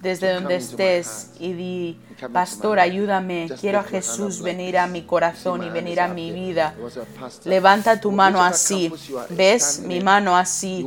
desde 0.00 0.34
donde 0.34 0.56
estés 0.56 1.30
y 1.38 1.52
di, 1.52 2.00
Pastor, 2.32 2.78
ayúdame, 2.78 3.48
quiero 3.60 3.80
a 3.80 3.82
Jesús 3.82 4.42
venir 4.42 4.76
a 4.76 4.86
mi 4.86 5.02
corazón 5.02 5.64
y 5.64 5.70
venir 5.70 6.00
a 6.00 6.08
mi 6.08 6.30
vida. 6.32 6.74
Levanta 7.44 8.00
tu 8.00 8.12
mano 8.12 8.42
así, 8.42 8.92
¿ves 9.30 9.80
mi 9.80 10.00
mano 10.00 10.36
así? 10.36 10.86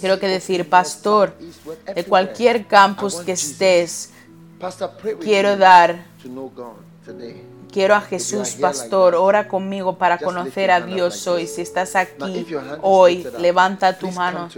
Quiero 0.00 0.18
que 0.18 0.28
decir, 0.28 0.68
Pastor, 0.68 1.36
de 1.94 2.04
cualquier 2.04 2.66
campus 2.66 3.16
que 3.16 3.32
estés, 3.32 4.10
quiero 5.20 5.56
dar 5.56 6.04
Quiero 7.72 7.94
a 7.94 8.00
Jesús, 8.00 8.56
pastor, 8.60 9.14
ora 9.14 9.46
conmigo 9.46 9.96
para 9.96 10.18
conocer 10.18 10.70
a 10.70 10.80
Dios 10.80 11.26
hoy. 11.26 11.46
Si 11.46 11.62
estás 11.62 11.94
aquí 11.94 12.46
hoy, 12.82 13.26
levanta 13.38 13.96
tu 13.96 14.10
mano. 14.10 14.48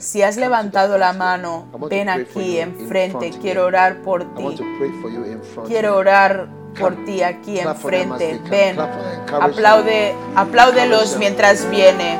Si 0.00 0.22
has 0.22 0.36
levantado 0.36 0.98
la 0.98 1.12
mano, 1.12 1.68
ven 1.88 2.08
aquí 2.08 2.58
enfrente. 2.58 3.30
Quiero 3.40 3.64
orar 3.64 4.02
por 4.02 4.34
ti. 4.34 4.58
Quiero 5.66 5.96
orar 5.96 6.48
por 6.78 7.04
ti 7.04 7.22
aquí 7.22 7.58
enfrente. 7.58 8.38
Ven, 8.50 8.76
aplaude, 9.32 10.14
apláudelos 10.36 11.16
mientras 11.18 11.68
viene. 11.70 12.18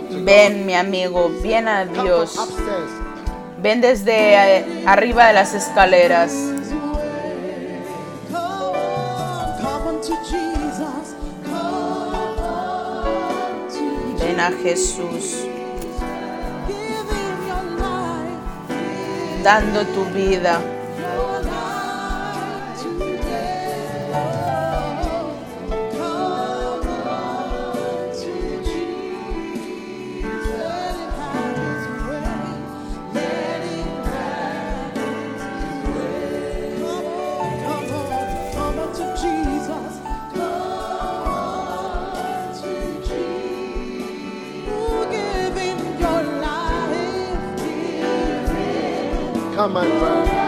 Ven, 0.00 0.66
mi 0.66 0.74
amigo, 0.74 1.30
ven 1.42 1.68
a 1.68 1.84
Dios. 1.84 2.36
Ven 3.62 3.80
desde 3.80 4.58
eh, 4.58 4.84
arriba 4.86 5.28
de 5.28 5.32
las 5.32 5.54
escaleras. 5.54 6.32
Ven 14.20 14.40
a 14.40 14.50
Jesús. 14.62 15.46
Dando 19.42 19.86
tu 19.86 20.04
vida. 20.06 20.60
My 49.68 49.84
friend. 49.84 50.45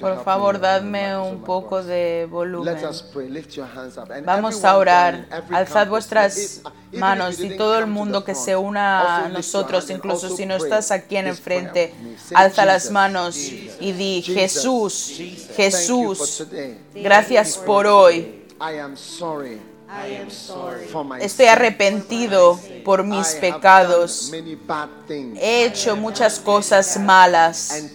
Por 0.00 0.24
favor, 0.24 0.60
dadme 0.60 1.16
un 1.16 1.42
poco 1.42 1.82
de 1.82 2.26
volumen. 2.30 2.76
Vamos 4.24 4.64
a 4.64 4.76
orar. 4.76 5.26
Alzad 5.50 5.88
vuestras 5.88 6.62
manos 6.92 7.40
y 7.40 7.56
todo 7.56 7.78
el 7.78 7.86
mundo 7.86 8.24
que 8.24 8.34
se 8.34 8.56
una 8.56 9.26
a 9.26 9.28
nosotros, 9.28 9.88
incluso 9.90 10.34
si 10.34 10.46
no 10.46 10.56
estás 10.56 10.90
aquí 10.90 11.16
en 11.16 11.26
el 11.28 11.36
frente, 11.36 11.94
alza 12.34 12.64
las 12.64 12.90
manos 12.90 13.36
y 13.36 13.92
di, 13.92 14.22
Jesús, 14.22 15.20
Jesús, 15.54 16.46
gracias 16.94 17.58
por 17.58 17.86
hoy. 17.86 18.44
Estoy 21.20 21.46
arrepentido 21.46 22.60
por 22.84 23.04
mis 23.04 23.28
pecados. 23.34 24.30
He 25.40 25.64
hecho 25.64 25.96
muchas 25.96 26.38
cosas 26.38 26.98
malas. 27.00 27.90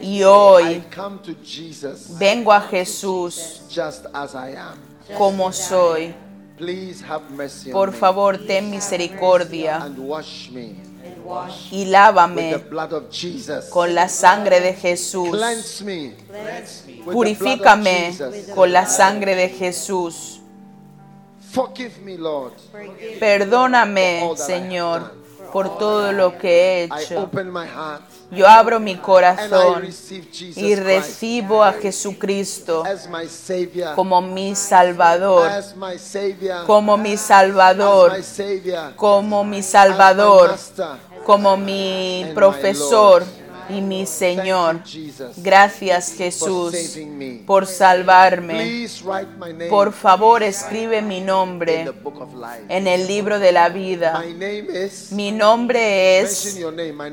Y 0.00 0.22
hoy 0.22 0.82
vengo 2.18 2.52
a 2.52 2.60
Jesús 2.62 3.62
como 5.16 5.52
soy. 5.52 6.14
Por 7.70 7.92
favor, 7.92 8.38
ten 8.46 8.70
misericordia 8.70 9.88
y 11.70 11.84
lávame 11.84 12.64
con 13.70 13.94
la 13.94 14.08
sangre 14.08 14.60
de 14.60 14.74
Jesús. 14.74 15.30
Purifícame 17.04 18.16
con 18.54 18.72
la 18.72 18.86
sangre 18.86 19.34
de 19.34 19.48
Jesús. 19.50 20.37
Perdóname, 23.18 24.30
Señor, 24.36 25.12
por 25.52 25.78
todo 25.78 26.12
lo 26.12 26.36
que 26.38 26.50
he 26.50 26.84
hecho. 26.84 27.30
Yo 28.30 28.46
abro 28.46 28.78
mi 28.78 28.96
corazón 28.96 29.88
y 30.56 30.74
recibo 30.74 31.64
a 31.64 31.72
Jesucristo 31.72 32.84
como 33.94 34.20
mi 34.20 34.54
Salvador, 34.54 35.50
como 36.66 36.98
mi 36.98 37.16
Salvador, 37.16 38.12
como 38.96 39.44
mi 39.44 39.62
Salvador, 39.62 40.54
como 41.24 41.56
mi 41.56 42.30
profesor 42.34 43.24
y 43.68 43.80
mi 43.80 44.06
Señor. 44.06 44.80
Gracias 45.36 46.14
Jesús 46.16 46.74
por 47.46 47.66
salvarme. 47.66 48.86
Por 49.68 49.92
favor, 49.92 50.42
escribe 50.42 51.02
mi 51.02 51.20
nombre 51.20 51.90
en 52.68 52.86
el 52.86 53.06
libro 53.06 53.38
de 53.38 53.52
la 53.52 53.68
vida. 53.68 54.22
Mi 55.10 55.32
nombre 55.32 56.20
es, 56.20 56.58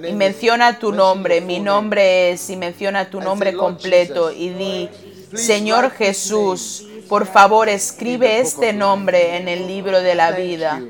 y 0.08 0.14
menciona 0.14 0.80
tu 0.80 0.92
nombre, 0.92 1.42
mi 1.42 1.60
nombre 1.60 2.32
es, 2.32 2.50
y 2.50 2.56
menciona 2.56 3.10
tu 3.10 3.22
nombre 3.22 3.54
completo, 3.54 4.32
y 4.32 4.50
di, 4.50 4.90
Señor 5.34 5.92
Jesús, 5.92 6.88
por 7.10 7.28
favor, 7.28 7.70
escribe 7.70 8.40
este 8.40 8.74
nombre 8.74 9.38
en 9.38 9.48
el 9.48 9.68
libro 9.68 10.02
de 10.02 10.16
la 10.16 10.32
vida. 10.32 10.82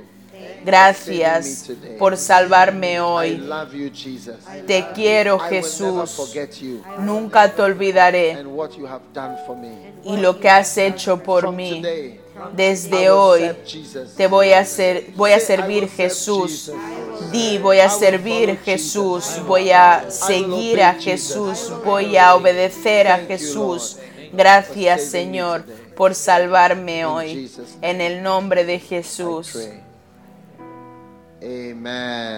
Gracias 0.66 1.70
por 2.00 2.18
salvarme 2.18 3.00
hoy. 3.00 3.48
Te 4.66 4.88
quiero, 4.96 5.38
Jesús. 5.38 6.34
Nunca 7.00 7.52
te 7.52 7.62
olvidaré. 7.62 8.44
Y 10.04 10.18
lo 10.18 10.40
que 10.40 10.50
has 10.50 10.76
hecho 10.78 11.22
por 11.22 11.52
mí. 11.52 11.84
Desde 12.54 13.12
hoy 13.12 13.52
te 14.18 14.28
voy 14.28 14.52
a, 14.54 14.66
ser, 14.66 15.12
voy 15.16 15.32
a 15.32 15.40
servir 15.40 15.88
Jesús. 15.88 16.72
Di, 17.32 17.60
voy 17.60 17.80
a 17.80 17.90
servir 17.90 18.58
Jesús. 18.58 19.40
Voy 19.48 19.70
a 19.72 20.10
seguir 20.10 20.82
a 20.82 20.96
Jesús. 20.96 21.72
Voy 21.86 22.18
a 22.18 22.34
obedecer 22.36 23.08
a 23.08 23.20
Jesús. 23.20 23.98
Gracias, 24.34 25.04
Señor, 25.04 25.64
por 25.96 26.16
salvarme 26.16 27.06
hoy. 27.06 27.52
En 27.82 28.02
el 28.02 28.24
nombre 28.24 28.66
de 28.66 28.80
Jesús. 28.80 29.56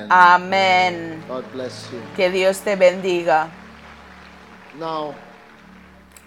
Amén. 0.10 1.24
Que 2.16 2.30
Dios 2.30 2.60
te 2.60 2.76
bendiga. 2.76 3.50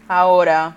Ahora, 0.09 0.77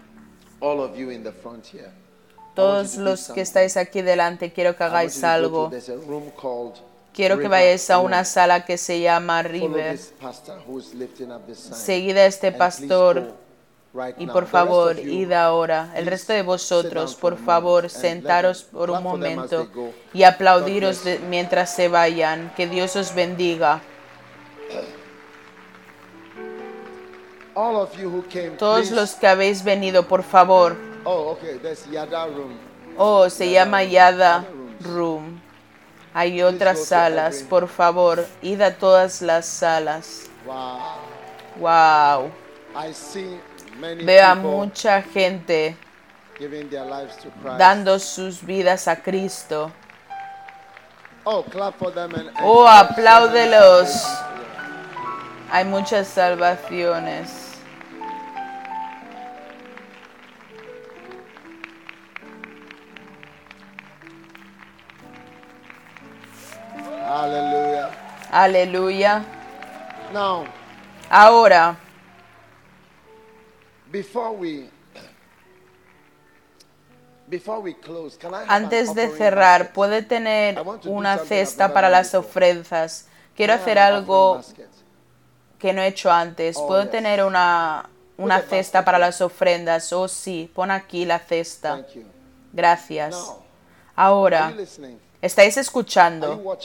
todos 2.56 2.98
los 2.98 3.30
que 3.30 3.42
estáis 3.42 3.78
aquí 3.78 4.02
delante, 4.02 4.52
quiero 4.52 4.76
que 4.76 4.84
hagáis 4.84 5.24
algo. 5.24 5.72
Quiero 7.14 7.40
que 7.40 7.48
vayáis 7.48 7.90
a 7.90 8.00
una 8.00 8.26
sala 8.26 8.66
que 8.66 8.78
se 8.78 9.00
llama 9.00 9.42
River. 9.44 10.00
Seguida 11.56 12.26
este 12.26 12.52
pastor 12.52 13.34
y 14.18 14.26
por 14.28 14.48
favor, 14.48 14.98
id 14.98 15.32
ahora. 15.32 15.92
El 15.96 16.08
resto 16.08 16.34
de 16.34 16.42
vosotros, 16.42 17.16
por 17.16 17.38
favor, 17.38 17.90
sentaros 17.90 18.64
por 18.64 18.90
un 18.90 19.04
momento 19.04 19.68
y 20.14 20.24
aplaudiros 20.24 21.04
mientras 21.30 21.76
se 21.76 21.88
vayan. 21.88 22.52
Que 22.56 22.68
Dios 22.68 22.96
os 22.96 23.14
bendiga. 23.14 23.82
Todos 28.58 28.90
los 28.92 29.14
que 29.14 29.28
habéis 29.28 29.64
venido, 29.64 30.08
por 30.08 30.24
favor. 30.24 30.76
Oh, 32.98 33.30
se 33.30 33.52
llama 33.52 33.84
Yada 33.84 34.46
Room. 34.82 35.40
Hay 36.16 36.42
otras 36.42 36.86
salas, 36.86 37.44
por 37.48 37.68
favor, 37.68 38.26
id 38.42 38.62
a 38.62 38.76
todas 38.76 39.22
las 39.22 39.46
salas. 39.46 40.30
Wow. 41.60 42.32
Veo 43.84 44.26
a 44.26 44.36
mucha 44.36 45.02
gente 45.02 45.76
dando 47.58 48.00
sus 48.00 48.42
vidas 48.42 48.88
a 48.88 48.96
Cristo. 48.96 49.72
Oh, 51.26 52.66
apláudelos. 52.66 54.08
Hay 55.52 55.66
muchas 55.66 56.08
salvaciones. 56.08 57.58
Aleluya. 67.06 67.90
Aleluya. 68.32 69.26
Ahora, 71.10 71.76
antes 78.48 78.94
de 78.94 79.10
cerrar, 79.10 79.74
¿puede 79.74 80.02
tener 80.02 80.62
una 80.86 81.18
cesta 81.20 81.74
para 81.74 81.90
las 81.90 82.14
ofrendas? 82.14 83.08
Quiero 83.36 83.54
hacer 83.54 83.80
algo 83.80 84.42
que 85.60 85.74
no 85.74 85.82
he 85.82 85.88
hecho 85.88 86.12
antes. 86.12 86.58
Oh, 86.58 86.68
¿Puedo 86.68 86.90
tener 86.90 87.24
una, 87.24 87.90
una 88.18 88.42
cesta 88.42 88.84
para 88.84 89.00
las 89.00 89.22
ofrendas? 89.22 89.92
Oh, 89.94 90.08
sí, 90.08 90.52
pon 90.54 90.72
aquí 90.72 91.06
la 91.06 91.20
cesta. 91.20 91.86
Gracias. 92.52 93.34
Ahora, 93.96 94.54
¿estáis 95.22 95.58
escuchando? 95.58 96.58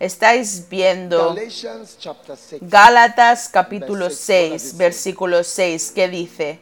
Estáis 0.00 0.66
viendo 0.70 1.36
Gálatas 2.62 3.50
capítulo 3.52 4.08
6, 4.08 4.78
versículo 4.78 5.44
6, 5.44 5.92
¿qué 5.94 6.08
dice? 6.08 6.58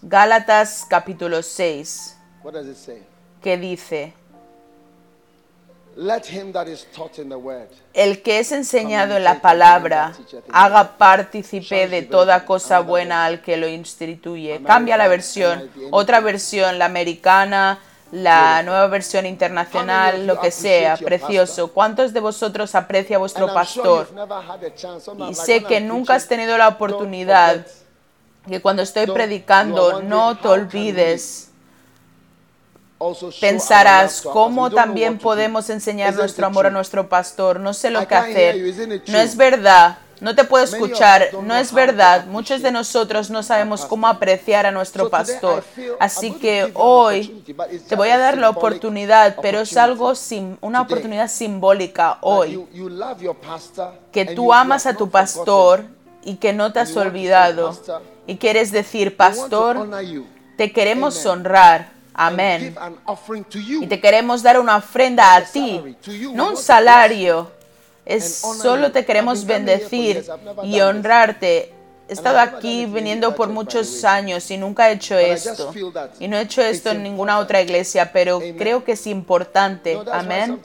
Gálatas 0.00 0.86
capítulo 0.88 1.42
6. 1.42 2.16
¿Qué 3.42 3.58
dice? 3.58 4.14
El 7.92 8.22
que 8.22 8.38
es 8.38 8.52
enseñado 8.52 9.18
en 9.18 9.24
la 9.24 9.42
palabra, 9.42 10.14
haga 10.50 10.96
partícipe 10.96 11.86
de 11.86 12.00
toda 12.00 12.46
cosa 12.46 12.80
buena 12.80 13.26
al 13.26 13.42
que 13.42 13.58
lo 13.58 13.68
instituye. 13.68 14.62
Cambia 14.64 14.96
la 14.96 15.08
versión. 15.08 15.70
Otra 15.90 16.20
versión, 16.20 16.78
la 16.78 16.86
americana, 16.86 17.78
la 18.14 18.62
nueva 18.62 18.86
versión 18.86 19.26
internacional, 19.26 20.24
lo 20.24 20.38
que 20.38 20.52
sea, 20.52 20.96
precioso. 20.96 21.72
¿Cuántos 21.72 22.12
de 22.12 22.20
vosotros 22.20 22.74
aprecia 22.76 23.16
a 23.16 23.18
vuestro 23.18 23.52
pastor? 23.52 24.08
Y 25.28 25.34
sé 25.34 25.64
que 25.64 25.80
nunca 25.80 26.14
has 26.14 26.28
tenido 26.28 26.56
la 26.56 26.68
oportunidad 26.68 27.66
que 28.48 28.60
cuando 28.62 28.82
estoy 28.82 29.06
predicando 29.06 30.00
no 30.02 30.38
te 30.38 30.46
olvides. 30.46 31.50
Pensarás 33.40 34.22
cómo 34.22 34.70
también 34.70 35.18
podemos 35.18 35.68
enseñar 35.68 36.14
nuestro 36.14 36.46
amor 36.46 36.66
a 36.66 36.70
nuestro 36.70 37.08
pastor. 37.08 37.58
No 37.58 37.74
sé 37.74 37.90
lo 37.90 38.06
que 38.06 38.14
hacer. 38.14 38.56
No 39.08 39.18
es 39.18 39.36
verdad. 39.36 39.98
No 40.20 40.34
te 40.34 40.44
puedo 40.44 40.64
escuchar, 40.64 41.28
no 41.42 41.54
es 41.54 41.72
verdad. 41.72 42.26
Muchos 42.26 42.62
de 42.62 42.70
nosotros 42.70 43.30
no 43.30 43.42
sabemos 43.42 43.84
cómo 43.84 44.06
apreciar 44.06 44.66
a 44.66 44.70
nuestro 44.70 45.10
pastor. 45.10 45.64
Así 45.98 46.32
que 46.32 46.70
hoy 46.74 47.44
te 47.88 47.96
voy 47.96 48.10
a 48.10 48.18
dar 48.18 48.38
la 48.38 48.50
oportunidad, 48.50 49.36
pero 49.42 49.60
es 49.60 49.76
algo, 49.76 50.12
una 50.60 50.82
oportunidad 50.82 51.28
simbólica 51.28 52.18
hoy. 52.20 52.64
Que 54.12 54.26
tú 54.26 54.52
amas 54.52 54.86
a 54.86 54.94
tu 54.94 55.10
pastor 55.10 55.84
y 56.22 56.36
que 56.36 56.52
no 56.52 56.72
te 56.72 56.80
has 56.80 56.96
olvidado. 56.96 57.78
Y 58.26 58.36
quieres 58.36 58.72
decir, 58.72 59.16
pastor, 59.16 59.88
te 60.56 60.72
queremos 60.72 61.24
honrar. 61.26 61.92
Amén. 62.14 62.76
Y 63.56 63.86
te 63.88 64.00
queremos 64.00 64.42
dar 64.42 64.60
una 64.60 64.76
ofrenda 64.76 65.34
a 65.34 65.44
ti, 65.44 65.96
no 66.32 66.50
un 66.50 66.56
salario 66.56 67.50
es 68.06 68.36
solo 68.36 68.92
te 68.92 69.04
queremos 69.04 69.44
bendecir 69.44 70.24
y 70.62 70.80
honrarte. 70.80 71.72
He 72.06 72.12
estado 72.12 72.38
aquí 72.38 72.84
viniendo 72.84 73.34
por 73.34 73.48
muchos 73.48 74.04
años 74.04 74.50
y 74.50 74.58
nunca 74.58 74.90
he 74.90 74.92
hecho 74.92 75.16
esto. 75.16 75.72
Y 76.20 76.28
no 76.28 76.36
he 76.36 76.42
hecho 76.42 76.60
esto 76.60 76.90
en 76.90 77.02
ninguna 77.02 77.38
otra 77.38 77.62
iglesia, 77.62 78.12
pero 78.12 78.40
creo 78.58 78.84
que 78.84 78.92
es 78.92 79.06
importante. 79.06 79.98
Amén. 80.12 80.60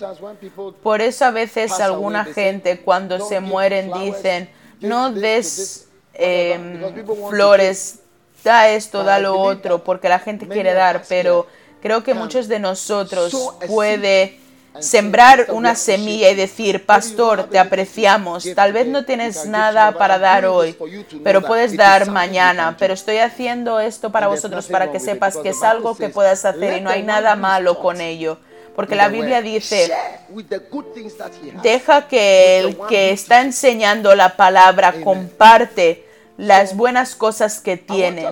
Por 0.84 0.99
eso 0.99 1.24
a 1.24 1.32
veces 1.32 1.80
alguna 1.80 2.26
gente 2.26 2.82
cuando 2.82 3.26
se 3.26 3.40
mueren 3.40 3.90
dicen, 3.94 4.49
no 4.82 5.14
des 5.14 5.88
em, 6.14 7.06
flores, 7.30 7.99
da 8.44 8.70
esto, 8.70 9.03
da 9.03 9.20
lo 9.20 9.40
otro, 9.40 9.84
porque 9.84 10.10
la 10.10 10.20
gente 10.20 10.45
quiere 10.45 10.74
dar, 10.74 11.03
pero 11.07 11.48
creo 11.82 12.03
que 12.03 12.14
muchos 12.14 12.49
de 12.49 12.60
nosotros 12.60 13.34
puede 13.68 14.40
sembrar 14.80 15.47
una 15.49 15.76
semilla 15.76 16.30
y 16.30 16.35
decir, 16.35 16.85
pastor, 16.85 17.49
te 17.49 17.60
apreciamos, 17.60 18.47
tal 18.56 18.73
vez 18.73 18.88
no 18.88 19.06
tienes 19.06 19.45
nada 19.45 19.91
para 19.93 20.19
dar 20.19 20.45
hoy, 20.45 20.77
pero 21.23 21.41
puedes 21.41 21.76
dar 21.76 22.10
mañana, 22.10 22.76
pero 22.77 22.93
estoy 22.93 23.18
haciendo 23.18 23.80
esto 23.80 24.11
para 24.11 24.27
vosotros, 24.27 24.68
para 24.68 24.91
que 24.91 24.99
sepas 24.99 25.38
que 25.38 25.49
es 25.49 25.64
algo 25.64 25.95
que 25.95 26.10
puedas 26.10 26.45
hacer 26.45 26.77
y 26.77 26.81
no 26.81 26.89
hay 26.89 27.03
nada 27.03 27.35
malo 27.35 27.80
con 27.80 28.01
ello. 28.01 28.38
Porque 28.76 28.95
la 28.95 29.10
Biblia 29.10 29.41
dice, 29.41 29.91
deja 31.61 32.07
que 32.07 32.60
el 32.60 32.77
que 32.88 33.11
está 33.11 33.41
enseñando 33.41 34.15
la 34.15 34.38
palabra 34.38 35.01
comparte 35.03 36.06
las 36.38 36.77
buenas 36.77 37.15
cosas 37.15 37.60
que 37.60 37.76
tiene 37.76 38.26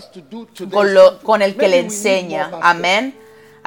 con, 0.71 0.93
lo, 0.93 1.19
con 1.19 1.41
el 1.41 1.57
que 1.57 1.67
le 1.67 1.79
enseña. 1.79 2.49
Amén. 2.61 3.13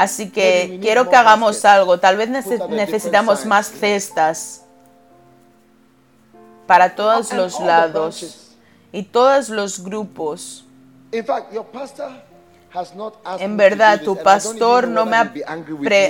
Así 0.00 0.30
que 0.30 0.78
quiero 0.80 1.10
que 1.10 1.16
hagamos 1.16 1.62
algo. 1.66 2.00
Tal 2.00 2.16
vez 2.16 2.30
necesitamos 2.30 3.44
más 3.44 3.70
cestas 3.70 4.62
para 6.66 6.94
todos 6.94 7.34
los 7.34 7.60
lados 7.60 8.56
y 8.92 9.02
todos 9.02 9.50
los 9.50 9.84
grupos. 9.84 10.64
En 13.40 13.56
verdad, 13.58 14.00
tu 14.00 14.16
pastor 14.16 14.88
no 14.88 15.04
me, 15.04 15.16
ha 15.16 15.32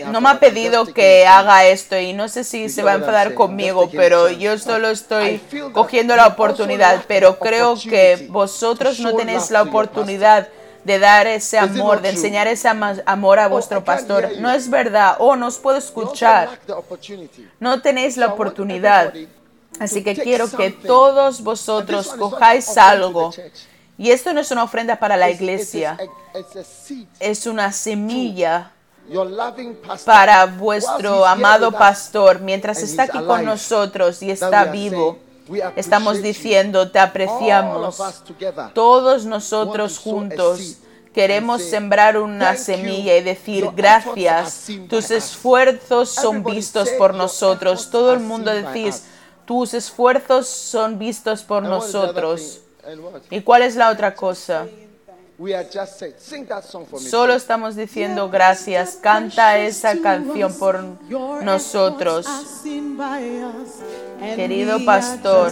no 0.06 0.20
me 0.20 0.28
ha 0.28 0.38
pedido 0.38 0.86
que 0.86 1.26
haga 1.26 1.64
esto 1.64 1.98
y 1.98 2.12
no 2.12 2.28
sé 2.28 2.44
si 2.44 2.68
se 2.68 2.84
va 2.84 2.92
a 2.92 2.94
enfadar 2.94 3.34
conmigo, 3.34 3.90
pero 3.90 4.30
yo 4.30 4.56
solo 4.56 4.90
estoy 4.90 5.40
cogiendo 5.72 6.14
la 6.14 6.28
oportunidad, 6.28 7.02
pero 7.08 7.40
creo 7.40 7.74
que 7.74 8.28
vosotros 8.30 9.00
no 9.00 9.16
tenéis 9.16 9.50
la 9.50 9.62
oportunidad 9.62 10.46
de 10.84 10.98
dar 10.98 11.26
ese 11.26 11.58
amor, 11.58 12.00
de 12.00 12.10
enseñar 12.10 12.46
ese 12.46 12.68
amor 12.68 13.38
a 13.38 13.46
oh, 13.46 13.50
vuestro 13.50 13.84
pastor. 13.84 14.30
No 14.38 14.50
es 14.50 14.68
verdad. 14.68 15.16
Oh, 15.18 15.36
no 15.36 15.46
os 15.46 15.58
puedo 15.58 15.78
escuchar. 15.78 16.58
No 17.58 17.82
tenéis 17.82 18.16
la 18.16 18.28
oportunidad. 18.28 19.12
Así 19.78 20.02
que 20.02 20.14
quiero 20.14 20.50
que 20.50 20.70
todos 20.70 21.42
vosotros 21.42 22.08
cojáis 22.08 22.76
algo. 22.76 23.32
Y 23.96 24.10
esto 24.10 24.32
no 24.32 24.40
es 24.40 24.50
una 24.50 24.64
ofrenda 24.64 24.96
para 24.96 25.16
la 25.16 25.30
iglesia. 25.30 25.98
Es 27.18 27.46
una 27.46 27.72
semilla 27.72 28.72
para 30.04 30.46
vuestro 30.46 31.26
amado 31.26 31.72
pastor 31.72 32.40
mientras 32.40 32.82
está 32.82 33.04
aquí 33.04 33.18
con 33.24 33.44
nosotros 33.44 34.22
y 34.22 34.30
está 34.30 34.64
vivo. 34.64 35.18
Estamos 35.76 36.22
diciendo, 36.22 36.90
te 36.90 36.98
apreciamos. 36.98 37.98
Todos 38.74 39.24
nosotros 39.24 39.98
juntos 39.98 40.76
queremos 41.12 41.62
sembrar 41.62 42.16
una 42.18 42.56
semilla 42.56 43.16
y 43.16 43.22
decir 43.22 43.68
gracias. 43.74 44.68
Tus 44.88 45.10
esfuerzos 45.10 46.10
son 46.10 46.44
vistos 46.44 46.88
por 46.90 47.14
nosotros. 47.14 47.90
Todo 47.90 48.12
el 48.12 48.20
mundo 48.20 48.50
decís, 48.52 49.04
tus 49.44 49.74
esfuerzos 49.74 50.46
son 50.46 50.98
vistos 50.98 51.42
por 51.42 51.62
nosotros. 51.62 52.60
¿Y 53.30 53.40
cuál 53.42 53.62
es 53.62 53.76
la 53.76 53.90
otra 53.90 54.14
cosa? 54.14 54.66
Solo 56.98 57.32
estamos 57.32 57.74
diciendo 57.74 58.28
gracias. 58.28 58.98
Canta 59.00 59.58
esa 59.58 59.98
canción 60.00 60.52
por 60.58 60.84
nosotros. 61.42 62.26
Querido 64.20 64.84
pastor, 64.84 65.50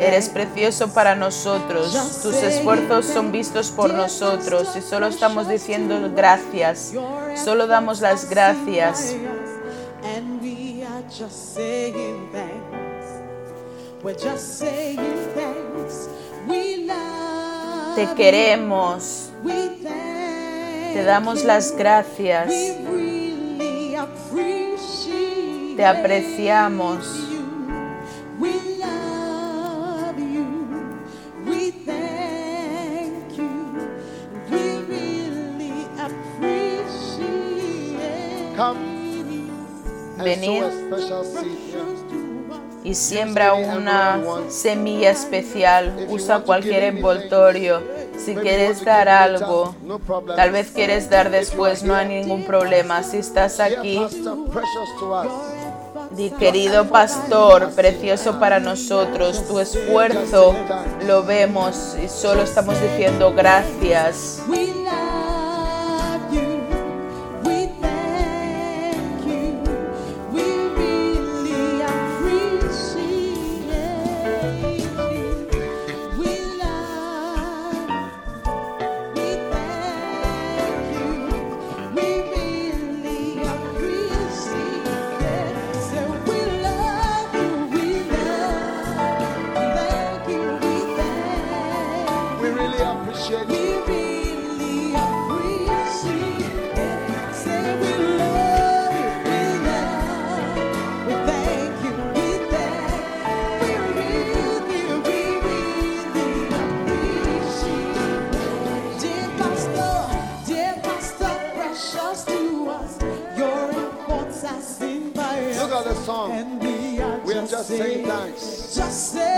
eres 0.00 0.30
precioso 0.30 0.88
para 0.94 1.14
nosotros. 1.14 1.92
Tus 2.22 2.34
esfuerzos 2.36 3.04
son 3.04 3.30
vistos 3.30 3.70
por 3.70 3.92
nosotros 3.92 4.74
y 4.74 4.80
solo 4.80 5.08
estamos 5.08 5.48
diciendo 5.48 6.10
gracias. 6.16 6.94
Solo 7.44 7.66
damos 7.66 8.00
las 8.00 8.30
gracias. 8.30 9.14
Te 17.94 18.06
queremos. 18.16 19.30
Te 20.94 21.04
damos 21.04 21.44
las 21.44 21.76
gracias. 21.76 22.50
Te 25.76 25.84
apreciamos. 25.84 27.27
Venid. 40.22 40.62
y 42.84 42.94
siembra 42.94 43.54
una 43.54 44.20
semilla 44.48 45.10
especial, 45.10 46.06
usa 46.08 46.40
cualquier 46.40 46.84
envoltorio. 46.84 47.82
Si 48.16 48.34
quieres 48.34 48.84
dar 48.84 49.08
algo, 49.08 49.74
tal 50.36 50.50
vez 50.50 50.70
quieres 50.70 51.08
dar 51.10 51.30
después, 51.30 51.82
no 51.82 51.94
hay 51.94 52.08
ningún 52.08 52.44
problema. 52.44 53.02
Si 53.02 53.18
estás 53.18 53.60
aquí, 53.60 54.00
querido 56.38 56.88
pastor, 56.88 57.70
precioso 57.76 58.40
para 58.40 58.58
nosotros, 58.58 59.46
tu 59.46 59.60
esfuerzo 59.60 60.54
lo 61.06 61.22
vemos 61.22 61.96
y 62.02 62.08
solo 62.08 62.42
estamos 62.42 62.74
diciendo 62.82 63.32
gracias. 63.34 64.42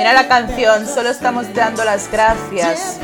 Mira 0.01 0.15
la 0.15 0.29
canción, 0.29 0.87
solo 0.87 1.11
estamos 1.11 1.53
dando 1.53 1.85
las 1.85 2.11
gracias. 2.11 2.99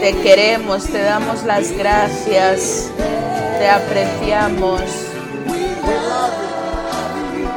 Te 0.00 0.16
queremos, 0.22 0.84
te 0.84 1.02
damos 1.02 1.42
las 1.42 1.72
gracias, 1.72 2.90
te 3.58 3.68
apreciamos. 3.68 4.82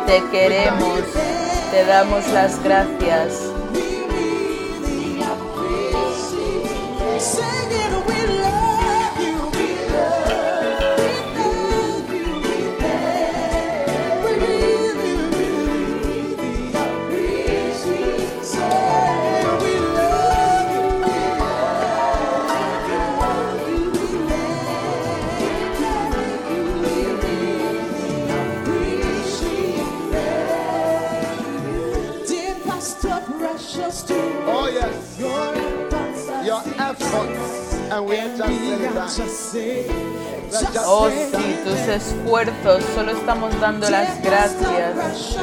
Te 0.08 0.24
queremos, 0.32 1.00
te 1.72 1.86
damos 1.86 2.28
las 2.34 2.62
gracias. 2.64 3.51
Oh 40.94 41.10
sí, 41.10 41.56
tus 41.64 41.80
esfuerzos, 41.88 42.84
solo 42.94 43.12
estamos 43.12 43.58
dando 43.62 43.90
las 43.90 44.22
gracias. 44.22 45.38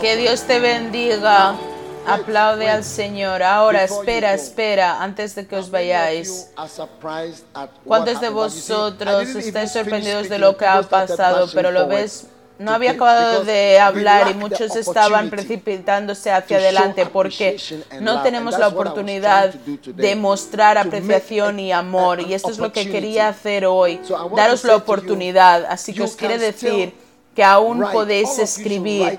Que 0.00 0.16
Dios 0.16 0.42
te 0.42 0.60
bendiga. 0.60 1.54
Aplaude 2.06 2.68
al 2.68 2.84
Señor. 2.84 3.42
Ahora, 3.42 3.84
espera, 3.84 4.34
espera, 4.34 5.02
antes 5.02 5.34
de 5.34 5.46
que 5.46 5.56
os 5.56 5.70
vayáis. 5.70 6.50
¿Cuántos 7.84 8.20
de 8.20 8.28
vosotros 8.28 9.28
estáis 9.36 9.72
sorprendidos 9.72 10.28
de 10.28 10.38
lo 10.38 10.56
que 10.56 10.66
ha 10.66 10.82
pasado, 10.82 11.48
pero 11.54 11.70
lo 11.70 11.86
ves 11.86 12.26
no 12.62 12.72
había 12.72 12.92
acabado 12.92 13.44
de 13.44 13.80
hablar 13.80 14.30
y 14.30 14.34
muchos 14.34 14.76
estaban 14.76 15.30
precipitándose 15.30 16.30
hacia 16.30 16.58
adelante 16.58 17.06
porque 17.06 17.56
no 18.00 18.22
tenemos 18.22 18.58
la 18.58 18.68
oportunidad 18.68 19.52
de 19.52 20.16
mostrar 20.16 20.78
apreciación 20.78 21.58
y 21.58 21.72
amor. 21.72 22.20
Y 22.20 22.34
esto 22.34 22.50
es 22.50 22.58
lo 22.58 22.72
que 22.72 22.88
quería 22.88 23.28
hacer 23.28 23.66
hoy, 23.66 24.00
daros 24.36 24.64
la 24.64 24.76
oportunidad. 24.76 25.64
Así 25.64 25.92
que 25.92 26.02
os 26.02 26.14
quiere 26.14 26.38
decir 26.38 26.94
que 27.34 27.42
aún 27.42 27.84
podéis 27.92 28.38
escribir. 28.38 29.18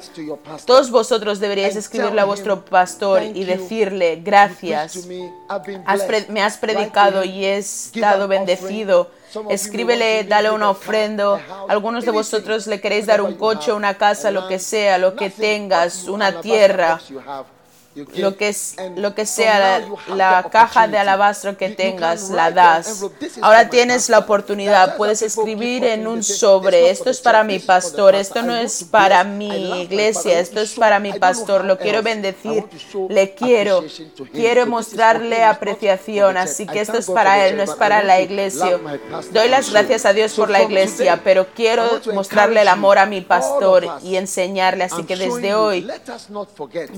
Todos 0.66 0.92
vosotros 0.92 1.40
deberíais 1.40 1.76
escribirle 1.76 2.22
a 2.22 2.26
vuestro 2.26 2.64
pastor 2.64 3.24
y 3.24 3.44
decirle, 3.44 4.22
gracias, 4.24 5.08
me. 5.08 6.42
Has 6.42 6.58
predicado 6.58 7.24
y 7.24 7.46
he 7.46 7.58
estado 7.58 8.28
bendecido. 8.28 9.10
Escríbele, 9.50 10.24
dale 10.26 10.52
una 10.52 10.70
ofrenda. 10.70 11.40
Algunos 11.68 12.06
de 12.06 12.12
vosotros 12.12 12.68
le 12.68 12.80
queréis 12.80 13.08
dar 13.08 13.22
un 13.22 13.36
coche, 13.36 13.74
una 13.74 13.96
casa, 13.96 14.30
lo 14.32 14.48
que 14.48 14.60
sea, 14.60 14.98
lo 14.98 15.16
que 15.16 15.30
tengas, 15.30 16.08
una 16.08 16.42
tierra 16.42 17.00
lo 17.96 18.36
que, 18.36 18.50
es, 18.50 18.76
lo 18.96 19.14
que 19.14 19.26
sea 19.26 19.86
la, 20.08 20.50
caja 20.52 20.88
de 20.88 20.98
alabastro 20.98 21.58
que 21.58 21.70
tengas, 21.70 22.30
la 22.30 22.52
das. 22.52 23.06
Ahora 23.42 23.70
tienes 23.70 24.10
la 24.10 24.20
oportunidad, 24.20 24.98
puedes 24.98 25.22
escribir 25.22 25.84
en 25.86 26.08
un 26.08 26.24
sobre, 26.24 26.90
esto 26.90 27.10
es 27.10 27.22
para 27.22 27.44
mi 27.44 27.60
pastor, 27.60 28.16
esto 28.16 28.42
no 28.42 28.56
es 28.56 28.84
para 28.84 29.24
mi 29.24 29.82
iglesia, 29.84 30.40
esto 30.40 30.62
es 30.62 30.74
para 30.74 31.00
mi 31.00 31.14
pastor, 31.14 31.66
lo 31.66 31.78
quiero 31.78 32.02
bendecir, 32.02 32.66
le 33.10 33.36
quiero, 33.36 33.84
quiero 34.32 34.66
mostrarle 34.66 35.44
apreciación, 35.44 36.38
así 36.38 36.66
que 36.66 36.82
esto 36.82 36.98
es 36.98 37.10
para 37.10 37.46
él, 37.46 37.58
no 37.58 37.64
es 37.64 37.72
para 37.72 38.02
la 38.04 38.22
iglesia. 38.22 38.80
Doy 39.32 39.50
las 39.50 39.70
gracias 39.72 40.06
a 40.06 40.14
Dios 40.14 40.34
por 40.34 40.50
la 40.50 40.64
iglesia, 40.64 41.22
pero 41.24 41.48
quiero 41.54 41.84
mostrarle 42.14 42.62
el 42.62 42.68
amor 42.68 42.98
a 42.98 43.06
mi 43.06 43.22
pastor 43.22 43.86
y 44.02 44.16
enseñarle, 44.16 44.86
así 44.86 45.04
que 45.04 45.16
desde 45.16 45.54
hoy 45.54 45.88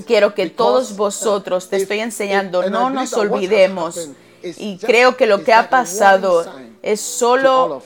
quiero 0.06 0.34
que 0.34 0.48
todos 0.48 0.85
vosotros, 0.94 1.68
te 1.68 1.76
estoy 1.76 2.00
enseñando, 2.00 2.68
no 2.68 2.90
nos 2.90 3.14
olvidemos. 3.14 4.10
Y 4.42 4.76
creo 4.78 5.16
que 5.16 5.26
lo 5.26 5.42
que 5.42 5.54
ha 5.54 5.70
pasado 5.70 6.44
es 6.82 7.00
solo 7.00 7.82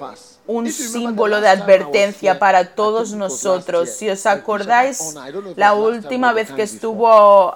un 0.46 0.70
símbolo 0.70 1.40
de 1.40 1.48
advertencia 1.48 2.38
para 2.38 2.74
todos 2.74 3.12
nosotros. 3.12 3.88
Si 3.90 4.10
os 4.10 4.26
acordáis, 4.26 5.14
la 5.54 5.74
última 5.74 6.32
vez 6.32 6.50
que 6.50 6.62
estuvo 6.62 7.54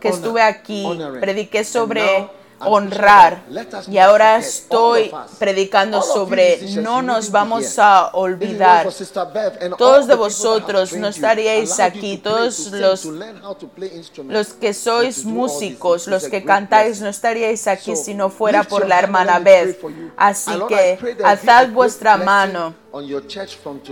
que 0.00 0.08
estuve 0.08 0.40
aquí, 0.40 0.98
prediqué 1.20 1.64
sobre 1.64 2.28
honrar. 2.60 3.42
Y 3.88 3.98
ahora 3.98 4.36
estoy 4.36 5.10
predicando 5.38 6.02
sobre 6.02 6.60
no 6.76 7.02
nos 7.02 7.30
vamos 7.30 7.78
a 7.78 8.10
olvidar. 8.12 8.88
Todos 9.78 10.06
de 10.06 10.14
vosotros 10.14 10.92
no 10.92 11.08
estaríais 11.08 11.80
aquí, 11.80 12.18
todos 12.18 12.70
los, 12.70 13.04
los 14.26 14.48
que 14.54 14.74
sois 14.74 15.24
músicos, 15.24 16.06
los 16.06 16.28
que 16.28 16.44
cantáis, 16.44 17.00
no 17.00 17.08
estaríais 17.08 17.66
aquí 17.66 17.96
si 17.96 18.14
no 18.14 18.30
fuera 18.30 18.64
por 18.64 18.86
la 18.86 18.98
hermana 18.98 19.38
Beth. 19.38 19.78
Así 20.16 20.52
que 20.68 21.16
alzad 21.24 21.68
vuestra 21.70 22.16
mano 22.16 22.83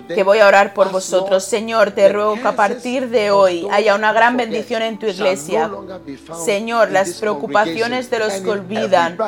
que 0.09 0.23
voy 0.23 0.39
a 0.39 0.47
orar 0.47 0.75
por 0.75 0.93
vosotros. 0.93 1.45
Señor, 1.45 1.91
te 1.91 2.09
ruego 2.09 2.35
que 2.35 2.47
a 2.47 2.55
partir 2.55 3.09
de 3.09 3.33
hoy 3.33 3.67
haya 3.73 3.97
una 3.97 4.13
gran 4.13 4.37
bendición 4.37 4.83
en 4.83 4.99
tu 4.99 5.07
iglesia. 5.07 5.71
Señor, 6.45 6.93
las 6.93 7.15
preocupaciones 7.15 8.11
de 8.11 8.21
los 8.21 8.33
que 8.35 8.51
olvidan 8.51 9.19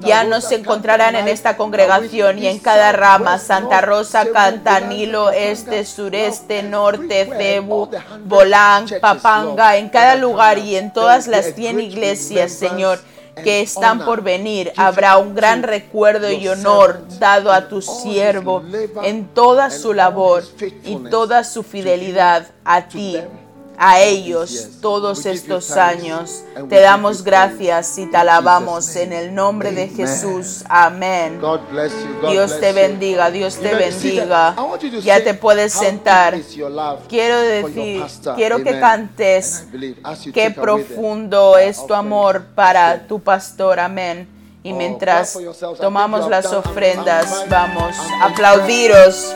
ya 0.00 0.24
no 0.24 0.40
se 0.40 0.56
encontrarán 0.56 1.14
en 1.14 1.28
esta 1.28 1.56
congregación 1.56 2.38
y 2.38 2.46
en 2.48 2.58
cada 2.58 2.90
rama, 2.90 3.38
Santa 3.38 3.80
Rosa, 3.80 4.26
Cantanilo, 4.32 5.30
Este, 5.30 5.84
Sureste, 5.84 6.64
Norte, 6.64 7.30
Cebu, 7.36 7.88
Bolán, 8.24 8.86
Papanga, 9.00 9.76
en 9.76 9.90
cada 9.90 10.16
lugar 10.16 10.58
y 10.58 10.74
en 10.74 10.92
todas 10.92 11.28
las 11.28 11.54
100 11.54 11.80
iglesias, 11.80 12.52
Señor 12.52 12.98
que 13.42 13.60
están 13.60 14.04
por 14.04 14.22
venir. 14.22 14.72
Habrá 14.76 15.18
un 15.18 15.34
gran 15.34 15.62
recuerdo 15.62 16.30
y 16.30 16.48
honor 16.48 17.04
dado 17.18 17.52
a 17.52 17.68
tu 17.68 17.82
siervo 17.82 18.62
en 19.02 19.28
toda 19.28 19.70
su 19.70 19.92
labor 19.92 20.42
y 20.84 20.96
toda 21.10 21.44
su 21.44 21.62
fidelidad 21.62 22.46
a 22.64 22.88
ti 22.88 23.16
a 23.82 23.98
ellos 23.98 24.68
todos 24.82 25.24
estos 25.24 25.70
años. 25.70 26.44
Te 26.68 26.80
damos 26.80 27.24
gracias 27.24 27.96
y 27.96 28.04
te 28.10 28.16
alabamos 28.18 28.94
en 28.94 29.14
el 29.14 29.34
nombre 29.34 29.72
de 29.72 29.88
Jesús. 29.88 30.62
Amén. 30.68 31.40
Dios 32.28 32.60
te 32.60 32.74
bendiga, 32.74 33.30
Dios 33.30 33.56
te 33.56 33.74
bendiga. 33.74 34.54
Ya 35.02 35.24
te 35.24 35.32
puedes 35.32 35.72
sentar. 35.72 36.38
Quiero 37.08 37.40
decir, 37.40 38.04
quiero 38.36 38.62
que 38.62 38.78
cantes 38.78 39.66
qué 40.34 40.50
profundo 40.50 41.56
es 41.56 41.86
tu 41.86 41.94
amor 41.94 42.44
para 42.54 43.06
tu 43.08 43.18
pastor. 43.18 43.80
Amén. 43.80 44.28
Y 44.62 44.74
mientras 44.74 45.38
tomamos 45.80 46.28
las 46.28 46.52
ofrendas, 46.52 47.46
vamos 47.48 47.96
a 48.20 48.26
aplaudiros. 48.26 49.34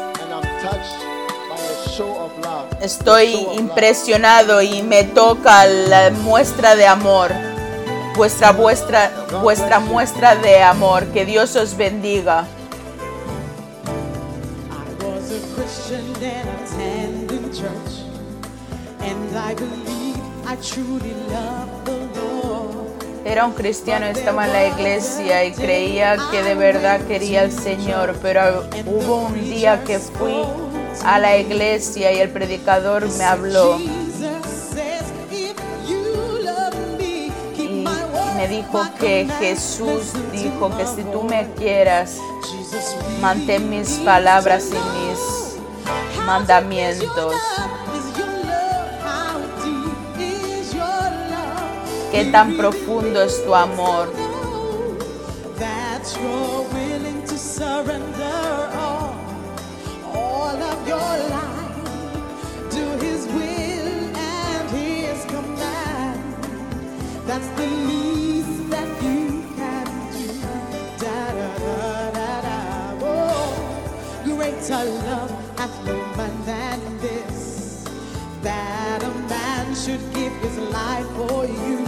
Estoy 2.80 3.34
impresionado 3.58 4.60
y 4.60 4.82
me 4.82 5.04
toca 5.04 5.66
la 5.66 6.10
muestra 6.10 6.76
de 6.76 6.86
amor, 6.86 7.30
vuestra, 8.16 8.52
vuestra, 8.52 9.10
vuestra 9.42 9.80
muestra 9.80 10.36
de 10.36 10.62
amor. 10.62 11.06
Que 11.06 11.24
Dios 11.24 11.56
os 11.56 11.76
bendiga. 11.76 12.46
Era 23.24 23.46
un 23.46 23.52
cristiano, 23.52 24.06
estaba 24.06 24.46
en 24.46 24.52
la 24.52 24.66
iglesia 24.66 25.44
y 25.44 25.52
creía 25.52 26.16
que 26.30 26.42
de 26.42 26.54
verdad 26.54 27.00
quería 27.06 27.40
al 27.40 27.52
Señor, 27.52 28.16
pero 28.20 28.64
hubo 28.86 29.16
un 29.16 29.34
día 29.42 29.82
que 29.84 29.98
fui 29.98 30.44
a 31.02 31.18
la 31.18 31.36
iglesia 31.36 32.12
y 32.12 32.18
el 32.20 32.30
predicador 32.30 33.08
me 33.18 33.24
habló 33.24 33.78
y 33.78 33.90
me 38.36 38.48
dijo 38.48 38.82
que 39.00 39.26
Jesús 39.38 40.12
dijo 40.32 40.76
que 40.76 40.86
si 40.86 41.02
tú 41.04 41.22
me 41.22 41.48
quieras, 41.54 42.18
mantén 43.20 43.70
mis 43.70 43.90
palabras 43.98 44.68
y 44.70 44.74
mis 44.74 46.24
mandamientos. 46.26 47.34
Qué 52.10 52.24
tan 52.26 52.56
profundo 52.56 53.22
es 53.22 53.44
tu 53.44 53.54
amor. 53.54 54.12
Oh, 73.06 74.20
greater 74.24 74.84
love 74.84 75.58
hath 75.58 75.84
no 75.84 75.96
man 76.16 76.44
than 76.46 76.98
this, 76.98 77.84
that 78.42 79.02
a 79.02 79.10
man 79.28 79.74
should 79.74 80.14
give 80.14 80.32
his 80.34 80.58
life 80.58 81.08
for 81.16 81.44
you. 81.44 81.83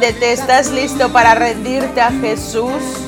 Ríndete, 0.00 0.32
¿estás 0.32 0.70
listo 0.70 1.12
para 1.12 1.34
rendirte 1.34 2.00
a 2.00 2.12
Jesús? 2.12 3.07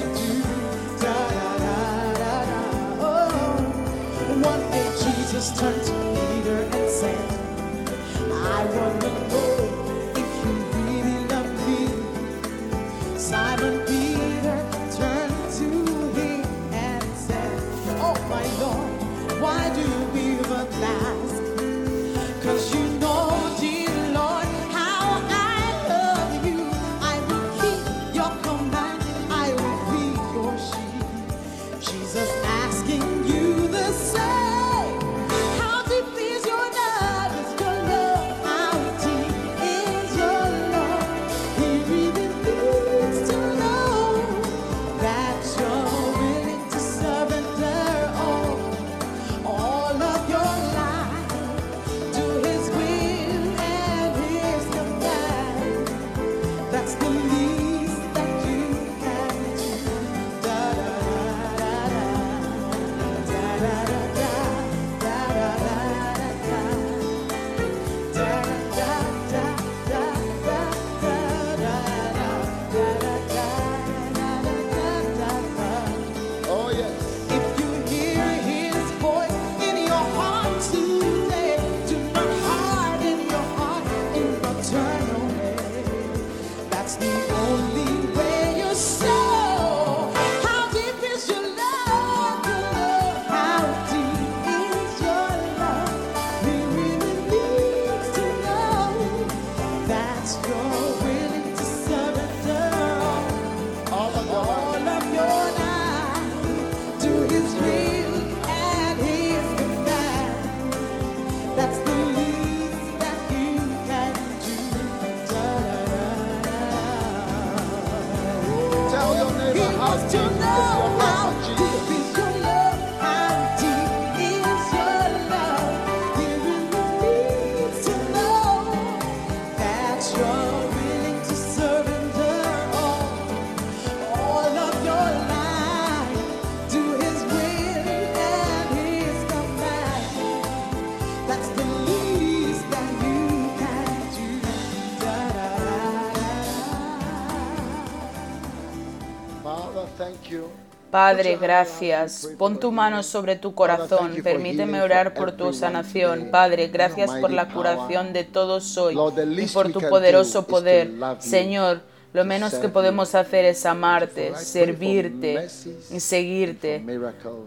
Padre, 150.90 151.36
gracias. 151.40 152.28
Pon 152.36 152.58
tu 152.58 152.72
mano 152.72 153.02
sobre 153.02 153.36
tu 153.36 153.54
corazón. 153.54 154.14
Permíteme 154.22 154.82
orar 154.82 155.14
por 155.14 155.32
tu 155.32 155.52
sanación. 155.52 156.30
Padre, 156.30 156.68
gracias 156.68 157.10
por 157.20 157.30
la 157.30 157.48
curación 157.48 158.12
de 158.12 158.24
todos 158.24 158.76
hoy 158.76 158.96
y 159.38 159.46
por 159.46 159.72
tu 159.72 159.80
poderoso 159.80 160.46
poder. 160.46 160.90
Señor, 161.20 161.82
lo 162.12 162.24
menos 162.24 162.54
que 162.54 162.68
podemos 162.68 163.14
hacer 163.14 163.44
es 163.44 163.64
amarte, 163.64 164.34
servirte 164.36 165.46
y 165.90 166.00
seguirte. 166.00 166.84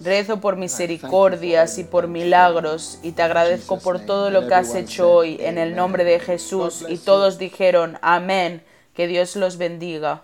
Rezo 0.02 0.40
por 0.40 0.56
misericordias 0.56 1.78
y 1.78 1.84
por 1.84 2.08
milagros 2.08 2.98
y 3.04 3.12
te 3.12 3.24
agradezco 3.24 3.80
por 3.80 4.00
todo 4.00 4.30
lo 4.30 4.48
que 4.48 4.56
has 4.56 4.74
hecho 4.74 5.12
hoy 5.12 5.38
en 5.42 5.58
el 5.58 5.76
nombre 5.76 6.06
de 6.06 6.20
Jesús. 6.20 6.86
Y 6.88 6.98
todos 6.98 7.38
dijeron, 7.38 7.98
amén. 8.02 8.64
Que 8.94 9.08
Dios 9.08 9.36
los 9.36 9.58
bendiga. 9.58 10.24